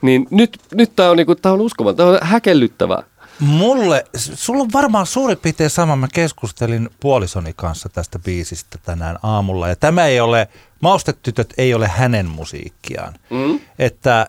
Niin 0.01 0.27
nyt, 0.31 0.59
nyt 0.73 0.95
tämä 0.95 1.09
on, 1.09 1.17
niinku, 1.17 1.35
tää 1.35 1.53
on 1.53 1.61
uskomaton, 1.61 1.97
tämä 1.97 2.09
on 2.09 2.17
häkellyttävää. 2.21 3.03
Mulle, 3.39 4.05
sulla 4.15 4.63
on 4.63 4.73
varmaan 4.73 5.05
suurin 5.05 5.37
piirtein 5.37 5.69
sama. 5.69 5.95
Mä 5.95 6.07
keskustelin 6.13 6.89
puolisoni 6.99 7.53
kanssa 7.55 7.89
tästä 7.89 8.19
biisistä 8.19 8.77
tänään 8.83 9.19
aamulla. 9.23 9.67
Ja 9.67 9.75
tämä 9.75 10.05
ei 10.05 10.19
ole, 10.19 10.47
Maustetytöt 10.79 11.53
ei 11.57 11.73
ole 11.73 11.87
hänen 11.87 12.25
musiikkiaan. 12.25 13.13
Mm. 13.29 13.59
Että 13.79 14.27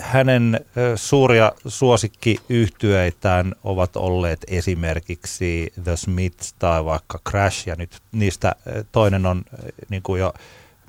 hänen 0.00 0.60
suuria 0.96 1.52
suosikkiyhtyeitään 1.66 3.54
ovat 3.64 3.96
olleet 3.96 4.44
esimerkiksi 4.48 5.72
The 5.84 5.96
Smiths 5.96 6.54
tai 6.58 6.84
vaikka 6.84 7.18
Crash. 7.28 7.68
Ja 7.68 7.76
nyt 7.76 8.00
niistä 8.12 8.54
toinen 8.92 9.26
on 9.26 9.42
niin 9.88 10.02
kuin 10.02 10.20
jo 10.20 10.32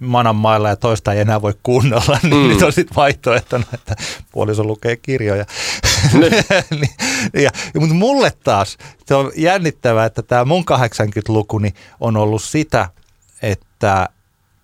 manan 0.02 0.36
mailla 0.36 0.70
ja 0.70 0.76
toista 0.76 1.14
ei 1.14 1.20
enää 1.20 1.42
voi 1.42 1.54
kuunnella, 1.64 2.20
niin 2.24 2.36
mm. 2.44 2.48
nyt 2.48 2.62
on 2.62 2.74
sitten 2.74 2.96
vaihtoehtona, 2.96 3.66
että 3.74 3.96
puoliso 4.32 4.64
lukee 4.64 4.96
kirjoja. 4.96 5.46
Niin, 6.14 6.94
ja, 7.44 7.52
mutta 7.80 7.96
mulle 7.96 8.32
taas 8.44 8.78
se 9.06 9.16
on 9.16 9.32
jännittävää, 9.36 10.06
että 10.06 10.22
tämä 10.22 10.46
mun 10.46 10.64
80-lukuni 10.72 11.74
on 12.00 12.18
ollut 12.18 12.44
sitä, 12.44 12.90
että 13.42 14.10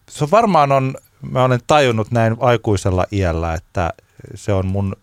se 0.10 0.32
varmaan 0.32 0.72
on, 0.72 0.96
mä 1.32 1.44
olen 1.44 1.60
tajunnut 1.68 2.12
näin 2.12 2.38
aikuisella 2.40 3.06
iällä, 3.12 3.54
että 3.54 3.94
se 4.36 4.54
on 4.54 4.66
mun 4.66 4.96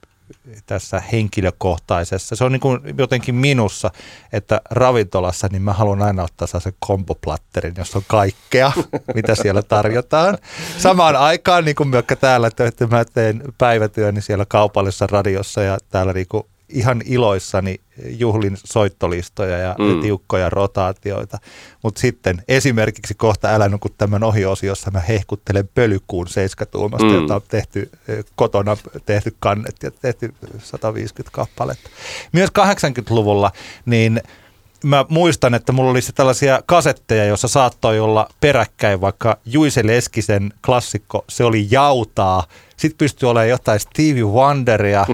tässä 0.66 1.02
henkilökohtaisessa. 1.12 2.36
Se 2.36 2.44
on 2.44 2.52
niin 2.52 2.60
kuin 2.60 2.80
jotenkin 2.98 3.34
minussa, 3.34 3.90
että 4.32 4.60
ravintolassa 4.70 5.48
niin 5.52 5.62
mä 5.62 5.72
haluan 5.72 6.02
aina 6.02 6.22
ottaa 6.22 6.46
sen 6.60 6.72
kompoplatterin, 6.78 7.74
jossa 7.78 7.98
on 7.98 8.04
kaikkea, 8.08 8.72
mitä 9.14 9.34
siellä 9.34 9.62
tarjotaan. 9.62 10.38
Samaan 10.78 11.16
aikaan, 11.16 11.64
niin 11.64 11.76
kuin 11.76 11.90
täällä, 12.20 12.46
että 12.46 12.86
mä 12.90 13.04
teen 13.04 13.42
päivätyöni 13.58 14.22
siellä 14.22 14.44
kaupallisessa 14.48 15.06
radiossa 15.06 15.62
ja 15.62 15.78
täällä 15.90 16.12
niin 16.12 16.28
kuin 16.28 16.44
ihan 16.68 17.02
iloissani 17.04 17.80
juhlin 18.06 18.56
soittolistoja 18.64 19.58
ja 19.58 19.76
mm. 19.78 20.00
tiukkoja 20.00 20.50
rotaatioita. 20.50 21.38
Mutta 21.82 22.00
sitten 22.00 22.42
esimerkiksi 22.48 23.14
kohta 23.14 23.48
Älä 23.48 23.68
nuku 23.68 23.88
tämän 23.88 24.24
ohiosiossa 24.24 24.90
mä 24.90 25.00
hehkuttelen 25.00 25.68
pölykuun 25.74 26.28
seiskatuumasta, 26.28 27.06
mm. 27.06 27.14
jota 27.14 27.34
on 27.34 27.42
tehty 27.48 27.90
kotona 28.36 28.76
tehty 29.06 29.36
kannet 29.38 29.76
ja 29.82 29.90
tehty 29.90 30.34
150 30.58 31.34
kappaletta. 31.34 31.90
Myös 32.32 32.50
80-luvulla 32.58 33.50
niin 33.86 34.20
mä 34.84 35.04
muistan, 35.08 35.54
että 35.54 35.72
mulla 35.72 35.90
oli 35.90 36.00
tällaisia 36.14 36.62
kasetteja, 36.66 37.24
joissa 37.24 37.48
saattoi 37.48 38.00
olla 38.00 38.28
peräkkäin 38.40 39.00
vaikka 39.00 39.38
Juise 39.44 39.86
Leskisen 39.86 40.52
klassikko 40.66 41.24
Se 41.28 41.44
oli 41.44 41.66
jautaa. 41.70 42.44
Sitten 42.76 42.98
pystyi 42.98 43.28
olemaan 43.28 43.48
jotain 43.48 43.80
Stevie 43.80 44.22
Wonderia, 44.22 45.06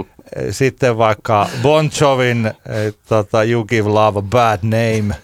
sitten 0.50 0.98
vaikka 0.98 1.48
Bon 1.62 1.90
Jovin 2.00 2.46
eh, 2.46 2.94
tota, 3.08 3.44
You 3.44 3.64
Give 3.64 3.88
Love 3.88 4.18
a 4.18 4.22
Bad 4.22 4.58
Name. 4.62 5.14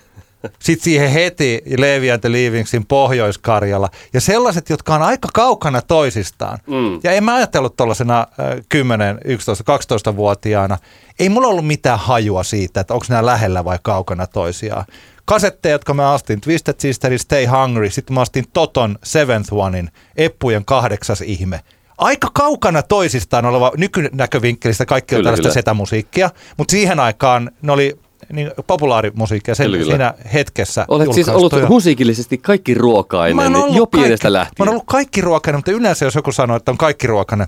Sitten 0.58 0.84
siihen 0.84 1.10
heti 1.10 1.62
Levi 1.78 2.10
and 2.10 2.20
the 2.20 2.32
Leavingsin 2.32 2.86
Pohjois-Karjala. 2.86 3.88
Ja 4.12 4.20
sellaiset, 4.20 4.70
jotka 4.70 4.94
on 4.94 5.02
aika 5.02 5.28
kaukana 5.34 5.82
toisistaan. 5.82 6.58
Mm. 6.66 7.00
Ja 7.02 7.12
en 7.12 7.24
mä 7.24 7.34
ajatellut 7.34 7.76
tuollaisena 7.76 8.26
10, 8.68 9.18
11, 9.24 9.64
12-vuotiaana. 10.12 10.78
Ei 11.18 11.28
mulla 11.28 11.48
ollut 11.48 11.66
mitään 11.66 11.98
hajua 11.98 12.42
siitä, 12.42 12.80
että 12.80 12.94
onko 12.94 13.06
nämä 13.08 13.26
lähellä 13.26 13.64
vai 13.64 13.78
kaukana 13.82 14.26
toisiaan. 14.26 14.84
Kasetteja, 15.24 15.72
jotka 15.72 15.94
mä 15.94 16.12
astin, 16.12 16.40
Twisted 16.40 16.74
Sisterin 16.78 17.18
Stay 17.18 17.46
Hungry, 17.46 17.90
sitten 17.90 18.14
mä 18.14 18.20
astin 18.20 18.44
Toton 18.52 18.98
Seventh 19.04 19.54
Onein, 19.54 19.90
Eppujen 20.16 20.64
kahdeksas 20.64 21.20
ihme– 21.20 21.60
aika 21.98 22.28
kaukana 22.34 22.82
toisistaan 22.82 23.46
oleva 23.46 23.72
nykynäkövinkkelistä 23.76 24.86
kaikki 24.86 25.16
on 25.16 25.22
tällaista 25.22 25.52
setämusiikkia, 25.52 26.30
mutta 26.56 26.72
siihen 26.72 27.00
aikaan 27.00 27.50
ne 27.62 27.72
oli 27.72 27.98
niin 28.32 28.50
populaarimusiikkia 28.66 29.54
sen, 29.54 29.70
kyllä, 29.70 29.84
siinä 29.84 30.14
hetkessä 30.32 30.84
Olet 30.88 31.12
siis 31.12 31.28
ollut 31.28 31.52
musiikillisesti 31.68 32.38
kaikki 32.38 32.74
ruokainen 32.74 33.52
jo 33.74 33.86
pienestä 33.86 34.32
lähtien. 34.32 34.54
Mä 34.58 34.62
oon 34.62 34.68
ollut 34.68 34.84
kaikki 34.86 35.20
ruokainen, 35.20 35.58
mutta 35.58 35.72
yleensä 35.72 36.04
jos 36.04 36.14
joku 36.14 36.32
sanoo, 36.32 36.56
että 36.56 36.70
on 36.70 36.78
kaikki 36.78 37.06
ruokainen, 37.06 37.46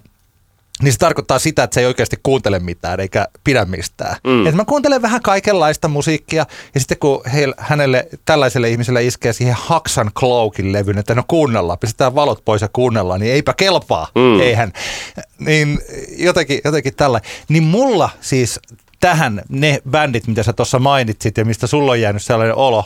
niin 0.83 0.93
se 0.93 0.99
tarkoittaa 0.99 1.39
sitä, 1.39 1.63
että 1.63 1.75
se 1.75 1.81
ei 1.81 1.87
oikeasti 1.87 2.17
kuuntele 2.23 2.59
mitään 2.59 3.01
eikä 3.01 3.27
pidä 3.45 3.65
mistään. 3.65 4.17
Mm. 4.25 4.47
Et 4.47 4.55
mä 4.55 4.65
kuuntelen 4.65 5.03
vähän 5.03 5.23
kaikenlaista 5.23 5.89
musiikkia 5.89 6.47
ja 6.75 6.81
sitten 6.81 6.99
kun 6.99 7.23
heil, 7.33 7.55
hänelle, 7.59 8.09
tällaiselle 8.25 8.71
ihmiselle 8.71 9.05
iskee 9.05 9.33
siihen 9.33 9.57
Haksan 9.59 10.11
Cloakin 10.19 10.73
levyn, 10.73 10.99
että 10.99 11.15
no 11.15 11.23
kuunnellaan, 11.29 11.79
pistetään 11.79 12.15
valot 12.15 12.45
pois 12.45 12.63
ja 12.63 12.69
kuunnellaan, 12.73 13.21
niin 13.21 13.33
eipä 13.33 13.55
kelpaa, 13.55 14.09
mm. 14.15 14.41
eihän. 14.41 14.73
Niin 15.39 15.79
jotenkin, 16.19 16.61
jotenkin 16.65 16.95
tällä. 16.97 17.21
Niin 17.49 17.63
mulla 17.63 18.11
siis 18.21 18.61
tähän 19.01 19.43
ne 19.49 19.83
bändit, 19.91 20.27
mitä 20.27 20.43
sä 20.43 20.53
tuossa 20.53 20.79
mainitsit 20.79 21.37
ja 21.39 21.45
mistä 21.45 21.67
sulla 21.67 21.93
on 21.93 22.01
jäänyt 22.01 22.23
sellainen 22.23 22.57
olo, 22.57 22.85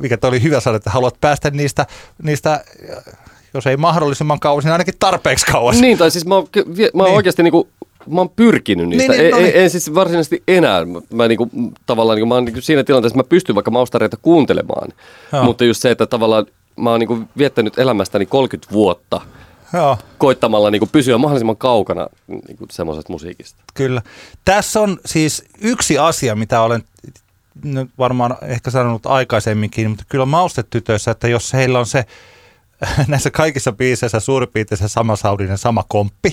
mikä 0.00 0.18
oli 0.22 0.42
hyvä 0.42 0.60
sanoa, 0.60 0.76
että 0.76 0.90
haluat 0.90 1.20
päästä 1.20 1.50
niistä, 1.50 1.86
niistä 2.22 2.64
jos 3.54 3.66
ei 3.66 3.76
mahdollisimman 3.76 4.40
kauas, 4.40 4.64
niin 4.64 4.72
ainakin 4.72 4.94
tarpeeksi 4.98 5.46
kauas. 5.46 5.80
Niin, 5.80 5.98
tai 5.98 6.10
siis 6.10 6.26
mä 6.26 6.34
oon, 6.34 6.48
mä 6.94 7.02
oon 7.02 7.08
niin. 7.08 7.16
oikeasti 7.16 7.42
niinku, 7.42 7.68
mä 8.06 8.20
oon 8.20 8.30
pyrkinyt 8.30 8.88
niistä. 8.88 9.12
Niin, 9.12 9.22
niin, 9.22 9.30
no 9.30 9.38
niin. 9.38 9.54
En, 9.54 9.62
en 9.62 9.70
siis 9.70 9.94
varsinaisesti 9.94 10.42
enää. 10.48 10.86
Mä 11.12 11.28
niinku, 11.28 11.50
tavallaan 11.86 12.16
niinku, 12.16 12.28
mä 12.28 12.34
oon 12.34 12.44
niinku 12.44 12.60
siinä 12.60 12.84
tilanteessa, 12.84 13.14
että 13.14 13.26
mä 13.26 13.28
pystyn 13.28 13.54
vaikka 13.54 13.70
maustareita 13.70 14.16
kuuntelemaan. 14.22 14.88
Joo. 15.32 15.44
Mutta 15.44 15.64
just 15.64 15.82
se, 15.82 15.90
että 15.90 16.06
tavallaan 16.06 16.46
mä 16.76 16.90
oon 16.90 17.00
niinku 17.00 17.18
viettänyt 17.38 17.78
elämästäni 17.78 18.26
30 18.26 18.72
vuotta 18.72 19.20
Joo. 19.74 19.98
koittamalla 20.18 20.70
niinku 20.70 20.86
pysyä 20.86 21.18
mahdollisimman 21.18 21.56
kaukana 21.56 22.06
niinku 22.26 22.66
semmoisesta 22.70 23.12
musiikista. 23.12 23.64
Kyllä. 23.74 24.02
Tässä 24.44 24.80
on 24.80 24.98
siis 25.06 25.44
yksi 25.60 25.98
asia, 25.98 26.34
mitä 26.34 26.60
olen 26.60 26.82
nyt 27.64 27.90
varmaan 27.98 28.36
ehkä 28.42 28.70
sanonut 28.70 29.06
aikaisemminkin, 29.06 29.90
mutta 29.90 30.04
kyllä 30.08 30.24
maustetytöissä, 30.24 31.10
että 31.10 31.28
jos 31.28 31.52
heillä 31.52 31.78
on 31.78 31.86
se 31.86 32.04
näissä 33.08 33.30
kaikissa 33.30 33.72
biiseissä 33.72 34.20
suurin 34.20 34.48
piirtein 34.52 34.78
se 34.78 34.88
sama 34.88 35.16
saudinen, 35.16 35.58
sama 35.58 35.84
komppi. 35.88 36.32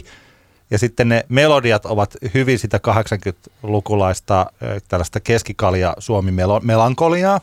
Ja 0.72 0.78
sitten 0.78 1.10
ne 1.10 1.26
melodiat 1.30 1.86
ovat 1.86 2.18
hyvin 2.34 2.60
sitä 2.60 2.80
80-lukulaista 2.88 4.46
tällaista 4.88 5.20
keskikalja 5.20 5.96
suomi 6.00 6.32
melankoliaa. 6.62 7.42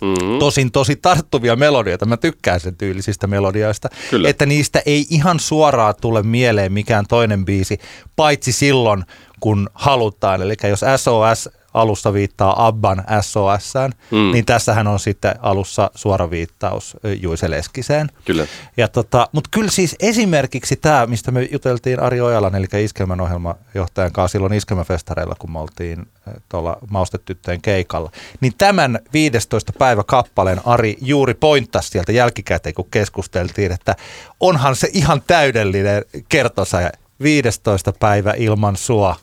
Mm-hmm. 0.00 0.38
Tosin 0.38 0.72
tosi 0.72 0.96
tarttuvia 0.96 1.56
melodioita. 1.56 2.06
Mä 2.06 2.16
tykkään 2.16 2.60
sen 2.60 2.76
tyylisistä 2.76 3.26
melodioista. 3.26 3.88
Kyllä. 4.10 4.28
Että 4.28 4.46
niistä 4.46 4.82
ei 4.86 5.06
ihan 5.10 5.40
suoraan 5.40 5.94
tule 6.00 6.22
mieleen 6.22 6.72
mikään 6.72 7.04
toinen 7.08 7.44
biisi, 7.44 7.78
paitsi 8.16 8.52
silloin, 8.52 9.04
kun 9.40 9.70
halutaan. 9.74 10.42
Eli 10.42 10.54
jos 10.68 10.80
SOS 10.96 11.48
alussa 11.74 12.12
viittaa 12.12 12.66
Abban 12.66 13.04
SOS, 13.20 13.74
mm. 14.10 14.32
niin 14.32 14.44
tässähän 14.44 14.86
on 14.86 15.00
sitten 15.00 15.34
alussa 15.40 15.90
suora 15.94 16.30
viittaus 16.30 16.96
Juise 17.20 17.50
Leskiseen. 17.50 18.10
Kyllä. 18.24 18.46
Ja 18.76 18.88
tota, 18.88 19.28
Mutta 19.32 19.48
kyllä 19.52 19.70
siis 19.70 19.96
esimerkiksi 20.00 20.76
tämä, 20.76 21.06
mistä 21.06 21.30
me 21.30 21.48
juteltiin 21.52 22.00
Ari 22.00 22.20
Ojalan, 22.20 22.54
eli 22.54 22.66
Iskelmän 22.84 23.20
ohjelmajohtajan 23.20 24.12
kanssa 24.12 24.32
silloin 24.32 24.52
Iskelmäfestareilla, 24.52 25.34
kun 25.38 25.52
me 25.52 25.58
oltiin 25.58 26.06
tuolla 26.48 26.78
Maustetyttöjen 26.90 27.62
keikalla, 27.62 28.10
niin 28.40 28.52
tämän 28.58 28.98
15 29.12 29.72
päivä 29.78 30.04
kappaleen 30.04 30.60
Ari 30.64 30.96
juuri 31.00 31.34
pointtasi 31.34 31.88
sieltä 31.88 32.12
jälkikäteen, 32.12 32.74
kun 32.74 32.90
keskusteltiin, 32.90 33.72
että 33.72 33.96
onhan 34.40 34.76
se 34.76 34.88
ihan 34.92 35.22
täydellinen 35.26 36.04
kertosa 36.28 36.78
15 37.22 37.92
päivä 37.92 38.34
ilman 38.36 38.76
sua 38.76 39.16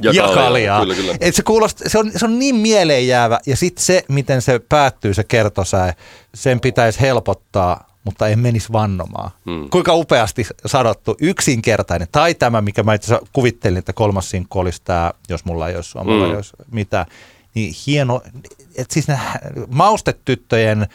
ja, 0.00 0.12
ja 0.12 0.22
kaljaa. 0.22 0.44
kaljaa. 0.44 0.80
Kyllä, 0.80 0.94
kyllä. 0.94 1.14
Et 1.20 1.34
se, 1.34 1.42
kuulostaa, 1.42 1.88
se, 1.88 1.98
on, 1.98 2.10
se 2.16 2.24
on 2.24 2.38
niin 2.38 2.56
mieleenjäävä 2.56 3.38
ja 3.46 3.56
sitten 3.56 3.84
se, 3.84 4.04
miten 4.08 4.42
se 4.42 4.58
päättyy 4.68 5.14
se 5.14 5.24
kertosäe, 5.24 5.94
sen 6.34 6.60
pitäisi 6.60 7.00
helpottaa, 7.00 7.88
mutta 8.04 8.28
ei 8.28 8.36
menisi 8.36 8.72
vannomaan. 8.72 9.30
Hmm. 9.46 9.70
Kuinka 9.70 9.94
upeasti 9.94 10.46
sanottu, 10.66 11.16
yksinkertainen. 11.20 12.08
Tai 12.12 12.34
tämä, 12.34 12.60
mikä 12.60 12.82
mä 12.82 12.94
itse 12.94 13.18
kuvittelin, 13.32 13.78
että 13.78 13.92
kolmas 13.92 14.30
sinkku 14.30 14.58
olisi 14.58 14.82
tämä, 14.84 15.12
jos 15.28 15.44
mulla 15.44 15.68
ei 15.68 15.76
olisi, 15.76 15.98
mulla 15.98 16.24
hmm. 16.24 16.30
ei 16.30 16.36
olisi 16.36 16.52
mitään. 16.70 17.06
Niin 17.54 17.74
hieno, 17.86 18.20
että 18.76 18.94
siis 18.94 19.08
ne 19.08 19.18
maustetyttöjen 19.68 20.86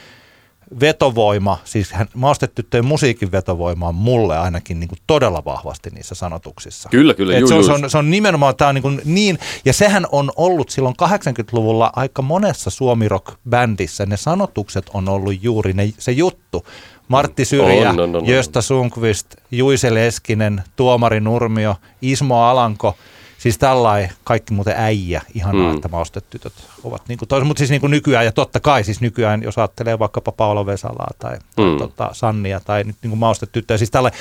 vetovoima, 0.80 1.58
siis 1.64 1.92
hän, 1.92 2.08
maastetyttöjen 2.14 2.86
musiikin 2.86 3.32
vetovoima 3.32 3.88
on 3.88 3.96
mulle 3.96 4.38
ainakin 4.38 4.80
niin 4.80 4.88
kuin 4.88 5.00
todella 5.08 5.46
vahvasti 5.46 5.90
niissä 5.90 6.16
sanotuksissa. 6.16 6.90
Kyllä, 6.90 7.14
kyllä. 7.14 7.38
juu, 7.38 7.48
se, 7.48 7.54
on, 7.54 7.64
se, 7.64 7.72
on, 7.72 7.90
se 7.90 7.98
on 7.98 8.12
nimenomaan 8.12 8.56
tämä 8.56 8.70
on 8.70 8.76
niin, 8.76 8.82
kuin 8.82 9.02
niin, 9.06 9.40
ja 9.66 9.74
sehän 9.74 10.08
on 10.12 10.32
ollut 10.36 10.70
silloin 10.70 10.96
80-luvulla 11.04 11.92
aika 11.96 12.22
monessa 12.22 12.70
suomirock-bändissä, 12.70 14.06
ne 14.06 14.18
sanotukset 14.18 14.86
on 14.94 15.10
ollut 15.10 15.44
juuri 15.44 15.74
ne, 15.74 15.94
se 15.98 16.12
juttu. 16.12 16.68
Martti 17.08 17.46
Syrjä, 17.46 17.90
on, 17.90 18.00
on, 18.00 18.16
on, 18.16 18.28
Jösta 18.28 18.62
Sunkvist, 18.62 19.36
Juise 19.52 19.94
Leskinen, 19.94 20.64
Tuomari 20.76 21.20
Nurmio, 21.20 21.76
Ismo 22.02 22.44
Alanko– 22.44 22.96
Siis 23.44 23.58
tällainen 23.58 24.12
kaikki 24.24 24.54
muuten 24.54 24.74
äijä, 24.78 25.22
ihanaa, 25.34 25.70
mm. 25.70 25.76
että 25.76 25.88
maustetytöt 25.88 26.54
ovat 26.84 27.02
niin 27.08 27.18
kuin 27.18 27.30
toiset, 27.30 27.48
mutta 27.48 27.60
siis 27.60 27.70
niin 27.70 27.82
kuin 27.82 27.92
nykyään, 27.92 28.26
ja 28.26 28.32
totta 28.32 28.60
kai 28.60 28.84
siis 28.84 29.02
nykyään, 29.02 29.44
jos 29.44 29.58
ajattelee 29.58 30.00
vaikkapa 30.00 30.32
Paolo 30.32 30.66
Vesalaa 30.66 31.12
tai, 31.20 31.36
mm. 31.38 31.44
tai 31.56 31.78
tota, 31.78 32.10
Sannia 32.14 32.60
tai 32.60 32.84
nyt 32.84 32.96
niin 33.02 33.10
kuin 33.10 33.20
maustetyttöjä, 33.20 33.78
siis 33.78 33.92
tällä, 33.92 34.12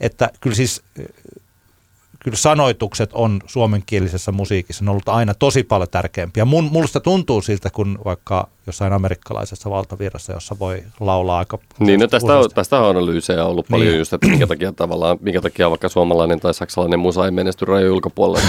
että 0.00 0.30
kyllä 0.40 0.56
siis 0.56 0.82
kyllä 2.24 2.36
sanoitukset 2.36 3.10
on 3.12 3.40
suomenkielisessä 3.46 4.32
musiikissa 4.32 4.84
on 4.84 4.88
ollut 4.88 5.08
aina 5.08 5.34
tosi 5.34 5.62
paljon 5.62 5.88
tärkeämpiä. 5.88 6.44
Mun, 6.44 6.68
musta 6.72 7.00
tuntuu 7.00 7.42
siltä, 7.42 7.70
kun 7.70 7.98
vaikka 8.04 8.48
jossain 8.66 8.92
amerikkalaisessa 8.92 9.70
valtavirrassa, 9.70 10.32
jossa 10.32 10.56
voi 10.58 10.82
laulaa 11.00 11.38
aika... 11.38 11.58
Niin, 11.78 12.00
no 12.00 12.06
tästä, 12.06 12.38
on, 12.38 12.50
tästä 12.54 12.80
on 12.80 12.90
analyysejä 12.90 13.44
ollut 13.44 13.66
paljon 13.70 13.88
niin. 13.88 13.98
just, 13.98 14.12
että 14.12 14.28
minkä 14.28 14.46
takia 14.46 14.72
tavallaan, 14.72 15.18
minkä 15.20 15.40
takia 15.40 15.70
vaikka 15.70 15.88
suomalainen 15.88 16.40
tai 16.40 16.54
saksalainen 16.54 17.00
musa 17.00 17.24
ei 17.24 17.30
menesty 17.30 17.64
rajojen 17.64 17.92
ulkopuolella. 17.92 18.48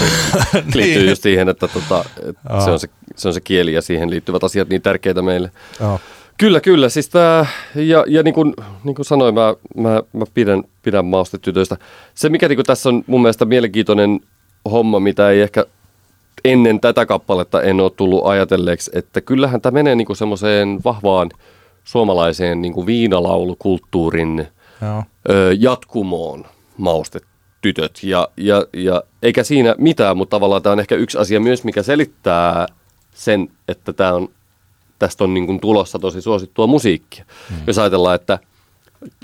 Niin 0.54 0.64
liittyy 0.74 1.02
niin. 1.02 1.08
just 1.08 1.22
siihen, 1.22 1.48
että, 1.48 1.68
tota, 1.68 2.04
että 2.28 2.64
se, 2.64 2.70
on 2.70 2.80
se, 2.80 2.88
se 3.16 3.28
on 3.28 3.34
se 3.34 3.40
kieli 3.40 3.72
ja 3.72 3.82
siihen 3.82 4.10
liittyvät 4.10 4.44
asiat 4.44 4.68
niin 4.68 4.82
tärkeitä 4.82 5.22
meille. 5.22 5.50
Oh. 5.80 6.00
Kyllä, 6.38 6.60
kyllä. 6.60 6.88
Siis 6.88 7.08
tää, 7.08 7.46
ja, 7.74 8.04
ja 8.08 8.22
niin 8.22 8.34
kuin, 8.34 8.54
niin 8.84 8.94
kuin 8.94 9.06
sanoin, 9.06 9.34
mä, 9.34 9.54
mä, 9.76 10.02
mä 10.12 10.24
pidän, 10.34 10.62
pidän 10.82 11.04
maustetytöistä. 11.04 11.76
Se, 12.14 12.28
mikä 12.28 12.48
niin 12.48 12.56
kuin 12.56 12.66
tässä 12.66 12.88
on 12.88 13.04
mun 13.06 13.22
mielestä 13.22 13.44
mielenkiintoinen 13.44 14.20
homma, 14.70 15.00
mitä 15.00 15.30
ei 15.30 15.40
ehkä 15.40 15.66
ennen 16.44 16.80
tätä 16.80 17.06
kappaletta 17.06 17.62
en 17.62 17.80
ole 17.80 17.90
tullut 17.90 18.26
ajatelleeksi, 18.26 18.90
että 18.94 19.20
kyllähän 19.20 19.60
tämä 19.60 19.74
menee 19.74 19.94
niin 19.94 20.16
semmoiseen 20.16 20.80
vahvaan 20.84 21.30
suomalaiseen 21.84 22.62
niin 22.62 22.72
kuin 22.72 22.86
viinalaulukulttuurin 22.86 24.48
Joo. 24.82 25.02
ö, 25.30 25.56
jatkumoon 25.58 26.44
maustetytöt. 26.76 28.02
Ja, 28.02 28.28
ja, 28.36 28.66
ja 28.72 29.02
eikä 29.22 29.42
siinä 29.42 29.74
mitään, 29.78 30.16
mutta 30.16 30.36
tavallaan 30.36 30.62
tämä 30.62 30.72
on 30.72 30.80
ehkä 30.80 30.94
yksi 30.94 31.18
asia 31.18 31.40
myös, 31.40 31.64
mikä 31.64 31.82
selittää 31.82 32.66
sen, 33.14 33.48
että 33.68 33.92
tämä 33.92 34.12
on 34.12 34.28
tästä 34.98 35.24
on 35.24 35.34
niin 35.34 35.46
kuin 35.46 35.60
tulossa 35.60 35.98
tosi 35.98 36.20
suosittua 36.20 36.66
musiikkia. 36.66 37.24
Mm. 37.50 37.56
Jos 37.66 37.78
ajatellaan, 37.78 38.14
että 38.14 38.38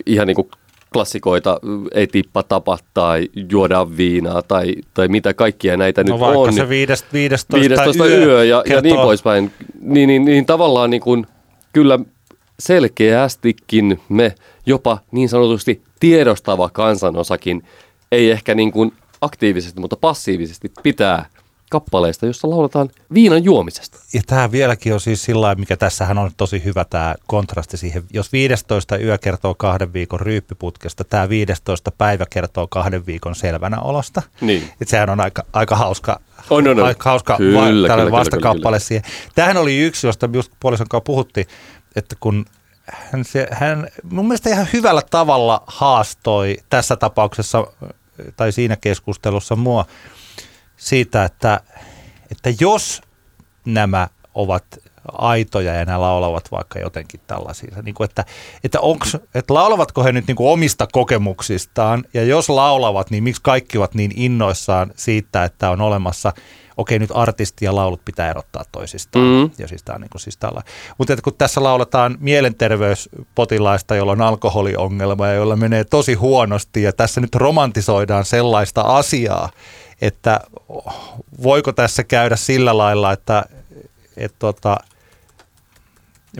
ihan 0.06 0.26
niin 0.26 0.34
kuin 0.34 0.50
klassikoita, 0.92 1.60
ei 1.94 2.06
tippa 2.06 2.42
tapa 2.42 2.78
tai 2.94 3.28
juoda 3.50 3.96
viinaa 3.96 4.42
tai, 4.42 4.74
tai 4.94 5.08
mitä 5.08 5.34
kaikkia 5.34 5.76
näitä 5.76 6.04
no 6.04 6.12
nyt 6.12 6.20
vaikka 6.20 6.38
on. 6.38 6.52
se 6.52 6.68
15, 6.68 7.56
15 7.56 8.06
yö, 8.06 8.24
yö 8.24 8.44
ja, 8.44 8.62
ja 8.68 8.80
niin 8.80 8.96
poispäin. 8.96 9.52
Niin, 9.80 10.06
niin, 10.06 10.24
niin 10.24 10.46
tavallaan 10.46 10.90
niin 10.90 11.02
kuin, 11.02 11.26
kyllä 11.72 11.98
selkeästikin 12.58 14.00
me 14.08 14.34
jopa 14.66 14.98
niin 15.10 15.28
sanotusti 15.28 15.82
tiedostava 16.00 16.68
kansanosakin 16.68 17.62
ei 18.12 18.30
ehkä 18.30 18.54
niin 18.54 18.72
kuin 18.72 18.92
aktiivisesti, 19.20 19.80
mutta 19.80 19.96
passiivisesti 19.96 20.72
pitää 20.82 21.26
kappaleista, 21.70 22.26
jossa 22.26 22.50
lauletaan 22.50 22.90
viinan 23.14 23.44
juomisesta. 23.44 23.98
Ja 24.14 24.22
tämä 24.26 24.52
vieläkin 24.52 24.94
on 24.94 25.00
siis 25.00 25.22
sillä 25.22 25.54
mikä 25.54 25.76
tässähän 25.76 26.18
on 26.18 26.30
tosi 26.36 26.64
hyvä 26.64 26.84
tämä 26.84 27.14
kontrasti 27.26 27.76
siihen. 27.76 28.04
Jos 28.12 28.32
15 28.32 28.98
yö 28.98 29.18
kertoo 29.18 29.54
kahden 29.54 29.92
viikon 29.92 30.20
ryyppiputkesta, 30.20 31.04
tämä 31.04 31.28
15 31.28 31.90
päivä 31.90 32.26
kertoo 32.30 32.66
kahden 32.66 33.06
viikon 33.06 33.34
selvänä 33.34 33.80
olosta. 33.80 34.22
Niin. 34.40 34.62
Että 34.62 34.90
sehän 34.90 35.10
on 35.10 35.20
aika, 35.20 35.44
aika 35.52 35.76
hauska, 35.76 36.20
on, 36.50 36.68
on, 36.68 36.80
on. 36.80 36.86
Aika 36.86 37.10
hauska 37.10 37.36
kyllä, 37.36 37.60
va- 37.60 37.96
kyllä, 37.96 38.10
vastakappale 38.10 38.62
kyllä, 38.62 38.78
siihen. 38.78 39.04
Tämähän 39.34 39.56
oli 39.56 39.78
yksi, 39.78 40.06
josta 40.06 40.28
just 40.32 40.52
puolison 40.60 40.88
kanssa 40.88 41.04
puhuttiin, 41.04 41.46
että 41.96 42.16
kun 42.20 42.46
hän, 42.84 43.24
se, 43.24 43.48
hän 43.50 43.88
mun 44.10 44.28
mielestä 44.28 44.50
ihan 44.50 44.68
hyvällä 44.72 45.02
tavalla 45.10 45.62
haastoi 45.66 46.56
tässä 46.70 46.96
tapauksessa 46.96 47.66
tai 48.36 48.52
siinä 48.52 48.76
keskustelussa 48.76 49.56
mua– 49.56 49.84
siitä, 50.80 51.24
että, 51.24 51.60
että 52.30 52.50
jos 52.60 53.02
nämä 53.64 54.08
ovat 54.34 54.64
aitoja 55.12 55.74
ja 55.74 55.84
nämä 55.84 56.01
laulavat 56.01 56.51
vaikka 56.51 56.78
jotenkin 56.78 57.20
tällaisia. 57.26 57.76
Niin 57.82 57.94
kuin, 57.94 58.05
että, 58.05 58.24
että, 58.64 58.80
onks, 58.80 59.16
että 59.34 59.55
laulavatko 59.55 60.05
he 60.05 60.12
nyt 60.12 60.26
niin 60.26 60.36
kuin 60.36 60.51
omista 60.51 60.86
kokemuksistaan 60.92 62.05
ja 62.14 62.24
jos 62.24 62.48
laulavat, 62.48 63.11
niin 63.11 63.24
miksi 63.24 63.42
kaikki 63.42 63.78
ovat 63.78 63.94
niin 63.94 64.12
innoissaan 64.14 64.92
siitä, 64.96 65.44
että 65.44 65.70
on 65.70 65.80
olemassa 65.80 66.32
okei 66.80 66.98
nyt 66.98 67.11
artisti 67.14 67.64
ja 67.64 67.74
laulut 67.74 68.05
pitää 68.05 68.30
erottaa 68.30 68.64
toisistaan. 68.72 69.24
Mm. 69.24 69.51
Ja 69.59 69.68
siis 69.68 69.82
tää 69.82 69.94
on 69.94 70.01
niin 70.01 70.11
kuin, 70.11 70.20
siis 70.20 70.36
tällä. 70.36 70.62
Mutta 70.98 71.12
että 71.12 71.22
kun 71.22 71.34
tässä 71.38 71.62
lauletaan 71.62 72.16
mielenterveyspotilaista, 72.20 73.96
jolla 73.96 74.12
on 74.12 74.22
alkoholiongelma 74.22 75.26
ja 75.26 75.34
jolla 75.34 75.57
menee 75.57 75.84
tosi 75.84 76.14
huonosti 76.14 76.82
ja 76.82 76.92
tässä 76.92 77.20
nyt 77.20 77.34
romantisoidaan 77.34 78.24
sellaista 78.24 78.80
asiaa, 78.80 79.51
että 80.01 80.40
voiko 81.42 81.72
tässä 81.72 82.05
käydä 82.05 82.36
sillä 82.36 82.78
lailla, 82.78 83.12
että, 83.12 83.44
että 84.16 84.36
tota, 84.38 84.76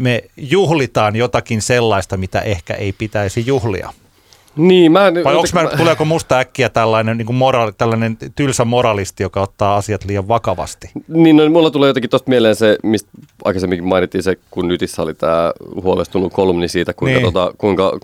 me 0.01 0.23
juhlitaan 0.37 1.17
jotakin 1.17 1.63
sellaista, 1.63 2.17
mitä 2.17 2.41
ehkä 2.41 2.75
ei 2.75 2.93
pitäisi 2.93 3.47
juhlia. 3.47 3.93
Niin, 4.57 4.93
mä 4.93 5.07
en, 5.09 5.25
Vai 5.25 5.35
onko 5.35 5.49
mä, 5.53 5.77
tuleeko 5.77 6.05
musta 6.05 6.39
äkkiä 6.39 6.69
tällainen, 6.69 7.17
niin 7.17 7.35
moraali, 7.35 7.73
tällainen 7.79 8.17
tylsä 8.35 8.65
moralisti, 8.65 9.23
joka 9.23 9.41
ottaa 9.41 9.77
asiat 9.77 10.05
liian 10.05 10.29
vakavasti? 10.29 10.91
Niin, 11.09 11.37
no, 11.37 11.49
mulla 11.49 11.71
tulee 11.71 11.89
jotenkin 11.89 12.11
tuosta 12.11 12.29
mieleen 12.31 12.57
se, 12.57 12.79
mistä 12.83 13.11
aikaisemmin 13.45 13.85
mainittiin 13.85 14.23
se, 14.23 14.37
kun 14.51 14.69
Nytissä 14.69 15.03
oli 15.03 15.15
tämä 15.15 15.53
huolestunut 15.83 16.33
kolumni 16.33 16.69
siitä, 16.69 16.93
kuinka, 16.93 17.21
niin. 17.21 17.33
tota, 17.33 17.55
kuinka 17.59 17.99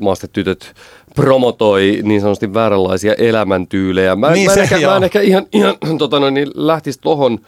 maastetytöt 0.00 0.74
promotoi 1.14 2.00
niin 2.02 2.20
sanotusti 2.20 2.54
vääränlaisia 2.54 3.14
elämäntyylejä. 3.14 4.16
Mä, 4.16 4.30
niin 4.30 4.46
mä, 4.46 4.52
en, 4.52 4.62
ehkä, 4.62 4.80
mä 4.80 4.96
en 4.96 5.04
ehkä 5.04 5.20
ihan, 5.20 5.46
ihan 5.52 5.76
tota 5.98 6.20
noin, 6.20 6.34
niin 6.34 6.50
lähtisi 6.54 6.98
tohon, 7.02 7.38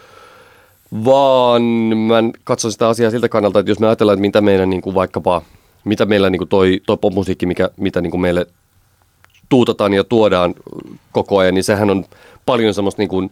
vaan 1.04 1.62
mä 1.96 2.16
katson 2.44 2.72
sitä 2.72 2.88
asiaa 2.88 3.10
siltä 3.10 3.28
kannalta, 3.28 3.58
että 3.58 3.70
jos 3.70 3.80
me 3.80 3.86
ajatellaan, 3.86 4.14
että 4.14 4.20
mitä 4.20 4.40
meidän 4.40 4.70
niin 4.70 4.82
kuin 4.82 4.94
vaikkapa, 4.94 5.42
mitä 5.84 6.06
meillä 6.06 6.30
niin 6.30 6.38
kuin 6.38 6.48
toi, 6.48 6.80
toi 6.86 6.96
popmusiikki, 6.96 7.46
mikä, 7.46 7.70
mitä 7.76 8.00
niin 8.00 8.10
kuin 8.10 8.20
meille 8.20 8.46
tuutataan 9.48 9.94
ja 9.94 10.04
tuodaan 10.04 10.54
koko 11.12 11.38
ajan, 11.38 11.54
niin 11.54 11.64
sehän 11.64 11.90
on 11.90 12.04
paljon 12.46 12.74
semmoista 12.74 13.02
niin 13.02 13.08
kuin, 13.08 13.30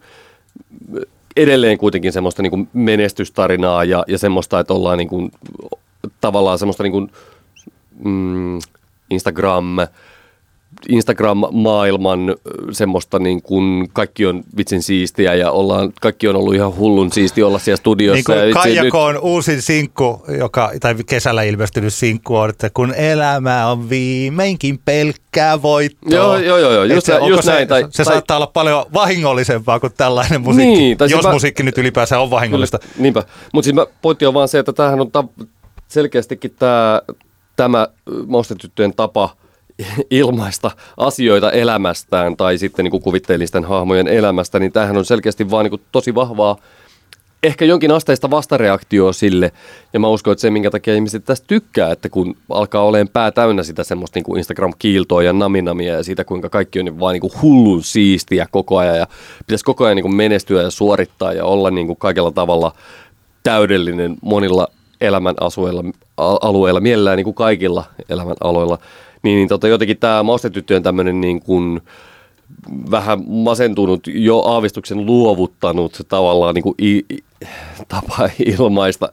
edelleen 1.36 1.78
kuitenkin 1.78 2.12
semmoista 2.12 2.42
niin 2.42 2.50
kuin 2.50 2.68
menestystarinaa 2.72 3.84
ja, 3.84 4.04
ja 4.09 4.18
semmoista, 4.18 4.61
että 4.61 4.74
ollaan 4.74 4.98
niin 4.98 5.09
kuin, 5.09 5.32
tavallaan 6.20 6.59
semmoista 6.59 6.82
niin 6.82 6.92
kuin, 6.92 7.11
mm, 8.04 8.59
Instagram, 9.11 9.76
Instagram-maailman 10.89 12.35
semmoista 12.73 13.19
niin 13.19 13.43
kuin 13.43 13.89
kaikki 13.93 14.27
on 14.27 14.45
vitsin 14.57 14.83
siistiä 14.83 15.35
ja 15.35 15.51
ollaan, 15.51 15.93
kaikki 16.01 16.29
on 16.29 16.37
ollut 16.37 16.55
ihan 16.55 16.77
hullun 16.77 17.12
siisti 17.12 17.43
olla 17.43 17.59
siellä 17.59 17.77
studiossa. 17.77 18.35
Niin 18.35 18.53
kuin 18.53 18.62
Kaijako 18.62 19.05
on 19.05 19.19
uusin 19.19 19.62
sinkku, 19.62 20.25
joka, 20.39 20.73
tai 20.81 20.95
kesällä 21.07 21.43
ilmestynyt 21.43 21.95
sinkku 21.95 22.37
on, 22.37 22.51
että 22.51 22.71
kun 22.75 22.95
elämä 22.95 23.67
on 23.67 23.91
viimeinkin 23.91 24.79
pelkkää 24.85 25.62
voittoa. 25.62 26.17
Joo, 26.17 26.37
joo, 26.37 26.59
joo, 26.59 26.85
just, 26.85 27.07
se, 27.07 27.19
just 27.29 27.43
se, 27.45 27.53
näin. 27.53 27.69
Tai, 27.69 27.87
se 27.91 28.05
tai, 28.05 28.12
saattaa 28.12 28.37
olla 28.37 28.47
paljon 28.47 28.87
vahingollisempaa 28.93 29.81
kuin 29.81 29.93
tällainen 29.97 30.41
musiikki, 30.41 30.79
niin, 30.79 30.99
tai 30.99 31.11
jos 31.11 31.25
mä, 31.25 31.33
musiikki 31.33 31.62
nyt 31.62 31.79
ylipäänsä 31.79 32.19
on 32.19 32.31
vahingollista. 32.31 32.79
Kyllä, 32.79 32.95
niinpä, 32.99 33.25
mutta 33.53 33.64
siis 33.71 33.89
pointti 34.03 34.27
on 34.27 34.35
vaan 34.35 34.49
se, 34.49 34.59
että 34.59 34.73
tämähän 34.73 35.01
on 35.01 35.11
ta- 35.11 35.25
selkeästikin 35.89 36.55
tämä, 36.59 37.03
tämä 37.57 37.89
maustetyttöjen 38.27 38.95
tapa– 38.95 39.31
ilmaista 40.11 40.70
asioita 40.97 41.51
elämästään 41.51 42.37
tai 42.37 42.59
sitten 42.59 42.85
niin 42.85 42.91
kuin 42.91 43.03
kuvitteellisten 43.03 43.64
hahmojen 43.64 44.09
elämästä, 44.09 44.59
niin 44.59 44.72
tämähän 44.72 44.97
on 44.97 45.05
selkeästi 45.05 45.51
vaan 45.51 45.64
niin 45.64 45.70
kuin 45.70 45.83
tosi 45.93 46.14
vahvaa 46.14 46.57
ehkä 47.43 47.64
jonkin 47.64 47.91
asteista 47.91 48.31
vastareaktioa 48.31 49.12
sille. 49.12 49.53
Ja 49.93 50.01
mä 50.01 50.09
uskon, 50.09 50.33
että 50.33 50.41
se, 50.41 50.51
minkä 50.51 50.70
takia 50.70 50.95
ihmiset 50.95 51.24
tästä 51.24 51.47
tykkää, 51.47 51.93
että 51.93 52.09
kun 52.09 52.37
alkaa 52.51 52.83
olemaan 52.83 53.09
pää 53.12 53.31
täynnä 53.31 53.62
sitä 53.62 53.85
semmoista 53.85 54.16
niin 54.16 54.24
kuin 54.24 54.39
Instagram-kiiltoa 54.39 55.22
ja 55.22 55.33
naminamia 55.33 55.93
ja 55.93 56.05
siitä, 56.05 56.24
kuinka 56.24 56.49
kaikki 56.49 56.81
on 56.81 57.01
vaan 57.01 57.12
niin 57.12 57.20
kuin 57.20 57.33
hullun 57.43 57.83
siistiä 57.83 58.47
koko 58.51 58.79
ajan 58.79 58.99
ja 58.99 59.07
pitäisi 59.47 59.64
koko 59.64 59.85
ajan 59.85 59.97
niin 59.97 60.03
kuin 60.03 60.16
menestyä 60.16 60.62
ja 60.62 60.70
suorittaa 60.70 61.33
ja 61.33 61.45
olla 61.45 61.70
niin 61.70 61.87
kuin 61.87 61.97
kaikella 61.97 62.31
tavalla 62.31 62.72
täydellinen 63.43 64.16
monilla 64.22 64.68
elämän 65.01 65.35
asueilla, 65.41 65.85
alueilla, 66.16 66.81
mielellään 66.81 67.16
niin 67.16 67.24
kuin 67.24 67.35
kaikilla 67.35 67.85
elämän 68.09 68.37
aloilla– 68.41 68.79
niin, 69.23 69.37
niin 69.37 69.49
tota, 69.49 69.69
jotenkin 69.69 69.99
tämä 69.99 70.23
maustetyttöjen 70.23 70.83
tämmöinen 70.83 71.21
niin 71.21 71.41
kuin 71.41 71.81
vähän 72.91 73.19
masentunut, 73.27 74.07
jo 74.07 74.41
aavistuksen 74.41 75.07
luovuttanut 75.07 76.03
tavallaan 76.09 76.55
niin 76.55 76.62
kuin 76.62 76.75
i, 76.83 76.99
i, 76.99 77.25
tapa 77.89 78.29
ilmaista 78.47 79.12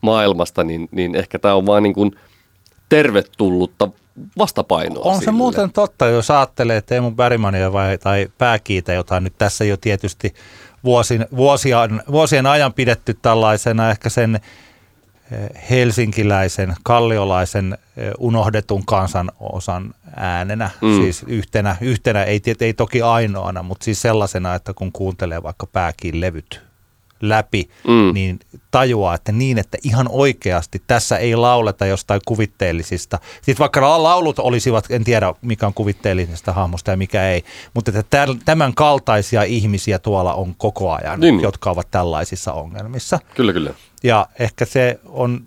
maailmasta, 0.00 0.64
niin, 0.64 0.88
niin 0.90 1.14
ehkä 1.14 1.38
tämä 1.38 1.54
on 1.54 1.66
vaan 1.66 1.82
niin 1.82 1.94
kuin 1.94 2.12
tervetullutta 2.88 3.88
vastapainoa. 4.38 5.04
On 5.04 5.14
sille. 5.14 5.24
se 5.24 5.30
muuten 5.30 5.72
totta, 5.72 6.06
jos 6.06 6.30
ajattelee 6.30 6.82
Teemu 6.82 7.10
Bergmania 7.10 7.72
vai, 7.72 7.98
tai 7.98 8.28
Pääkiitä, 8.38 8.92
jota 8.92 9.20
nyt 9.20 9.34
tässä 9.38 9.64
jo 9.64 9.76
tietysti 9.76 10.34
vuosien, 10.84 11.26
vuosien, 11.36 12.02
vuosien 12.12 12.46
ajan 12.46 12.72
pidetty 12.72 13.14
tällaisena 13.22 13.90
ehkä 13.90 14.08
sen 14.08 14.40
helsinkiläisen, 15.70 16.74
kalliolaisen 16.82 17.78
unohdetun 18.18 18.86
kansan 18.86 19.32
osan 19.40 19.94
äänenä, 20.16 20.70
mm. 20.80 20.96
siis 20.96 21.24
yhtenä, 21.26 21.76
yhtenä 21.80 22.22
ei, 22.22 22.40
ei 22.60 22.74
toki 22.74 23.02
ainoana, 23.02 23.62
mutta 23.62 23.84
siis 23.84 24.02
sellaisena, 24.02 24.54
että 24.54 24.74
kun 24.74 24.92
kuuntelee 24.92 25.42
vaikka 25.42 25.66
pääkin 25.66 26.20
levyt 26.20 26.68
läpi, 27.20 27.68
mm. 27.88 28.14
niin 28.14 28.40
tajuaa, 28.70 29.14
että 29.14 29.32
niin, 29.32 29.58
että 29.58 29.78
ihan 29.82 30.06
oikeasti 30.10 30.82
tässä 30.86 31.16
ei 31.16 31.36
lauleta 31.36 31.86
jostain 31.86 32.20
kuvitteellisista. 32.26 33.18
Sitten 33.34 33.58
vaikka 33.58 34.02
laulut 34.02 34.38
olisivat, 34.38 34.86
en 34.90 35.04
tiedä 35.04 35.34
mikä 35.42 35.66
on 35.66 35.74
kuvitteellisesta 35.74 36.52
hahmosta 36.52 36.90
ja 36.90 36.96
mikä 36.96 37.28
ei, 37.28 37.44
mutta 37.74 37.92
että 37.98 38.26
tämän 38.44 38.74
kaltaisia 38.74 39.42
ihmisiä 39.42 39.98
tuolla 39.98 40.34
on 40.34 40.54
koko 40.58 40.92
ajan, 40.92 41.20
niin. 41.20 41.40
jotka 41.40 41.70
ovat 41.70 41.88
tällaisissa 41.90 42.52
ongelmissa. 42.52 43.18
Kyllä, 43.34 43.52
kyllä. 43.52 43.74
Ja 44.02 44.28
ehkä 44.38 44.64
se 44.64 45.00
on, 45.04 45.44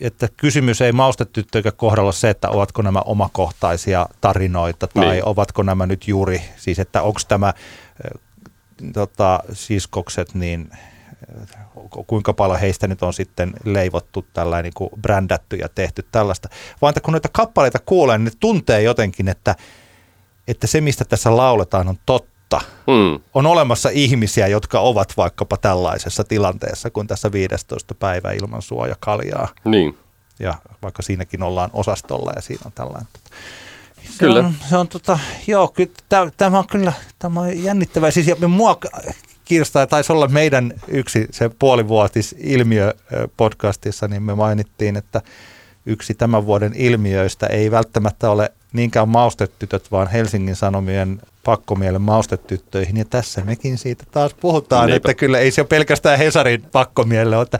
että 0.00 0.28
kysymys 0.36 0.80
ei 0.80 0.92
maustetyttöikä 0.92 1.72
kohdalla 1.72 2.12
se, 2.12 2.30
että 2.30 2.48
ovatko 2.48 2.82
nämä 2.82 3.00
omakohtaisia 3.00 4.06
tarinoita 4.20 4.86
tai 4.86 5.10
niin. 5.10 5.24
ovatko 5.24 5.62
nämä 5.62 5.86
nyt 5.86 6.08
juuri, 6.08 6.42
siis 6.56 6.78
että 6.78 7.02
onko 7.02 7.20
tämä 7.28 7.52
tota, 8.92 9.40
siskokset, 9.52 10.34
niin 10.34 10.70
kuinka 12.06 12.32
paljon 12.32 12.60
heistä 12.60 12.86
nyt 12.86 13.02
on 13.02 13.14
sitten 13.14 13.52
leivottu 13.64 14.26
tällainen 14.32 14.64
niin 14.64 14.74
kuin 14.74 14.90
brändätty 15.02 15.56
ja 15.56 15.68
tehty 15.68 16.06
tällaista. 16.12 16.48
Vaan 16.82 16.90
että 16.90 17.00
kun 17.00 17.12
noita 17.12 17.28
kappaleita 17.32 17.78
kuulee, 17.78 18.18
niin 18.18 18.24
ne 18.24 18.30
tuntee 18.40 18.82
jotenkin, 18.82 19.28
että, 19.28 19.56
että 20.48 20.66
se 20.66 20.80
mistä 20.80 21.04
tässä 21.04 21.36
lauletaan 21.36 21.88
on 21.88 21.98
totta. 22.06 22.33
Hmm. 22.86 23.20
On 23.34 23.46
olemassa 23.46 23.88
ihmisiä, 23.88 24.46
jotka 24.46 24.80
ovat 24.80 25.16
vaikkapa 25.16 25.56
tällaisessa 25.56 26.24
tilanteessa 26.24 26.90
kuin 26.90 27.06
tässä 27.06 27.32
15 27.32 27.94
päivä 27.94 28.32
ilman 28.32 28.62
suojakaljaa. 28.62 29.48
Niin. 29.64 29.98
Ja 30.38 30.54
vaikka 30.82 31.02
siinäkin 31.02 31.42
ollaan 31.42 31.70
osastolla 31.72 32.32
ja 32.36 32.42
siinä 32.42 32.62
on 32.64 32.72
tällainen. 32.72 33.08
Se 34.10 34.18
kyllä. 34.18 34.40
On, 34.40 34.54
se 34.68 34.76
on 34.76 34.88
tota, 34.88 35.18
joo, 35.46 35.68
kyllä, 35.68 35.92
tämä 36.36 36.58
on 36.58 36.66
kyllä 36.66 36.92
tämä 37.18 37.40
on 37.40 37.62
jännittävää. 37.62 38.10
Siis 38.10 38.26
ja 38.26 38.48
mua 38.48 38.78
kiinnostaa, 39.44 39.86
taisi 39.86 40.12
olla 40.12 40.28
meidän 40.28 40.74
yksi 40.88 41.26
se 41.30 41.48
puolivuotis 41.48 42.34
ilmiö 42.38 42.94
podcastissa, 43.36 44.08
niin 44.08 44.22
me 44.22 44.34
mainittiin, 44.34 44.96
että 44.96 45.22
yksi 45.86 46.14
tämän 46.14 46.46
vuoden 46.46 46.72
ilmiöistä 46.76 47.46
ei 47.46 47.70
välttämättä 47.70 48.30
ole 48.30 48.52
niinkään 48.72 49.08
maustetytöt, 49.08 49.90
vaan 49.90 50.08
Helsingin 50.08 50.56
Sanomien 50.56 51.20
pakkomielen 51.44 52.02
maustetyttöihin. 52.02 52.96
Ja 52.96 53.04
tässä 53.04 53.40
mekin 53.44 53.78
siitä 53.78 54.04
taas 54.10 54.34
puhutaan, 54.34 54.86
Niinpä. 54.86 54.96
että 54.96 55.14
kyllä 55.14 55.38
ei 55.38 55.50
se 55.50 55.60
ole 55.60 55.68
pelkästään 55.68 56.18
Hesarin 56.18 56.62
pakkomielle, 56.72 57.42
että 57.42 57.58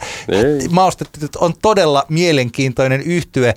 maustetytöt 0.70 1.36
on 1.36 1.52
todella 1.62 2.04
mielenkiintoinen 2.08 3.02
yhtye 3.02 3.54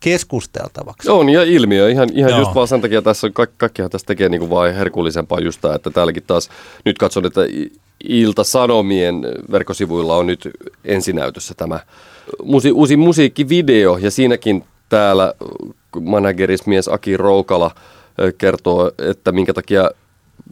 keskusteltavaksi. 0.00 1.10
On 1.10 1.28
ja 1.28 1.42
ilmiö, 1.42 1.90
ihan, 1.90 2.08
ihan 2.14 2.38
just 2.38 2.54
vaan 2.54 2.68
sen 2.68 2.80
takia 2.80 3.02
tässä 3.02 3.30
kaikki, 3.30 3.54
kaikkihan 3.58 3.90
tässä 3.90 4.06
tekee 4.06 4.28
niin 4.28 4.38
kuin 4.38 4.50
vaan 4.50 4.74
herkullisempaa 4.74 5.40
just 5.40 5.60
tämä, 5.60 5.74
että 5.74 5.90
täälläkin 5.90 6.22
taas 6.26 6.50
nyt 6.84 6.98
katson, 6.98 7.26
että 7.26 7.40
Ilta-Sanomien 8.08 9.22
verkkosivuilla 9.52 10.16
on 10.16 10.26
nyt 10.26 10.48
ensinäytössä 10.84 11.54
tämä 11.56 11.80
musi, 12.42 12.72
uusi 12.72 12.96
musiikkivideo 12.96 13.96
ja 13.96 14.10
siinäkin 14.10 14.64
täällä 14.88 15.34
managerismies 16.00 16.88
Aki 16.88 17.16
Roukala 17.16 17.70
kertoo, 18.38 18.92
että 18.98 19.32
minkä 19.32 19.54
takia 19.54 19.90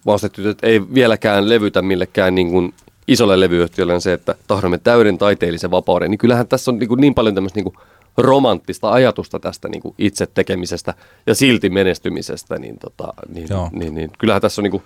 vastatytöt 0.06 0.58
ei 0.62 0.94
vieläkään 0.94 1.48
levytä 1.48 1.82
millekään 1.82 2.34
niin 2.34 2.50
kuin 2.50 2.74
isolle 3.08 3.40
levyyhtiölle 3.40 3.94
on 3.94 4.00
se, 4.00 4.12
että 4.12 4.34
tahdomme 4.46 4.78
täyden 4.78 5.18
taiteellisen 5.18 5.70
vapauden, 5.70 6.10
niin 6.10 6.18
kyllähän 6.18 6.48
tässä 6.48 6.70
on 6.70 6.78
niin, 6.78 6.88
kuin 6.88 7.00
niin 7.00 7.14
paljon 7.14 7.34
tämmöistä 7.34 7.56
niin 7.56 7.72
kuin 7.72 7.76
romanttista 8.16 8.92
ajatusta 8.92 9.38
tästä 9.38 9.68
niin 9.68 9.82
kuin 9.82 9.94
itse 9.98 10.26
tekemisestä 10.26 10.94
ja 11.26 11.34
silti 11.34 11.70
menestymisestä, 11.70 12.58
niin, 12.58 12.78
tota, 12.78 13.14
niin, 13.28 13.48
niin, 13.72 13.94
niin 13.94 14.10
kyllähän 14.18 14.42
tässä 14.42 14.60
on 14.60 14.64
niin 14.64 14.70
kuin 14.70 14.82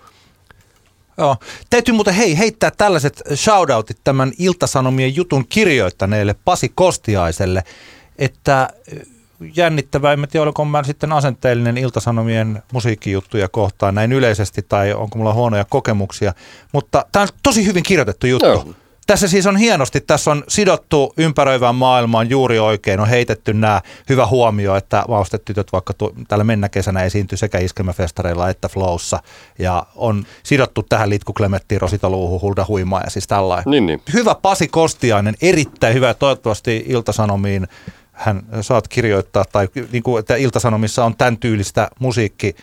Joo. 1.18 1.37
Täytyy 1.70 1.95
muuten 1.95 2.14
hei, 2.14 2.39
heittää 2.39 2.70
tällaiset 2.77 3.22
shoutoutit 3.35 3.99
tämän 4.05 4.33
Iltasanomien 4.39 5.16
jutun 5.16 5.47
kirjoittaneelle 5.49 6.35
Pasi 6.45 6.72
Kostiaiselle, 6.74 7.64
että 8.18 8.68
jännittävää, 9.57 10.12
en 10.12 10.26
tiedä 10.30 10.45
oliko 10.45 10.64
mä 10.64 10.82
sitten 10.82 11.12
asenteellinen 11.12 11.76
Iltasanomien 11.76 12.62
musiikkijuttuja 12.72 13.49
kohtaan 13.49 13.95
näin 13.95 14.12
yleisesti 14.12 14.62
tai 14.68 14.93
onko 14.93 15.18
mulla 15.18 15.34
huonoja 15.34 15.64
kokemuksia, 15.64 16.32
mutta 16.72 17.05
tämä 17.12 17.22
on 17.22 17.28
tosi 17.43 17.66
hyvin 17.66 17.82
kirjoitettu 17.82 18.26
juttu. 18.26 18.47
Joo. 18.47 18.66
Tässä 19.07 19.28
siis 19.28 19.47
on 19.47 19.57
hienosti, 19.57 20.01
tässä 20.01 20.30
on 20.30 20.45
sidottu 20.49 21.14
ympäröivään 21.16 21.74
maailmaan 21.74 22.30
juuri 22.30 22.59
oikein, 22.59 23.01
on 23.01 23.09
heitetty 23.09 23.55
nämä, 23.55 23.80
hyvä 24.09 24.26
huomio, 24.26 24.76
että 24.76 25.05
vaustetytöt 25.09 25.72
vaikka 25.72 25.93
tu, 25.95 26.12
tällä 26.28 26.45
mennä 26.45 26.68
kesänä 26.68 27.03
esiintyy 27.03 27.39
sekä 27.39 27.59
iskelmäfestareilla 27.59 28.49
että 28.49 28.68
flowssa, 28.68 29.22
ja 29.59 29.87
on 29.95 30.24
sidottu 30.43 30.82
tähän 30.82 31.11
Litku 31.11 31.32
Klemettiin, 31.32 31.80
Rosita 31.80 32.11
Luuhu, 32.11 32.41
Hulda 32.41 32.64
Huimaa 32.68 33.01
ja 33.01 33.11
siis 33.11 33.26
tällainen. 33.26 33.70
Niin, 33.70 33.87
niin. 33.87 34.03
Hyvä 34.12 34.34
Pasi 34.34 34.68
Kostiainen, 34.68 35.34
erittäin 35.43 35.95
hyvä, 35.95 36.14
toivottavasti 36.14 36.84
Iltasanomiin 36.89 37.68
hän 38.17 38.47
saat 38.61 38.89
kirjoittaa, 38.89 39.45
tai 39.53 39.69
niin 39.93 40.03
kuin, 40.03 40.21
että 40.21 40.37
Iltasanomissa 40.37 41.05
on 41.05 41.17
tämän 41.17 41.39
tyylistä 41.39 41.89
musiikki, 41.99 42.57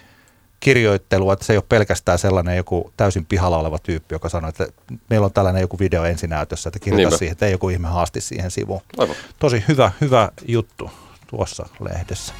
kirjoittelua, 0.59 1.33
että 1.33 1.45
se 1.45 1.53
ei 1.53 1.57
ole 1.57 1.63
pelkästään 1.69 2.19
sellainen 2.19 2.57
joku 2.57 2.91
täysin 2.97 3.25
pihalla 3.25 3.57
oleva 3.57 3.79
tyyppi, 3.79 4.15
joka 4.15 4.29
sanoo, 4.29 4.49
että 4.49 4.67
meillä 5.09 5.25
on 5.25 5.33
tällainen 5.33 5.61
joku 5.61 5.79
video 5.79 6.03
ensinäytössä, 6.05 6.69
että 6.69 6.79
kirjoita 6.79 7.01
Niinpä. 7.01 7.17
siihen, 7.17 7.31
että 7.31 7.45
ei 7.45 7.51
joku 7.51 7.69
ihme 7.69 7.87
haasti 7.87 8.21
siihen 8.21 8.51
sivuun. 8.51 8.81
Aivan. 8.97 9.15
Tosi 9.39 9.63
hyvä, 9.67 9.91
hyvä 10.01 10.29
juttu 10.47 10.91
tuossa 11.27 11.65
lehdessä. 11.79 12.33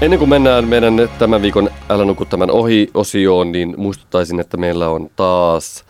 Ennen 0.00 0.18
kuin 0.18 0.28
mennään 0.28 0.68
meidän 0.68 0.94
tämän 1.18 1.42
viikon 1.42 1.70
Älä 1.88 2.04
nuku 2.04 2.24
tämän 2.24 2.50
ohi-osioon, 2.50 3.52
niin 3.52 3.74
muistuttaisin, 3.76 4.40
että 4.40 4.56
meillä 4.56 4.88
on 4.88 5.10
taas 5.16 5.84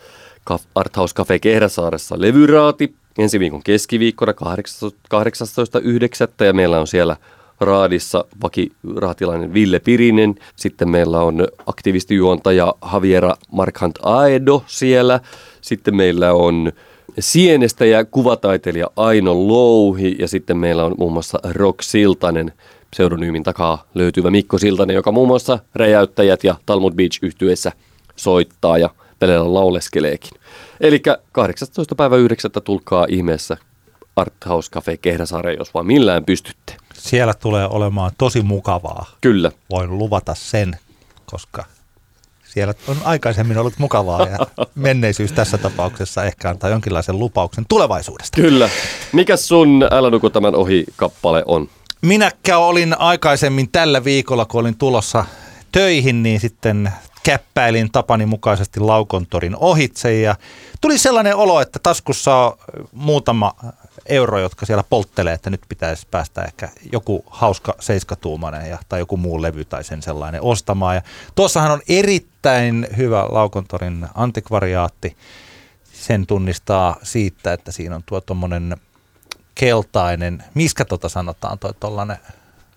Arthouse 0.75 1.15
Cafe 1.15 1.39
Kehräsaaressa 1.39 2.21
levyraati 2.21 2.93
ensi 3.17 3.39
viikon 3.39 3.63
keskiviikkona 3.63 4.31
18.9. 4.31 6.45
ja 6.45 6.53
meillä 6.53 6.79
on 6.79 6.87
siellä 6.87 7.15
raadissa 7.59 8.25
vakiraatilainen 8.41 9.53
Ville 9.53 9.79
Pirinen. 9.79 10.35
Sitten 10.55 10.89
meillä 10.89 11.19
on 11.19 11.47
aktivistijuontaja 11.65 12.73
Javiera 12.93 13.35
Markhant 13.51 13.95
Aedo 14.03 14.63
siellä. 14.67 15.19
Sitten 15.61 15.95
meillä 15.95 16.33
on 16.33 16.71
Sienestä 17.19 17.85
ja 17.85 18.05
kuvataiteilija 18.05 18.87
Aino 18.95 19.47
Louhi 19.47 20.15
ja 20.19 20.27
sitten 20.27 20.57
meillä 20.57 20.85
on 20.85 20.95
muun 20.97 21.13
muassa 21.13 21.39
Rock 21.43 21.81
Siltanen 21.81 22.53
pseudonyymin 22.91 23.43
takaa 23.43 23.83
löytyvä 23.95 24.29
Mikko 24.29 24.57
Siltanen, 24.57 24.95
joka 24.95 25.11
muun 25.11 25.27
muassa 25.27 25.59
Räjäyttäjät 25.75 26.43
ja 26.43 26.55
Talmud 26.65 26.93
Beach 26.93 27.19
yhtyessä 27.21 27.71
soittaa 28.15 28.77
ja 28.77 28.89
pelellä 29.19 29.53
lauleskeleekin. 29.53 30.31
Eli 30.81 31.01
18. 31.31 31.95
päivä 31.95 32.17
9. 32.17 32.51
tulkaa 32.63 33.05
ihmeessä 33.09 33.57
Arthouse 34.15 34.71
Cafe 34.71 34.97
Kehräsaare, 34.97 35.53
jos 35.53 35.73
vaan 35.73 35.85
millään 35.85 36.25
pystytte. 36.25 36.77
Siellä 36.93 37.33
tulee 37.33 37.67
olemaan 37.67 38.11
tosi 38.17 38.41
mukavaa. 38.41 39.05
Kyllä. 39.21 39.51
Voin 39.69 39.97
luvata 39.97 40.35
sen, 40.35 40.77
koska 41.25 41.65
siellä 42.43 42.73
on 42.87 42.97
aikaisemmin 43.03 43.57
ollut 43.57 43.73
mukavaa 43.77 44.27
ja 44.27 44.37
menneisyys 44.75 45.31
tässä 45.31 45.57
tapauksessa 45.57 46.23
ehkä 46.23 46.49
antaa 46.49 46.69
jonkinlaisen 46.69 47.19
lupauksen 47.19 47.65
tulevaisuudesta. 47.69 48.41
Kyllä. 48.41 48.69
Mikä 49.13 49.37
sun 49.37 49.87
Älä 49.91 50.09
nuku 50.09 50.29
tämän 50.29 50.55
ohi 50.55 50.85
kappale 50.95 51.43
on? 51.45 51.69
Minäkään 52.01 52.61
olin 52.61 52.99
aikaisemmin 52.99 53.69
tällä 53.71 54.03
viikolla, 54.03 54.45
kun 54.45 54.61
olin 54.61 54.77
tulossa 54.77 55.25
töihin, 55.71 56.23
niin 56.23 56.39
sitten 56.39 56.91
käppäilin 57.27 57.91
tapani 57.91 58.25
mukaisesti 58.25 58.79
Laukontorin 58.79 59.55
ohitse 59.55 60.19
ja 60.19 60.35
tuli 60.81 60.97
sellainen 60.97 61.35
olo, 61.35 61.61
että 61.61 61.79
taskussa 61.83 62.35
on 62.35 62.57
muutama 62.91 63.53
euro, 64.05 64.39
jotka 64.39 64.65
siellä 64.65 64.83
polttelee, 64.89 65.33
että 65.33 65.49
nyt 65.49 65.61
pitäisi 65.69 66.07
päästä 66.11 66.43
ehkä 66.43 66.69
joku 66.91 67.23
hauska 67.27 67.75
seiskatuumainen 67.79 68.69
ja, 68.69 68.77
tai 68.89 68.99
joku 68.99 69.17
muu 69.17 69.41
levy 69.41 69.65
tai 69.65 69.83
sen 69.83 70.01
sellainen 70.01 70.41
ostamaan. 70.41 70.95
Ja 70.95 71.01
tuossahan 71.35 71.71
on 71.71 71.81
erittäin 71.89 72.87
hyvä 72.97 73.25
Laukontorin 73.29 74.07
antikvariaatti. 74.15 75.17
Sen 75.93 76.27
tunnistaa 76.27 76.95
siitä, 77.03 77.53
että 77.53 77.71
siinä 77.71 77.95
on 77.95 78.03
tuo 78.05 78.21
tuommoinen 78.21 78.77
keltainen, 79.55 80.43
miskä 80.53 80.85
tota 80.85 81.09
sanotaan, 81.09 81.59
toi 81.59 81.73
tollainen... 81.79 82.17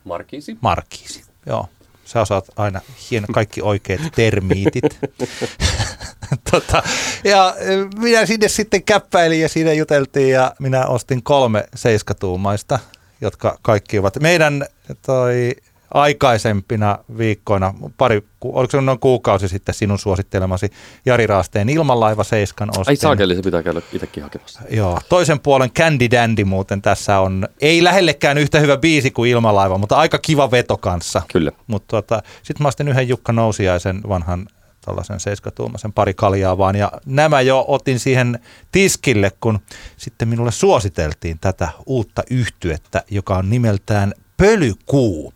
Markiisi. 0.05 0.59
Markiisi, 0.61 1.25
joo. 1.47 1.69
Sä 2.13 2.21
osaat 2.21 2.45
aina 2.57 2.81
hieno 3.11 3.27
kaikki 3.33 3.63
oikeat 3.63 4.01
termiitit. 4.15 4.85
tota, 6.51 6.83
ja 7.25 7.57
minä 7.99 8.27
sinne 8.27 8.49
sitten 8.49 8.83
käppäilin 8.83 9.41
ja 9.41 9.49
siinä 9.49 9.73
juteltiin 9.73 10.31
ja 10.31 10.55
minä 10.59 10.87
ostin 10.87 11.23
kolme 11.23 11.65
seiskatuumaista, 11.75 12.79
jotka 13.21 13.59
kaikki 13.63 13.99
ovat 13.99 14.21
meidän 14.21 14.67
toi 15.07 15.55
aikaisempina 15.95 16.99
viikkoina, 17.19 17.75
pari, 17.97 18.23
oliko 18.45 18.71
se 18.71 18.81
noin 18.81 18.99
kuukausi 18.99 19.49
sitten 19.49 19.75
sinun 19.75 19.99
suosittelemasi 19.99 20.71
Jari 21.07 21.27
Raasteen 21.27 21.69
ilmanlaiva 21.69 22.25
Seiskan 22.25 22.71
ostin. 22.71 22.91
Ai 22.91 22.97
saakeli, 22.97 23.35
se 23.35 23.43
pitää 23.43 23.63
käydä 23.63 23.83
itsekin 23.93 24.23
hakemassa. 24.23 24.61
Joo, 24.71 24.99
toisen 25.09 25.41
puolen 25.41 25.71
Candy 25.71 26.11
Dandy 26.11 26.45
muuten 26.45 26.83
tässä 26.83 27.19
on, 27.19 27.49
ei 27.61 27.85
lähellekään 27.85 28.39
yhtä 28.39 28.61
hyvä 28.61 28.77
biisi 28.77 29.11
kuin 29.11 29.31
ilmanlaiva, 29.31 29.79
mutta 29.79 29.97
aika 29.97 30.19
kiva 30.19 30.51
veto 30.51 30.77
kanssa. 30.77 31.23
Kyllä. 31.33 31.53
Mutta 31.67 31.97
tota, 31.97 32.23
sitten 32.43 32.65
mä 32.65 32.69
ostin 32.69 32.89
yhden 32.89 33.09
Jukka 33.09 33.33
Nousiaisen 33.33 34.01
vanhan 34.09 34.47
tällaisen 34.85 35.21
seiskatuumaisen 35.21 35.93
pari 35.93 36.15
kaljaa 36.15 36.59
vaan. 36.59 36.77
Ja 36.77 36.93
nämä 37.07 37.41
jo 37.41 37.65
otin 37.69 37.99
siihen 37.99 38.39
tiskille, 38.73 39.33
kun 39.41 39.59
sitten 39.97 40.29
minulle 40.29 40.53
suositeltiin 40.53 41.39
tätä 41.41 41.69
uutta 41.87 42.23
yhtyettä, 42.31 43.03
joka 43.11 43.37
on 43.37 43.51
nimeltään 43.51 44.15
Pölykuu. 44.41 45.35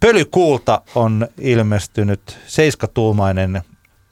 Pölykuulta 0.00 0.82
on 0.94 1.28
ilmestynyt 1.40 2.38
seiskatuumainen 2.46 3.62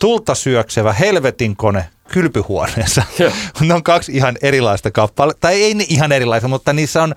tulta 0.01 0.35
syöksevä 0.35 0.93
helvetin 0.93 1.57
kone 1.57 1.87
kylpyhuoneessa. 2.09 3.03
ne 3.61 3.75
on 3.75 3.83
kaksi 3.83 4.13
ihan 4.13 4.37
erilaista 4.43 4.91
kappaletta, 4.91 5.41
tai 5.41 5.63
ei 5.63 5.75
ne 5.75 5.87
ihan 5.89 6.13
erilaista, 6.13 6.49
mutta 6.49 6.73
niissä 6.73 7.03
on 7.03 7.15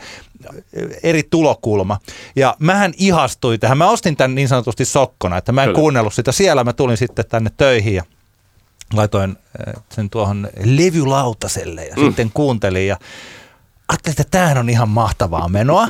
eri 1.03 1.23
tulokulma. 1.23 1.99
Ja 2.35 2.55
mähän 2.59 2.93
ihastuin 2.97 3.59
tähän. 3.59 3.77
Mä 3.77 3.89
ostin 3.89 4.15
tämän 4.17 4.35
niin 4.35 4.47
sanotusti 4.47 4.85
sokkona, 4.85 5.37
että 5.37 5.51
mä 5.51 5.63
en 5.63 5.67
Kyllä. 5.67 5.79
kuunnellut 5.79 6.13
sitä 6.13 6.31
siellä. 6.31 6.63
Mä 6.63 6.73
tulin 6.73 6.97
sitten 6.97 7.25
tänne 7.29 7.51
töihin 7.57 7.95
ja 7.95 8.03
laitoin 8.93 9.37
sen 9.89 10.09
tuohon 10.09 10.49
levylautaselle 10.63 11.85
ja 11.85 11.95
mm. 11.95 12.05
sitten 12.05 12.31
kuuntelin 12.33 12.87
ja 12.87 12.97
ajattelin, 13.87 14.13
että 14.21 14.31
tämähän 14.31 14.57
on 14.57 14.69
ihan 14.69 14.89
mahtavaa 14.89 15.49
menoa. 15.49 15.87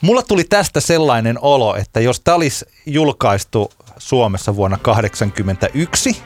Mulla 0.00 0.22
tuli 0.22 0.44
tästä 0.44 0.80
sellainen 0.80 1.38
olo, 1.40 1.76
että 1.76 2.00
jos 2.00 2.20
tämä 2.20 2.34
olisi 2.34 2.64
julkaistu 2.86 3.72
Suomessa 3.98 4.56
vuonna 4.56 4.76
1981, 4.76 6.22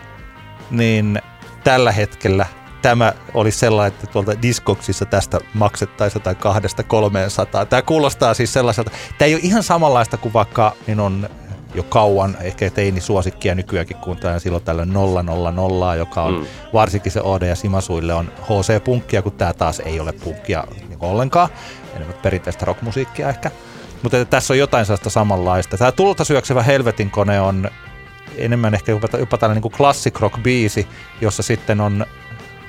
niin 0.71 1.23
tällä 1.65 1.93
hetkellä 1.93 2.47
tämä 2.83 3.13
oli 3.35 3.51
sellainen, 3.51 3.95
että 3.95 4.07
tuolta 4.07 4.43
Discogsissa 4.43 5.05
tästä 5.05 5.41
maksettaisiin 5.55 6.21
jotain 6.21 6.37
kahdesta 6.37 6.83
300. 6.83 7.67
Tämä 7.67 7.83
kuulostaa 7.83 8.35
siis 8.35 8.53
sellaiselta, 8.53 8.91
tämä 9.19 9.27
ei 9.27 9.35
ole 9.35 9.41
ihan 9.45 9.63
samanlaista 9.63 10.17
kuin 10.17 10.33
vaikka 10.33 10.73
minun 10.87 11.29
jo 11.75 11.83
kauan 11.83 12.37
ehkä 12.41 12.71
teini 12.71 13.01
suosikkia 13.01 13.55
nykyäänkin 13.55 13.97
kuuntelen 13.97 14.41
silloin 14.41 14.65
tällöin 14.65 14.93
000, 14.93 15.95
joka 15.97 16.23
on 16.23 16.35
mm. 16.35 16.47
varsinkin 16.73 17.13
se 17.13 17.21
Ode 17.21 17.49
ja 17.49 17.57
Simasuille 17.57 18.15
on 18.15 18.33
HC-punkkia, 18.43 19.23
kun 19.23 19.33
tämä 19.33 19.53
taas 19.53 19.81
ei 19.81 20.01
ole 20.01 20.13
punkkia 20.13 20.65
niin 20.89 20.99
ollenkaan, 21.01 21.49
enemmän 21.97 22.17
perinteistä 22.23 22.65
rockmusiikkia 22.65 23.29
ehkä. 23.29 23.51
Mutta 24.03 24.25
tässä 24.25 24.55
on 24.55 24.59
jotain 24.59 24.87
sellaista 24.87 25.11
samanlaista. 25.11 25.77
Tämä 25.77 25.93
tulta 25.93 26.25
syöksevä 26.25 26.63
helvetin 26.63 27.11
kone 27.11 27.41
on 27.41 27.71
enemmän 28.37 28.75
ehkä 28.75 28.93
jopa, 28.93 29.19
jopa 29.19 29.39
tällainen 29.39 29.63
niin 29.63 29.73
classic 29.73 30.21
rock 30.21 30.43
biisi, 30.43 30.89
jossa 31.21 31.43
sitten 31.43 31.81
on 31.81 32.07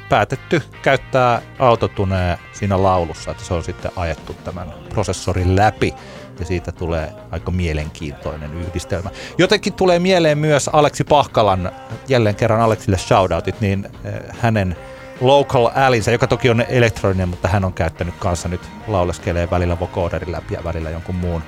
päätetty 0.09 0.61
käyttää 0.81 1.41
autotunea 1.59 2.37
siinä 2.51 2.83
laulussa, 2.83 3.31
että 3.31 3.43
se 3.43 3.53
on 3.53 3.63
sitten 3.63 3.91
ajettu 3.95 4.33
tämän 4.33 4.73
prosessorin 4.89 5.55
läpi 5.55 5.93
ja 6.39 6.45
siitä 6.45 6.71
tulee 6.71 7.13
aika 7.31 7.51
mielenkiintoinen 7.51 8.53
yhdistelmä. 8.53 9.09
Jotenkin 9.37 9.73
tulee 9.73 9.99
mieleen 9.99 10.37
myös 10.37 10.69
Aleksi 10.73 11.03
Pahkalan, 11.03 11.71
jälleen 12.07 12.35
kerran 12.35 12.61
Aleksille 12.61 12.97
shoutoutit, 12.97 13.61
niin 13.61 13.85
eh, 13.85 14.13
hänen 14.41 14.75
Local 15.21 15.69
Alice, 15.75 16.11
joka 16.11 16.27
toki 16.27 16.49
on 16.49 16.61
elektroninen, 16.69 17.29
mutta 17.29 17.47
hän 17.47 17.65
on 17.65 17.73
käyttänyt 17.73 18.15
kanssa 18.19 18.47
nyt 18.47 18.61
lauleskelee 18.87 19.49
välillä 19.51 19.79
vocoderin 19.79 20.31
läpi 20.31 20.53
ja 20.53 20.63
välillä 20.63 20.89
jonkun 20.89 21.15
muun. 21.15 21.43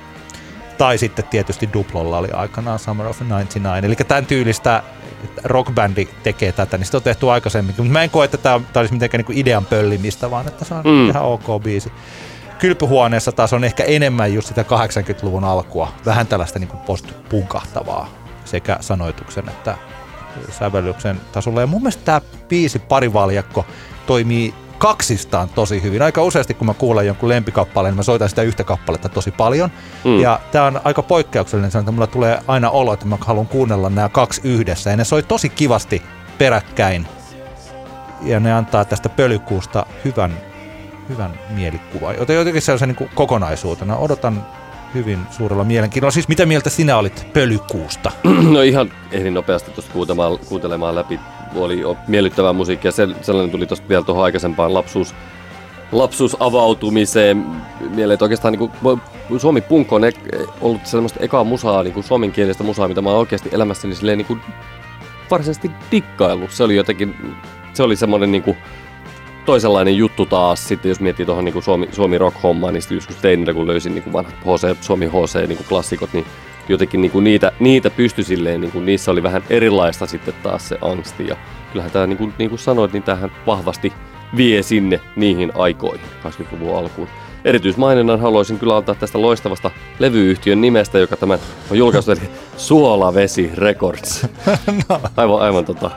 Tai 0.78 0.98
sitten 0.98 1.24
tietysti 1.24 1.68
Duplolla 1.72 2.18
oli 2.18 2.30
aikanaan 2.30 2.78
Summer 2.78 3.06
of 3.06 3.20
99. 3.20 3.84
Eli 3.84 3.96
tämän 3.96 4.26
tyylistä 4.26 4.82
rockbändi 5.44 6.08
tekee 6.22 6.52
tätä, 6.52 6.78
niin 6.78 6.86
sitä 6.86 6.96
on 6.96 7.02
tehty 7.02 7.30
aikaisemmin. 7.30 7.74
Mutta 7.78 7.92
mä 7.92 8.02
en 8.02 8.10
koe, 8.10 8.24
että 8.24 8.36
tämä 8.36 8.60
olisi 8.74 8.94
mitenkään 8.94 9.24
niin 9.28 9.38
idean 9.38 9.64
pöllimistä, 9.64 10.30
vaan 10.30 10.48
että 10.48 10.64
se 10.64 10.74
on 10.74 10.84
mm. 10.84 11.10
ihan 11.10 11.22
ok 11.22 11.62
biisi. 11.62 11.92
Kylpyhuoneessa 12.58 13.32
taas 13.32 13.52
on 13.52 13.64
ehkä 13.64 13.84
enemmän 13.84 14.34
just 14.34 14.48
sitä 14.48 14.62
80-luvun 14.62 15.44
alkua, 15.44 15.92
vähän 16.06 16.26
tällaista 16.26 16.58
niin 16.58 16.68
post-punkahtavaa 16.86 18.08
sekä 18.44 18.76
sanoituksen 18.80 19.48
että 19.48 19.76
sävellyksen 20.50 21.20
tasolla. 21.32 21.60
Ja 21.60 21.66
mun 21.66 21.82
mielestä 21.82 22.04
tämä 22.04 22.20
biisi 22.48 22.78
Parivaljakko 22.78 23.66
toimii 24.06 24.54
kaksistaan 24.78 25.48
tosi 25.48 25.82
hyvin. 25.82 26.02
Aika 26.02 26.22
useasti, 26.22 26.54
kun 26.54 26.66
mä 26.66 26.74
kuulen 26.74 27.06
jonkun 27.06 27.28
lempikappaleen, 27.28 27.92
niin 27.92 27.96
mä 27.96 28.02
soitan 28.02 28.28
sitä 28.28 28.42
yhtä 28.42 28.64
kappaletta 28.64 29.08
tosi 29.08 29.30
paljon. 29.30 29.70
Mm. 30.04 30.20
Ja 30.20 30.40
tämä 30.52 30.64
on 30.64 30.80
aika 30.84 31.02
poikkeuksellinen, 31.02 31.78
että 31.78 31.92
mulla 31.92 32.06
tulee 32.06 32.38
aina 32.48 32.70
olo, 32.70 32.92
että 32.92 33.06
mä 33.06 33.18
haluan 33.20 33.46
kuunnella 33.46 33.90
nämä 33.90 34.08
kaksi 34.08 34.40
yhdessä. 34.44 34.90
Ja 34.90 34.96
ne 34.96 35.04
soi 35.04 35.22
tosi 35.22 35.48
kivasti 35.48 36.02
peräkkäin. 36.38 37.06
Ja 38.22 38.40
ne 38.40 38.52
antaa 38.52 38.84
tästä 38.84 39.08
pölykuusta 39.08 39.86
hyvän, 40.04 40.38
hyvän 41.08 41.30
mielikuvan. 41.50 42.16
Joten 42.16 42.36
jotenkin 42.36 42.62
sellaisen 42.62 42.88
niin 42.88 43.10
kokonaisuutena. 43.14 43.96
Odotan 43.96 44.46
hyvin 44.94 45.18
suurella 45.30 45.64
mielenkiinnolla. 45.64 46.10
Siis 46.10 46.28
mitä 46.28 46.46
mieltä 46.46 46.70
sinä 46.70 46.96
olit 46.96 47.26
pölykuusta? 47.32 48.12
No 48.52 48.62
ihan 48.62 48.92
ehdin 49.10 49.34
nopeasti 49.34 49.70
tuosta 49.70 49.92
kuuntelemaan, 49.92 50.38
kuuntelemaan 50.38 50.94
läpi. 50.94 51.20
Oli 51.54 51.82
miellyttävää 52.08 52.52
musiikkia. 52.52 52.92
Sellainen 53.22 53.50
tuli 53.50 53.66
tuosta 53.66 53.88
vielä 53.88 54.04
tuohon 54.04 54.24
aikaisempaan 54.24 54.74
lapsuus, 54.74 55.14
lapsuusavautumiseen 55.92 57.46
mieleen, 57.80 58.14
että 58.14 58.24
oikeastaan 58.24 58.52
niin 58.52 58.70
kuin, 58.70 59.00
Suomi 59.40 59.60
Punk 59.60 59.92
on 59.92 60.02
ollut 60.60 60.86
sellaista 60.86 61.20
ekaa 61.20 61.44
musaa, 61.44 61.82
niin 61.82 61.94
kuin 61.94 62.04
suomenkielistä 62.04 62.64
musaa, 62.64 62.88
mitä 62.88 63.02
mä 63.02 63.10
oon 63.10 63.18
oikeasti 63.18 63.48
elämässäni 63.52 63.94
silleen 63.94 64.18
niin 64.18 64.26
kuin 64.26 64.40
varsinaisesti 65.30 65.70
dikkaillut. 65.90 66.50
Se 66.50 66.64
oli 66.64 66.76
jotenkin, 66.76 67.36
se 67.72 67.82
oli 67.82 67.96
semmoinen 67.96 68.32
niin 68.32 68.42
kuin, 68.42 68.56
toisenlainen 69.44 69.96
juttu 69.96 70.26
taas, 70.26 70.68
sitten 70.68 70.88
jos 70.88 71.00
miettii 71.00 71.26
tuohon 71.26 71.44
niin 71.44 71.62
Suomi, 71.62 71.88
Suomi 71.92 72.18
rock-hommaa, 72.18 72.72
niin 72.72 72.82
sitten 72.82 72.96
joskus 72.96 73.16
teininä, 73.16 73.54
kun 73.54 73.66
löysin 73.66 73.94
niin 73.94 74.02
kuin 74.02 74.12
vanhat 74.12 74.34
HC, 74.34 74.76
Suomi 74.80 75.06
HC 75.06 75.34
niin 75.34 75.56
kuin 75.56 75.66
klassikot, 75.68 76.12
niin 76.12 76.26
jotenkin 76.68 77.00
niin 77.00 77.10
kuin 77.10 77.24
niitä, 77.24 77.52
niitä 77.60 77.90
pystyi 77.90 78.24
silleen, 78.24 78.60
niin 78.60 78.72
kuin 78.72 78.86
niissä 78.86 79.10
oli 79.10 79.22
vähän 79.22 79.44
erilaista 79.50 80.06
sitten 80.06 80.34
taas 80.42 80.68
se 80.68 80.78
angsti. 80.82 81.26
Ja 81.26 81.36
kyllähän 81.72 81.92
tämä, 81.92 82.06
niin 82.06 82.18
kuin, 82.18 82.34
niin 82.38 82.50
kuin 82.50 82.58
sanoit, 82.58 82.92
niin 82.92 83.02
tähän 83.02 83.32
vahvasti 83.46 83.92
vie 84.36 84.62
sinne 84.62 85.00
niihin 85.16 85.52
aikoihin, 85.54 86.06
20-luvun 86.24 86.78
alkuun. 86.78 87.08
Erityismaininnan 87.44 88.20
haluaisin 88.20 88.58
kyllä 88.58 88.76
antaa 88.76 88.94
tästä 88.94 89.22
loistavasta 89.22 89.70
levyyhtiön 89.98 90.60
nimestä, 90.60 90.98
joka 90.98 91.16
tämän 91.16 91.38
on 91.70 91.78
julkaistu, 91.78 92.12
eli 92.12 92.20
Suolavesi 92.56 93.50
Records. 93.54 94.26
no. 94.88 95.00
Aivan, 95.16 95.40
aivan 95.40 95.64
tota, 95.64 95.90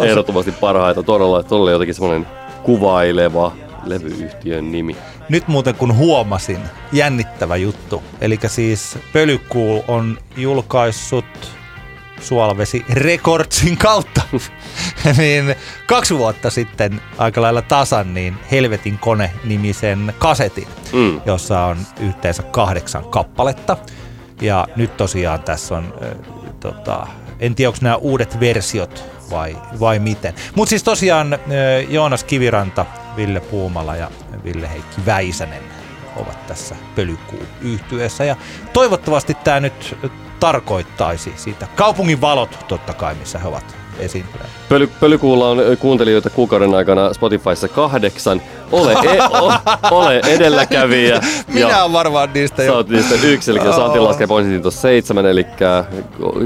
ehdottomasti 0.00 0.52
parhaita. 0.52 1.02
Todella, 1.02 1.42
todella 1.42 1.70
jotenkin 1.70 1.94
semmoinen 1.94 2.26
kuvaileva 2.66 3.52
levyyhtiön 3.84 4.72
nimi. 4.72 4.96
Nyt 5.28 5.48
muuten 5.48 5.74
kun 5.74 5.96
huomasin, 5.96 6.58
jännittävä 6.92 7.56
juttu. 7.56 8.02
Eli 8.20 8.38
siis 8.46 8.98
Pölykuul 9.12 9.80
on 9.88 10.18
julkaissut 10.36 11.24
Suolvesi 12.20 12.84
Recordsin 12.88 13.76
kautta. 13.76 14.22
niin 15.18 15.54
kaksi 15.86 16.18
vuotta 16.18 16.50
sitten 16.50 17.00
aika 17.18 17.42
lailla 17.42 17.62
tasan 17.62 18.14
niin 18.14 18.36
Helvetin 18.50 18.98
kone-nimisen 18.98 20.14
kasetin, 20.18 20.68
mm. 20.92 21.20
jossa 21.26 21.64
on 21.64 21.76
yhteensä 22.00 22.42
kahdeksan 22.42 23.04
kappaletta. 23.04 23.76
Ja 24.40 24.68
nyt 24.76 24.96
tosiaan 24.96 25.42
tässä 25.42 25.76
on, 25.76 25.94
äh, 26.02 26.10
tota, 26.60 27.06
en 27.40 27.54
tiedä 27.54 27.68
onko 27.68 27.78
nämä 27.82 27.96
uudet 27.96 28.40
versiot 28.40 29.04
vai, 29.30 29.56
vai 29.80 29.98
miten. 29.98 30.34
Mutta 30.54 30.70
siis 30.70 30.82
tosiaan 30.82 31.38
Joonas 31.88 32.24
Kiviranta, 32.24 32.86
Ville 33.16 33.40
Puumala 33.40 33.96
ja 33.96 34.10
Ville 34.44 34.70
Heikki 34.70 35.06
Väisänen 35.06 35.62
ovat 36.16 36.46
tässä 36.46 36.76
pölykuu 36.94 37.42
yhtyessä 37.60 38.24
ja 38.24 38.36
toivottavasti 38.72 39.34
tämä 39.34 39.60
nyt 39.60 39.98
tarkoittaisi 40.40 41.32
sitä. 41.36 41.66
Kaupungin 41.76 42.20
valot 42.20 42.64
totta 42.68 42.92
kai, 42.94 43.14
missä 43.14 43.38
he 43.38 43.48
ovat 43.48 43.76
esiintyneet. 43.98 44.50
Pöly, 44.68 44.86
pölykuulla 44.86 45.48
on 45.48 45.58
kuuntelijoita 45.78 46.30
kuukauden 46.30 46.74
aikana 46.74 47.14
Spotifyssa 47.14 47.68
kahdeksan. 47.68 48.42
Ole, 48.72 48.92
e, 48.92 49.22
o, 49.40 49.52
ole 49.90 50.20
edelläkävijä. 50.26 51.20
Minä 51.54 51.82
olen 51.82 51.92
varmaan 51.92 52.30
niistä 52.34 52.62
jo. 52.62 52.72
Sä 52.72 52.76
oot 52.76 52.88
niistä 52.88 53.14
yksi, 53.22 53.50
eli. 53.50 53.58
Antti 53.58 53.98
laskee 54.08 54.26
pointin 54.26 54.62
tuossa 54.62 54.80
seitsemän, 54.80 55.26
eli 55.26 55.46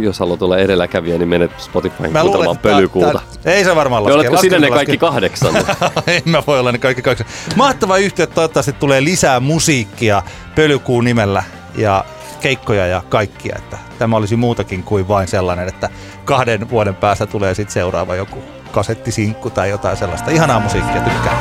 jos 0.00 0.18
haluat 0.18 0.42
olla 0.42 0.58
edelläkävijä, 0.58 1.18
niin 1.18 1.28
menet 1.28 1.50
Spotifyin 1.58 2.12
kuuntelemaan 2.12 2.58
pölykuuta. 2.58 3.20
Ei 3.44 3.64
se 3.64 3.76
varmaan 3.76 4.04
laske. 4.04 4.14
Oletko 4.14 4.36
sinne 4.36 4.58
ne 4.58 4.70
kaikki 4.70 4.98
kahdeksan? 4.98 5.56
Ei 6.06 6.22
mä 6.24 6.42
voi 6.46 6.60
olla 6.60 6.72
ne 6.72 6.78
kaikki 6.78 7.02
kahdeksan. 7.02 7.26
Mahtava 7.56 7.98
yhtiö, 7.98 8.26
toivottavasti 8.26 8.72
tulee 8.72 9.04
lisää 9.04 9.40
musiikkia 9.40 10.22
pölykuun 10.54 11.04
nimellä 11.04 11.42
ja 11.76 12.04
keikkoja 12.40 12.86
ja 12.86 13.02
kaikkia, 13.08 13.56
että 13.58 13.78
tämä 13.98 14.16
olisi 14.16 14.36
muutakin 14.36 14.82
kuin 14.82 15.08
vain 15.08 15.28
sellainen, 15.28 15.68
että 15.68 15.88
kahden 16.24 16.70
vuoden 16.70 16.94
päästä 16.94 17.26
tulee 17.26 17.54
sitten 17.54 17.72
seuraava 17.72 18.14
joku 18.14 18.42
kasettisinkku 18.72 19.50
tai 19.50 19.70
jotain 19.70 19.96
sellaista. 19.96 20.30
Ihanaa 20.30 20.60
musiikkia, 20.60 21.00
tykkään. 21.00 21.36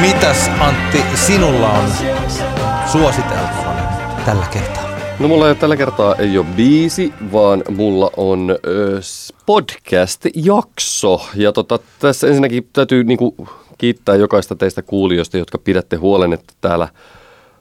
Mitäs 0.00 0.50
Antti 0.60 1.04
sinulla 1.14 1.70
on 1.70 1.90
suositeltavana 2.86 3.82
tällä 4.26 4.46
kertaa? 4.46 4.83
No 5.18 5.28
mulla 5.28 5.54
tällä 5.54 5.76
kertaa 5.76 6.14
ei 6.14 6.38
ole 6.38 6.46
biisi, 6.56 7.12
vaan 7.32 7.62
mulla 7.76 8.10
on 8.16 8.58
ö, 8.66 9.00
podcast-jakso. 9.46 11.20
Ja 11.34 11.52
tota, 11.52 11.78
tässä 11.98 12.26
ensinnäkin 12.26 12.68
täytyy 12.72 13.04
niinku 13.04 13.48
kiittää 13.78 14.16
jokaista 14.16 14.56
teistä 14.56 14.82
kuulijoista, 14.82 15.38
jotka 15.38 15.58
pidätte 15.58 15.96
huolen, 15.96 16.32
että 16.32 16.52
täällä 16.60 16.88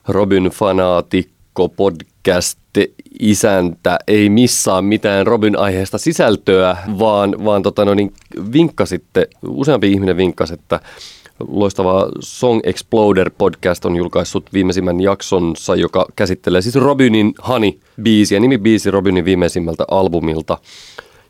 Robin 0.07 0.43
Fanaatikko 0.43 1.69
podcast 1.69 2.59
isäntä 3.19 3.99
ei 4.07 4.29
missaa 4.29 4.81
mitään 4.81 5.27
Robin 5.27 5.57
aiheesta 5.57 5.97
sisältöä, 5.97 6.77
vaan, 6.99 7.45
vaan 7.45 7.63
tota, 7.63 7.85
no 7.85 7.93
niin, 7.93 8.13
vinkkasitte, 8.53 9.27
useampi 9.47 9.91
ihminen 9.91 10.17
vinkkasi, 10.17 10.53
että 10.53 10.79
loistava 11.47 12.09
Song 12.19 12.59
Exploder 12.63 13.31
podcast 13.37 13.85
on 13.85 13.95
julkaissut 13.95 14.53
viimeisimmän 14.53 15.01
jaksonsa, 15.01 15.75
joka 15.75 16.05
käsittelee 16.15 16.61
siis 16.61 16.75
Robinin 16.75 17.33
Honey-biisiä, 17.47 18.39
nimibiisi 18.39 18.91
Robinin 18.91 19.25
viimeisimmältä 19.25 19.85
albumilta. 19.91 20.57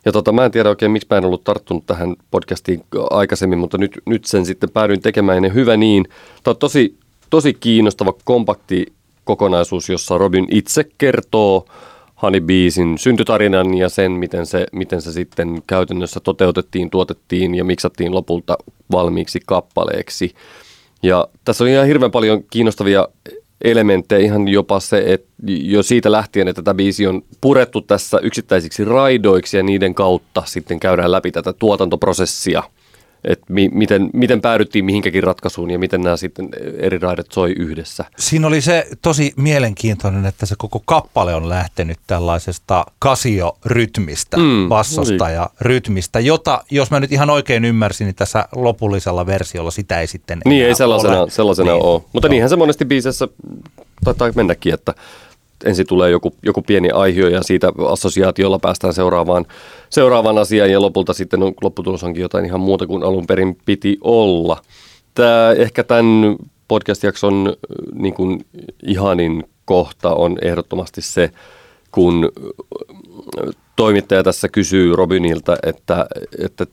Ja 0.04 0.12
tota, 0.12 0.32
mä 0.32 0.44
en 0.44 0.50
tiedä 0.50 0.68
oikein, 0.68 0.90
miksi 0.90 1.06
mä 1.10 1.16
en 1.16 1.24
ollut 1.24 1.44
tarttunut 1.44 1.86
tähän 1.86 2.16
podcastiin 2.30 2.84
aikaisemmin, 3.10 3.58
mutta 3.58 3.78
nyt, 3.78 3.98
nyt 4.06 4.24
sen 4.24 4.46
sitten 4.46 4.70
päädyin 4.70 5.02
tekemään 5.02 5.44
ja 5.44 5.50
hyvä 5.50 5.76
niin. 5.76 6.04
Tämä 6.42 6.52
on 6.52 6.58
tosi, 6.58 6.96
tosi 7.30 7.54
kiinnostava, 7.54 8.14
kompakti 8.24 8.86
kokonaisuus, 9.24 9.88
jossa 9.88 10.18
Robin 10.18 10.46
itse 10.50 10.84
kertoo 10.98 11.66
Honeybeesin 12.24 12.98
syntytarinan 12.98 13.74
ja 13.74 13.88
sen, 13.88 14.12
miten 14.12 14.46
se, 14.46 14.66
miten 14.72 15.02
se 15.02 15.12
sitten 15.12 15.62
käytännössä 15.66 16.20
toteutettiin, 16.20 16.90
tuotettiin 16.90 17.54
ja 17.54 17.64
miksattiin 17.64 18.14
lopulta 18.14 18.58
valmiiksi 18.92 19.40
kappaleeksi. 19.46 20.34
Ja 21.02 21.28
tässä 21.44 21.64
on 21.64 21.70
ihan 21.70 21.86
hirveän 21.86 22.10
paljon 22.10 22.44
kiinnostavia 22.50 23.08
elementtejä, 23.64 24.24
ihan 24.24 24.48
jopa 24.48 24.80
se, 24.80 25.04
että 25.06 25.28
jo 25.46 25.82
siitä 25.82 26.12
lähtien, 26.12 26.48
että 26.48 26.62
tämä 26.62 26.74
biisi 26.74 27.06
on 27.06 27.22
purettu 27.40 27.80
tässä 27.80 28.18
yksittäisiksi 28.18 28.84
raidoiksi 28.84 29.56
ja 29.56 29.62
niiden 29.62 29.94
kautta 29.94 30.42
sitten 30.46 30.80
käydään 30.80 31.12
läpi 31.12 31.32
tätä 31.32 31.52
tuotantoprosessia– 31.52 32.62
että 33.24 33.46
mi- 33.48 33.70
miten, 33.72 34.10
miten 34.12 34.40
päädyttiin 34.40 34.84
mihinkäkin 34.84 35.22
ratkaisuun 35.22 35.70
ja 35.70 35.78
miten 35.78 36.00
nämä 36.00 36.16
sitten 36.16 36.48
eri 36.78 36.98
raidet 36.98 37.32
soi 37.32 37.52
yhdessä. 37.52 38.04
Siinä 38.18 38.46
oli 38.46 38.60
se 38.60 38.86
tosi 39.02 39.32
mielenkiintoinen, 39.36 40.26
että 40.26 40.46
se 40.46 40.54
koko 40.58 40.82
kappale 40.84 41.34
on 41.34 41.48
lähtenyt 41.48 41.98
tällaisesta 42.06 42.86
kasiorytmistä, 42.98 44.36
mm, 44.36 44.68
bassosta 44.68 45.24
oli. 45.24 45.32
ja 45.32 45.50
rytmistä, 45.60 46.20
jota, 46.20 46.64
jos 46.70 46.90
mä 46.90 47.00
nyt 47.00 47.12
ihan 47.12 47.30
oikein 47.30 47.64
ymmärsin, 47.64 48.04
niin 48.04 48.14
tässä 48.14 48.48
lopullisella 48.54 49.26
versiolla 49.26 49.70
sitä 49.70 50.00
ei 50.00 50.06
sitten 50.06 50.40
Niin, 50.44 50.66
ei 50.66 50.74
sellaisena 50.74 51.20
ole. 51.20 51.30
Sellaisena 51.30 51.72
niin, 51.72 51.84
ole. 51.84 52.02
Mutta 52.12 52.28
niinhän 52.28 52.50
se 52.50 52.56
monesti 52.56 52.84
biisessä 52.84 53.28
taitaa 54.04 54.30
mennäkin, 54.34 54.74
että 54.74 54.94
ensin 55.64 55.86
tulee 55.86 56.10
joku, 56.10 56.34
joku 56.42 56.62
pieni 56.62 56.90
aihio 56.90 57.28
ja 57.28 57.42
siitä 57.42 57.72
assosiaatiolla 57.88 58.58
päästään 58.58 58.94
seuraavaan, 58.94 59.46
seuraavaan 59.90 60.38
asiaan 60.38 60.70
ja 60.70 60.80
lopulta 60.80 61.12
sitten 61.12 61.42
on, 61.42 61.54
lopputulos 61.62 62.04
onkin 62.04 62.22
jotain 62.22 62.44
ihan 62.44 62.60
muuta 62.60 62.86
kuin 62.86 63.02
alun 63.02 63.26
perin 63.26 63.58
piti 63.64 63.98
olla. 64.00 64.62
Tämä, 65.14 65.52
ehkä 65.56 65.84
tämän 65.84 66.36
podcast-jakson 66.68 67.56
niin 67.94 68.14
kuin 68.14 68.44
ihanin 68.86 69.44
kohta 69.64 70.14
on 70.14 70.38
ehdottomasti 70.42 71.02
se, 71.02 71.30
kun 71.92 72.32
toimittaja 73.76 74.22
tässä 74.22 74.48
kysyy 74.48 74.96
Robinilta, 74.96 75.56
että, 75.62 76.06
että 76.38 76.66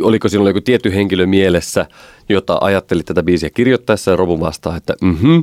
oliko 0.00 0.28
sinulla 0.28 0.50
joku 0.50 0.60
tietty 0.60 0.94
henkilö 0.94 1.26
mielessä, 1.26 1.86
jota 2.28 2.58
ajattelit 2.60 3.06
tätä 3.06 3.22
biisiä 3.22 3.50
kirjoittaessa 3.50 4.10
ja 4.10 4.16
Robin 4.16 4.40
vastaa, 4.40 4.76
että 4.76 4.94
mhm. 5.00 5.38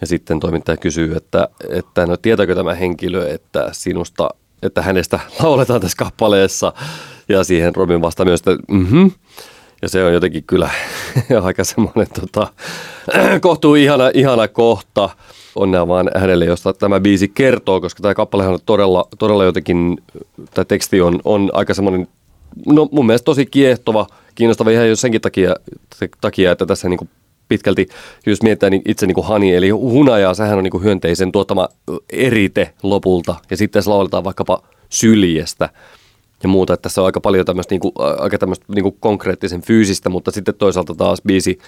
Ja 0.00 0.06
sitten 0.06 0.40
toimittaja 0.40 0.76
kysyy, 0.76 1.16
että, 1.16 1.48
että 1.68 2.06
no 2.06 2.16
tietääkö 2.16 2.54
tämä 2.54 2.74
henkilö, 2.74 3.28
että 3.28 3.68
sinusta 3.72 4.30
että 4.62 4.82
hänestä 4.82 5.20
lauletaan 5.42 5.80
tässä 5.80 5.96
kappaleessa. 5.96 6.72
Ja 7.28 7.44
siihen 7.44 7.74
Robin 7.76 8.02
vastaa 8.02 8.26
myös, 8.26 8.40
että 8.40 8.56
mm-hmm. 8.68 9.10
Ja 9.82 9.88
se 9.88 10.04
on 10.04 10.12
jotenkin 10.12 10.44
kyllä 10.44 10.70
aika 11.42 11.64
semmoinen 11.64 12.06
tota, 12.20 12.48
kohtuu 13.40 13.74
ihana, 13.74 14.10
ihana 14.14 14.48
kohta. 14.48 15.10
Onnea 15.56 15.88
vaan 15.88 16.10
hänelle, 16.16 16.44
josta 16.44 16.72
tämä 16.72 17.00
biisi 17.00 17.28
kertoo, 17.28 17.80
koska 17.80 18.02
tämä 18.02 18.14
kappale 18.14 18.46
on 18.46 18.58
todella, 18.66 19.08
todella 19.18 19.44
jotenkin, 19.44 19.98
tämä 20.54 20.64
teksti 20.64 21.00
on, 21.00 21.20
on 21.24 21.50
aika 21.52 21.74
semmoinen, 21.74 22.08
no 22.66 22.88
mun 22.92 23.06
mielestä 23.06 23.24
tosi 23.24 23.46
kiehtova, 23.46 24.06
kiinnostava 24.34 24.70
ihan 24.70 24.88
jo 24.88 24.96
senkin 24.96 25.20
takia, 25.20 25.54
takia 26.20 26.52
että 26.52 26.66
tässä 26.66 26.88
niin 26.88 27.08
pitkälti, 27.50 27.88
jos 28.26 28.42
mietitään 28.42 28.70
niin 28.70 28.82
itse 28.88 29.06
niin 29.06 29.14
kuin 29.14 29.26
hani, 29.26 29.54
eli 29.54 29.70
hunajaa, 29.70 30.34
sehän 30.34 30.58
on 30.58 30.64
niin 30.64 30.70
kuin 30.70 30.84
hyönteisen 30.84 31.32
tuottama 31.32 31.68
erite 32.12 32.74
lopulta, 32.82 33.34
ja 33.50 33.56
sitten 33.56 33.82
se 33.82 33.90
lauletaan 33.90 34.24
vaikkapa 34.24 34.62
syljestä 34.88 35.68
ja 36.42 36.48
muuta, 36.48 36.74
että 36.74 36.82
tässä 36.82 37.00
on 37.00 37.06
aika 37.06 37.20
paljon 37.20 37.46
tämmöistä, 37.46 37.74
niin 37.74 37.80
kuin, 37.80 37.92
aika 38.18 38.38
tämmöistä 38.38 38.64
niin 38.74 38.82
kuin 38.82 38.96
konkreettisen 39.00 39.62
fyysistä, 39.62 40.08
mutta 40.08 40.30
sitten 40.30 40.54
toisaalta 40.54 40.94
taas 40.94 41.22
biisi 41.26 41.58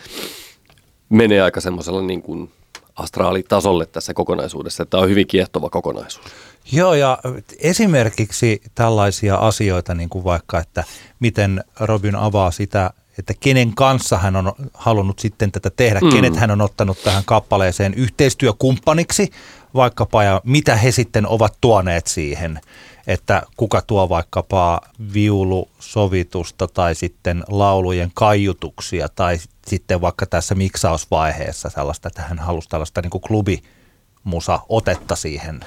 menee 1.09 1.43
aika 1.43 1.61
semmoisella 1.61 2.03
niin 2.03 2.22
kuin 2.22 2.51
astraalitasolle 2.97 3.87
tässä 3.87 4.14
kokonaisuudessa, 4.14 4.87
tämä 4.87 5.03
on 5.03 5.09
hyvin 5.09 5.26
kiehtova 5.26 5.70
kokonaisuus. 5.70 6.26
Joo, 6.72 6.95
ja 6.95 7.18
esimerkiksi 7.59 8.62
tällaisia 8.74 9.37
asioita, 9.37 9.95
niin 9.95 10.09
kuin 10.09 10.24
vaikka, 10.24 10.59
että 10.59 10.85
miten 11.20 11.64
Robin 11.80 12.16
avaa 12.16 12.51
sitä 12.51 12.91
että 13.18 13.34
kenen 13.40 13.74
kanssa 13.74 14.18
hän 14.18 14.36
on 14.36 14.52
halunnut 14.74 15.18
sitten 15.18 15.52
tätä 15.52 15.70
tehdä, 15.70 16.00
mm. 16.00 16.10
kenet 16.10 16.36
hän 16.36 16.50
on 16.50 16.60
ottanut 16.60 17.02
tähän 17.04 17.22
kappaleeseen 17.26 17.94
yhteistyökumppaniksi 17.94 19.30
vaikkapa 19.74 20.24
ja 20.24 20.40
mitä 20.44 20.76
he 20.76 20.90
sitten 20.90 21.26
ovat 21.26 21.56
tuoneet 21.60 22.06
siihen, 22.06 22.60
että 23.06 23.42
kuka 23.56 23.82
tuo 23.82 24.08
vaikkapa 24.08 24.80
viulusovitusta 25.14 26.68
tai 26.68 26.94
sitten 26.94 27.44
laulujen 27.48 28.10
kaiutuksia 28.14 29.08
tai 29.08 29.38
sitten 29.66 30.00
vaikka 30.00 30.26
tässä 30.26 30.54
miksausvaiheessa 30.54 31.70
sellaista, 31.70 32.08
että 32.08 32.22
hän 32.22 32.38
halusi 32.38 32.68
tällaista 32.68 33.02
niin 33.02 33.10
kuin 33.10 33.22
klubimusa 33.22 34.60
otetta 34.68 35.16
siihen. 35.16 35.60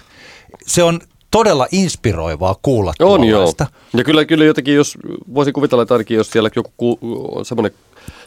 Se 0.68 0.84
on 0.84 1.02
todella 1.32 1.68
inspiroivaa 1.72 2.56
kuulla 2.62 2.94
On 3.00 3.24
joo. 3.24 3.54
Ja 3.98 4.04
kyllä, 4.04 4.26
kyllä 4.26 4.46
jotenkin, 4.46 4.76
jos 4.76 4.98
voisin 5.34 5.54
kuvitella, 5.54 5.82
että 5.82 5.94
ainakin 5.94 6.18
jos 6.18 6.30
siellä 6.30 6.50
joku 6.56 6.72
ku, 6.78 7.00
semmoinen 7.44 7.72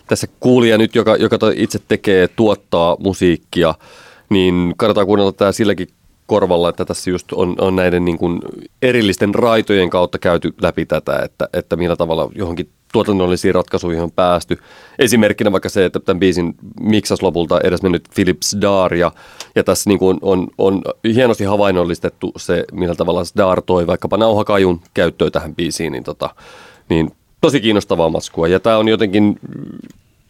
tässä 0.06 0.26
kuulija 0.40 0.78
nyt, 0.78 0.94
joka, 0.94 1.16
joka 1.16 1.38
itse 1.54 1.78
tekee, 1.88 2.28
tuottaa 2.28 2.96
musiikkia, 2.98 3.74
niin 4.28 4.74
kannattaa 4.76 5.06
kuunnella 5.06 5.32
tämä 5.32 5.52
silläkin 5.52 5.88
korvalla, 6.26 6.68
että 6.68 6.84
tässä 6.84 7.10
just 7.10 7.32
on, 7.32 7.54
on 7.58 7.76
näiden 7.76 8.04
niin 8.04 8.18
kuin 8.18 8.40
erillisten 8.82 9.34
raitojen 9.34 9.90
kautta 9.90 10.18
käyty 10.18 10.54
läpi 10.62 10.86
tätä, 10.86 11.18
että, 11.24 11.48
että 11.52 11.76
millä 11.76 11.96
tavalla 11.96 12.30
johonkin 12.34 12.70
tuotannollisiin 12.92 13.54
ratkaisuihin 13.54 14.02
on 14.02 14.10
päästy. 14.10 14.58
Esimerkkinä 14.98 15.52
vaikka 15.52 15.68
se, 15.68 15.84
että 15.84 16.00
tämän 16.00 16.20
biisin 16.20 16.54
miksas 16.80 17.22
lopulta 17.22 17.60
edes 17.64 17.82
mennyt 17.82 18.08
Philips 18.14 18.56
Dar 18.60 18.94
ja, 18.94 19.12
ja 19.54 19.64
tässä 19.64 19.90
niin 19.90 19.98
kuin 19.98 20.18
on, 20.22 20.48
on, 20.58 20.82
on 20.82 20.82
hienosti 21.14 21.44
havainnollistettu 21.44 22.32
se, 22.36 22.64
millä 22.72 22.94
tavalla 22.94 23.22
Dar 23.36 23.62
toi 23.62 23.86
vaikkapa 23.86 24.16
nauhakajun 24.16 24.80
käyttöön 24.94 25.32
tähän 25.32 25.54
biisiin, 25.54 25.92
niin, 25.92 26.04
tota, 26.04 26.30
niin 26.88 27.10
tosi 27.40 27.60
kiinnostavaa 27.60 28.10
maskua. 28.10 28.48
Ja 28.48 28.60
tämä 28.60 28.78
on 28.78 28.88
jotenkin 28.88 29.40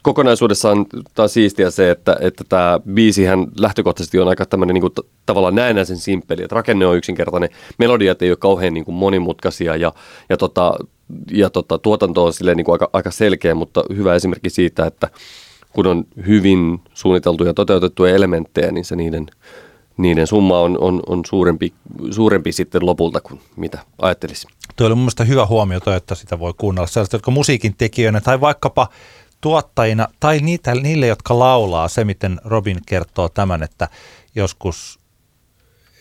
kokonaisuudessaan 0.03 0.87
taas 1.15 1.35
siistiä 1.35 1.71
se, 1.71 1.91
että, 1.91 2.17
että 2.21 2.45
tämä 2.49 2.81
biisihän 2.95 3.47
lähtökohtaisesti 3.61 4.19
on 4.19 4.29
aika 4.29 4.47
tämmöinen 4.47 4.75
niin 4.75 4.81
kuin, 4.81 4.93
tavallaan 5.27 5.55
näennäisen 5.55 5.97
simppeli, 5.97 6.43
että 6.43 6.57
rakenne 6.57 6.87
on 6.87 6.97
yksinkertainen, 6.97 7.51
melodiat 7.79 8.23
ei 8.23 8.31
ole 8.31 8.37
kauhean 8.37 8.75
niin 8.75 8.85
kuin 8.85 8.95
monimutkaisia 8.95 9.77
ja, 9.77 9.93
ja, 10.29 10.37
tota, 10.37 10.75
ja 11.31 11.51
tota, 11.51 11.79
tuotanto 11.79 12.25
on 12.25 12.33
silleen 12.33 12.57
niin 12.57 12.65
kuin 12.65 12.75
aika, 12.75 12.91
aika 12.93 13.11
selkeä, 13.11 13.55
mutta 13.55 13.85
hyvä 13.97 14.15
esimerkki 14.15 14.51
siitä, 14.51 14.87
että 14.87 15.09
kun 15.73 15.87
on 15.87 16.05
hyvin 16.27 16.81
suunniteltuja 16.95 17.51
ja 17.51 17.55
toteutettuja 17.55 18.15
elementtejä, 18.15 18.73
niin 18.73 18.85
se 18.85 18.97
niiden, 18.97 19.27
niiden 19.97 20.27
summa 20.27 20.61
on, 20.61 20.79
on, 20.81 21.03
on 21.07 21.23
suurempi, 21.27 21.73
suurempi 22.11 22.53
sitten 22.53 22.87
lopulta 22.87 23.21
kuin 23.21 23.41
mitä 23.57 23.79
ajattelisi. 24.03 24.49
Tuo 24.77 24.87
oli 24.87 24.95
mun 24.95 25.11
hyvä 25.29 25.47
huomio 25.47 25.81
toi, 25.81 25.97
että 25.97 26.15
sitä 26.15 26.39
voi 26.39 26.55
kuunnella 26.59 26.87
sellaiset, 26.87 27.13
jotka 27.13 27.31
musiikin 27.31 27.75
tekijöinä 27.79 28.21
tai 28.21 28.41
vaikkapa 28.41 28.89
tuottajina 29.41 30.09
tai 30.21 30.39
niitä, 30.39 30.75
niille, 30.75 31.07
jotka 31.07 31.39
laulaa, 31.39 31.89
se 31.89 32.05
miten 32.05 32.41
Robin 32.45 32.79
kertoo 32.87 33.29
tämän, 33.29 33.63
että 33.63 33.89
joskus, 34.35 34.99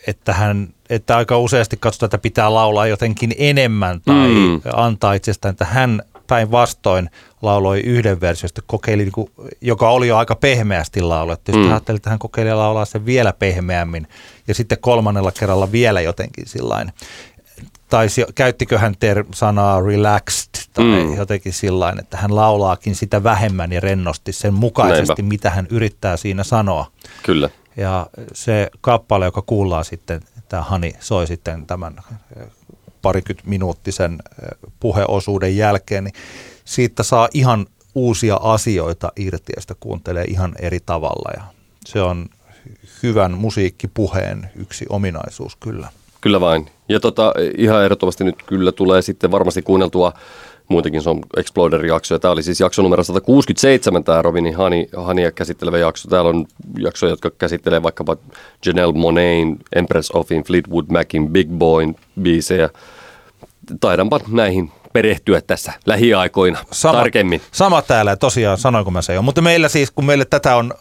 että, 0.08 0.32
hän, 0.32 0.68
että 0.90 1.16
aika 1.16 1.38
useasti 1.38 1.76
katsotaan, 1.76 2.06
että 2.06 2.18
pitää 2.18 2.54
laulaa 2.54 2.86
jotenkin 2.86 3.34
enemmän 3.38 4.00
tai 4.00 4.28
mm. 4.28 4.60
antaa 4.74 5.12
itsestään, 5.12 5.52
että 5.52 5.64
hän 5.64 6.02
päinvastoin 6.26 7.10
lauloi 7.42 7.80
yhden 7.80 8.20
versiosta, 8.20 8.62
kokeili, 8.66 9.02
niin 9.02 9.12
kuin, 9.12 9.30
joka 9.60 9.90
oli 9.90 10.08
jo 10.08 10.16
aika 10.16 10.34
pehmeästi 10.34 11.00
laulettu. 11.00 11.52
Sitten 11.52 11.66
mm. 11.66 11.70
ajattelin, 11.70 11.96
että 11.96 12.10
hän 12.10 12.18
kokeili 12.18 12.54
laulaa 12.54 12.84
sen 12.84 13.06
vielä 13.06 13.32
pehmeämmin 13.32 14.06
ja 14.48 14.54
sitten 14.54 14.78
kolmannella 14.80 15.32
kerralla 15.32 15.72
vielä 15.72 16.00
jotenkin 16.00 16.46
sillain 16.46 16.92
tai 17.88 18.06
käyttikö 18.34 18.78
hän 18.78 18.94
ter- 19.00 19.24
sanaa 19.34 19.80
relaxed 19.80 20.48
tai 20.72 20.84
mm. 20.84 21.16
jotenkin 21.16 21.52
sillä 21.52 21.94
että 21.98 22.16
hän 22.16 22.36
laulaakin 22.36 22.94
sitä 22.94 23.22
vähemmän 23.22 23.72
ja 23.72 23.80
rennosti 23.80 24.32
sen 24.32 24.54
mukaisesti, 24.54 25.22
Näinpä. 25.22 25.22
mitä 25.22 25.50
hän 25.50 25.66
yrittää 25.70 26.16
siinä 26.16 26.44
sanoa. 26.44 26.86
Kyllä. 27.22 27.50
Ja 27.78 28.06
se 28.32 28.70
kappale, 28.80 29.24
joka 29.24 29.42
kuullaan 29.42 29.84
sitten, 29.84 30.20
tämä 30.48 30.62
Hani 30.62 30.92
soi 31.00 31.26
sitten 31.26 31.66
tämän 31.66 31.96
eh, 32.36 32.46
parikymmentä 33.02 33.50
minuuttisen 33.50 34.12
eh, 34.12 34.48
puheosuuden 34.80 35.56
jälkeen, 35.56 36.04
niin 36.04 36.14
siitä 36.64 37.02
saa 37.02 37.28
ihan 37.34 37.66
uusia 37.94 38.36
asioita 38.42 39.12
irti 39.16 39.52
ja 39.56 39.62
sitä 39.62 39.74
kuuntelee 39.80 40.24
ihan 40.24 40.54
eri 40.58 40.80
tavalla 40.86 41.32
ja 41.36 41.42
se 41.86 42.00
on 42.00 42.26
hyvän 43.02 43.32
musiikkipuheen 43.32 44.50
yksi 44.56 44.86
ominaisuus 44.88 45.56
kyllä. 45.56 45.88
Kyllä 46.20 46.40
vain. 46.40 46.70
Ja 46.88 47.00
tota, 47.00 47.34
ihan 47.58 47.84
ehdottomasti 47.84 48.24
nyt 48.24 48.42
kyllä 48.46 48.72
tulee 48.72 49.02
sitten 49.02 49.30
varmasti 49.30 49.62
kuunneltua 49.62 50.12
muutenkin 50.68 51.02
se 51.02 51.10
on 51.10 51.20
Exploder-jakso. 51.36 52.14
Ja 52.14 52.18
tämä 52.18 52.32
oli 52.32 52.42
siis 52.42 52.60
jakso 52.60 52.82
numero 52.82 53.04
167, 53.04 54.04
tämä 54.04 54.22
Robinin 54.22 54.56
Hani, 54.56 54.88
Hania 54.96 55.32
käsittelevä 55.32 55.78
jakso. 55.78 56.08
Täällä 56.08 56.30
on 56.30 56.46
jaksoja, 56.78 57.10
jotka 57.10 57.30
käsittelee 57.30 57.82
vaikkapa 57.82 58.16
Janelle 58.66 58.92
Monain, 58.92 59.58
Empress 59.74 60.10
Offin, 60.10 60.44
Fleetwood 60.44 60.86
Macin, 60.90 61.28
Big 61.28 61.48
Boyn 61.50 61.94
biisejä. 62.22 62.70
Taidanpa 63.80 64.20
näihin 64.28 64.72
perehtyä 64.92 65.40
tässä 65.40 65.72
lähiaikoina 65.86 66.58
sama, 66.72 66.98
tarkemmin. 66.98 67.40
Sama 67.52 67.82
täällä, 67.82 68.16
tosiaan 68.16 68.58
sanoinko 68.58 68.90
mä 68.90 69.02
se 69.02 69.14
jo. 69.14 69.22
Mutta 69.22 69.42
meillä 69.42 69.68
siis, 69.68 69.90
kun 69.90 70.04
meille 70.04 70.24
tätä 70.24 70.56
on, 70.56 70.74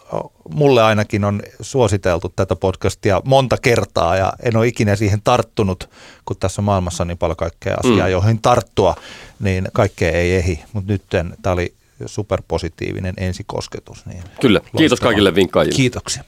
mulle 0.53 0.83
ainakin 0.83 1.23
on 1.23 1.41
suositeltu 1.61 2.33
tätä 2.35 2.55
podcastia 2.55 3.21
monta 3.25 3.57
kertaa 3.61 4.15
ja 4.15 4.33
en 4.43 4.57
ole 4.57 4.67
ikinä 4.67 4.95
siihen 4.95 5.21
tarttunut, 5.23 5.89
kun 6.25 6.37
tässä 6.39 6.61
maailmassa 6.61 7.03
on 7.03 7.07
niin 7.07 7.17
paljon 7.17 7.37
kaikkea 7.37 7.77
asiaa, 7.83 8.07
mm. 8.07 8.11
joihin 8.11 8.41
tarttua, 8.41 8.95
niin 9.39 9.67
kaikkea 9.73 10.11
ei 10.11 10.35
ehi. 10.35 10.59
Mutta 10.73 10.93
nyt 10.93 11.01
tämä 11.41 11.53
oli 11.53 11.73
superpositiivinen 12.05 13.13
ensikosketus. 13.17 14.05
Niin 14.05 14.23
Kyllä, 14.41 14.61
kiitos 14.77 14.99
kaikille 14.99 15.35
vinkkaajille. 15.35 15.75
Kiitoksia. 15.75 16.23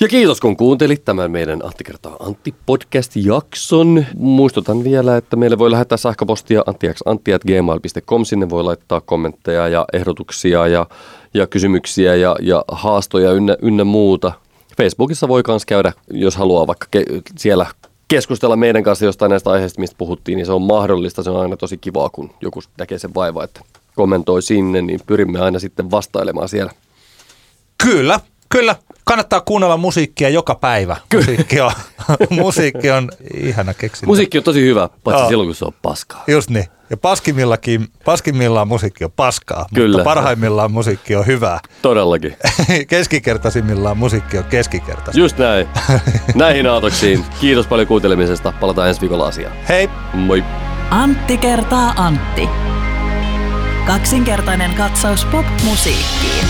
Ja 0.00 0.08
kiitos 0.08 0.40
kun 0.40 0.56
kuuntelit 0.56 1.04
tämän 1.04 1.30
meidän 1.30 1.64
Antti 1.64 1.84
kertaa 1.84 2.16
Antti 2.20 2.54
podcast-jakson. 2.66 4.06
Muistutan 4.16 4.84
vielä, 4.84 5.16
että 5.16 5.36
meille 5.36 5.58
voi 5.58 5.70
lähettää 5.70 5.98
sähköpostia 5.98 6.62
anttiaxantti.gmail.com. 6.66 8.24
Sinne 8.24 8.50
voi 8.50 8.64
laittaa 8.64 9.00
kommentteja 9.00 9.68
ja 9.68 9.84
ehdotuksia 9.92 10.66
ja, 10.66 10.86
ja 11.34 11.46
kysymyksiä 11.46 12.14
ja, 12.14 12.36
ja 12.40 12.64
haastoja 12.68 13.32
ynnä, 13.32 13.56
ynnä 13.62 13.84
muuta. 13.84 14.32
Facebookissa 14.76 15.28
voi 15.28 15.42
myös 15.48 15.66
käydä, 15.66 15.92
jos 16.10 16.36
haluaa 16.36 16.66
vaikka 16.66 16.86
ke- 16.96 17.22
siellä 17.38 17.66
keskustella 18.08 18.56
meidän 18.56 18.82
kanssa 18.82 19.04
jostain 19.04 19.30
näistä 19.30 19.50
aiheista, 19.50 19.80
mistä 19.80 19.98
puhuttiin, 19.98 20.36
niin 20.36 20.46
se 20.46 20.52
on 20.52 20.62
mahdollista. 20.62 21.22
Se 21.22 21.30
on 21.30 21.40
aina 21.40 21.56
tosi 21.56 21.78
kivaa, 21.78 22.08
kun 22.08 22.30
joku 22.40 22.60
näkee 22.78 22.98
sen 22.98 23.14
vaivaa, 23.14 23.44
että 23.44 23.60
kommentoi 23.94 24.42
sinne, 24.42 24.82
niin 24.82 25.00
pyrimme 25.06 25.40
aina 25.40 25.58
sitten 25.58 25.90
vastailemaan 25.90 26.48
siellä. 26.48 26.72
Kyllä, 27.84 28.20
Kyllä, 28.48 28.76
kannattaa 29.08 29.40
kuunnella 29.40 29.76
musiikkia 29.76 30.28
joka 30.28 30.54
päivä. 30.54 30.96
Musiikki 31.14 31.60
on, 31.60 31.70
musiikki 32.42 32.90
on 32.90 33.10
ihana 33.34 33.74
keksintö. 33.74 34.06
Musiikki 34.06 34.38
on 34.38 34.44
tosi 34.44 34.60
hyvä, 34.60 34.88
paitsi 35.04 35.22
Joo. 35.22 35.28
silloin 35.28 35.48
kun 35.48 35.54
se 35.54 35.64
on 35.64 35.72
paskaa. 35.82 36.24
Just 36.26 36.50
niin. 36.50 36.64
Ja 36.90 36.96
paskimmillakin, 36.96 37.88
paskimmillaan 38.04 38.68
musiikki 38.68 39.04
on 39.04 39.12
paskaa, 39.16 39.66
Kyllä. 39.74 39.96
mutta 39.98 40.04
parhaimmillaan 40.04 40.72
musiikki 40.72 41.16
on 41.16 41.26
hyvää. 41.26 41.60
Todellakin. 41.82 42.36
Keskikertaisimmillaan 42.88 43.96
musiikki 43.98 44.38
on 44.38 44.44
keskikertaista. 44.44 45.20
Just 45.20 45.38
näin. 45.38 45.68
Näihin 46.34 46.66
aatoksiin. 46.66 47.24
Kiitos 47.40 47.66
paljon 47.66 47.88
kuuntelemisesta. 47.88 48.52
Palataan 48.60 48.88
ensi 48.88 49.00
viikolla 49.00 49.26
asiaan. 49.26 49.56
Hei. 49.68 49.88
Moi. 50.12 50.44
Antti 50.90 51.36
kertaa 51.36 51.94
Antti. 51.96 52.48
Kaksinkertainen 53.86 54.74
katsaus 54.74 55.24
pop-musiikkiin. 55.24 56.44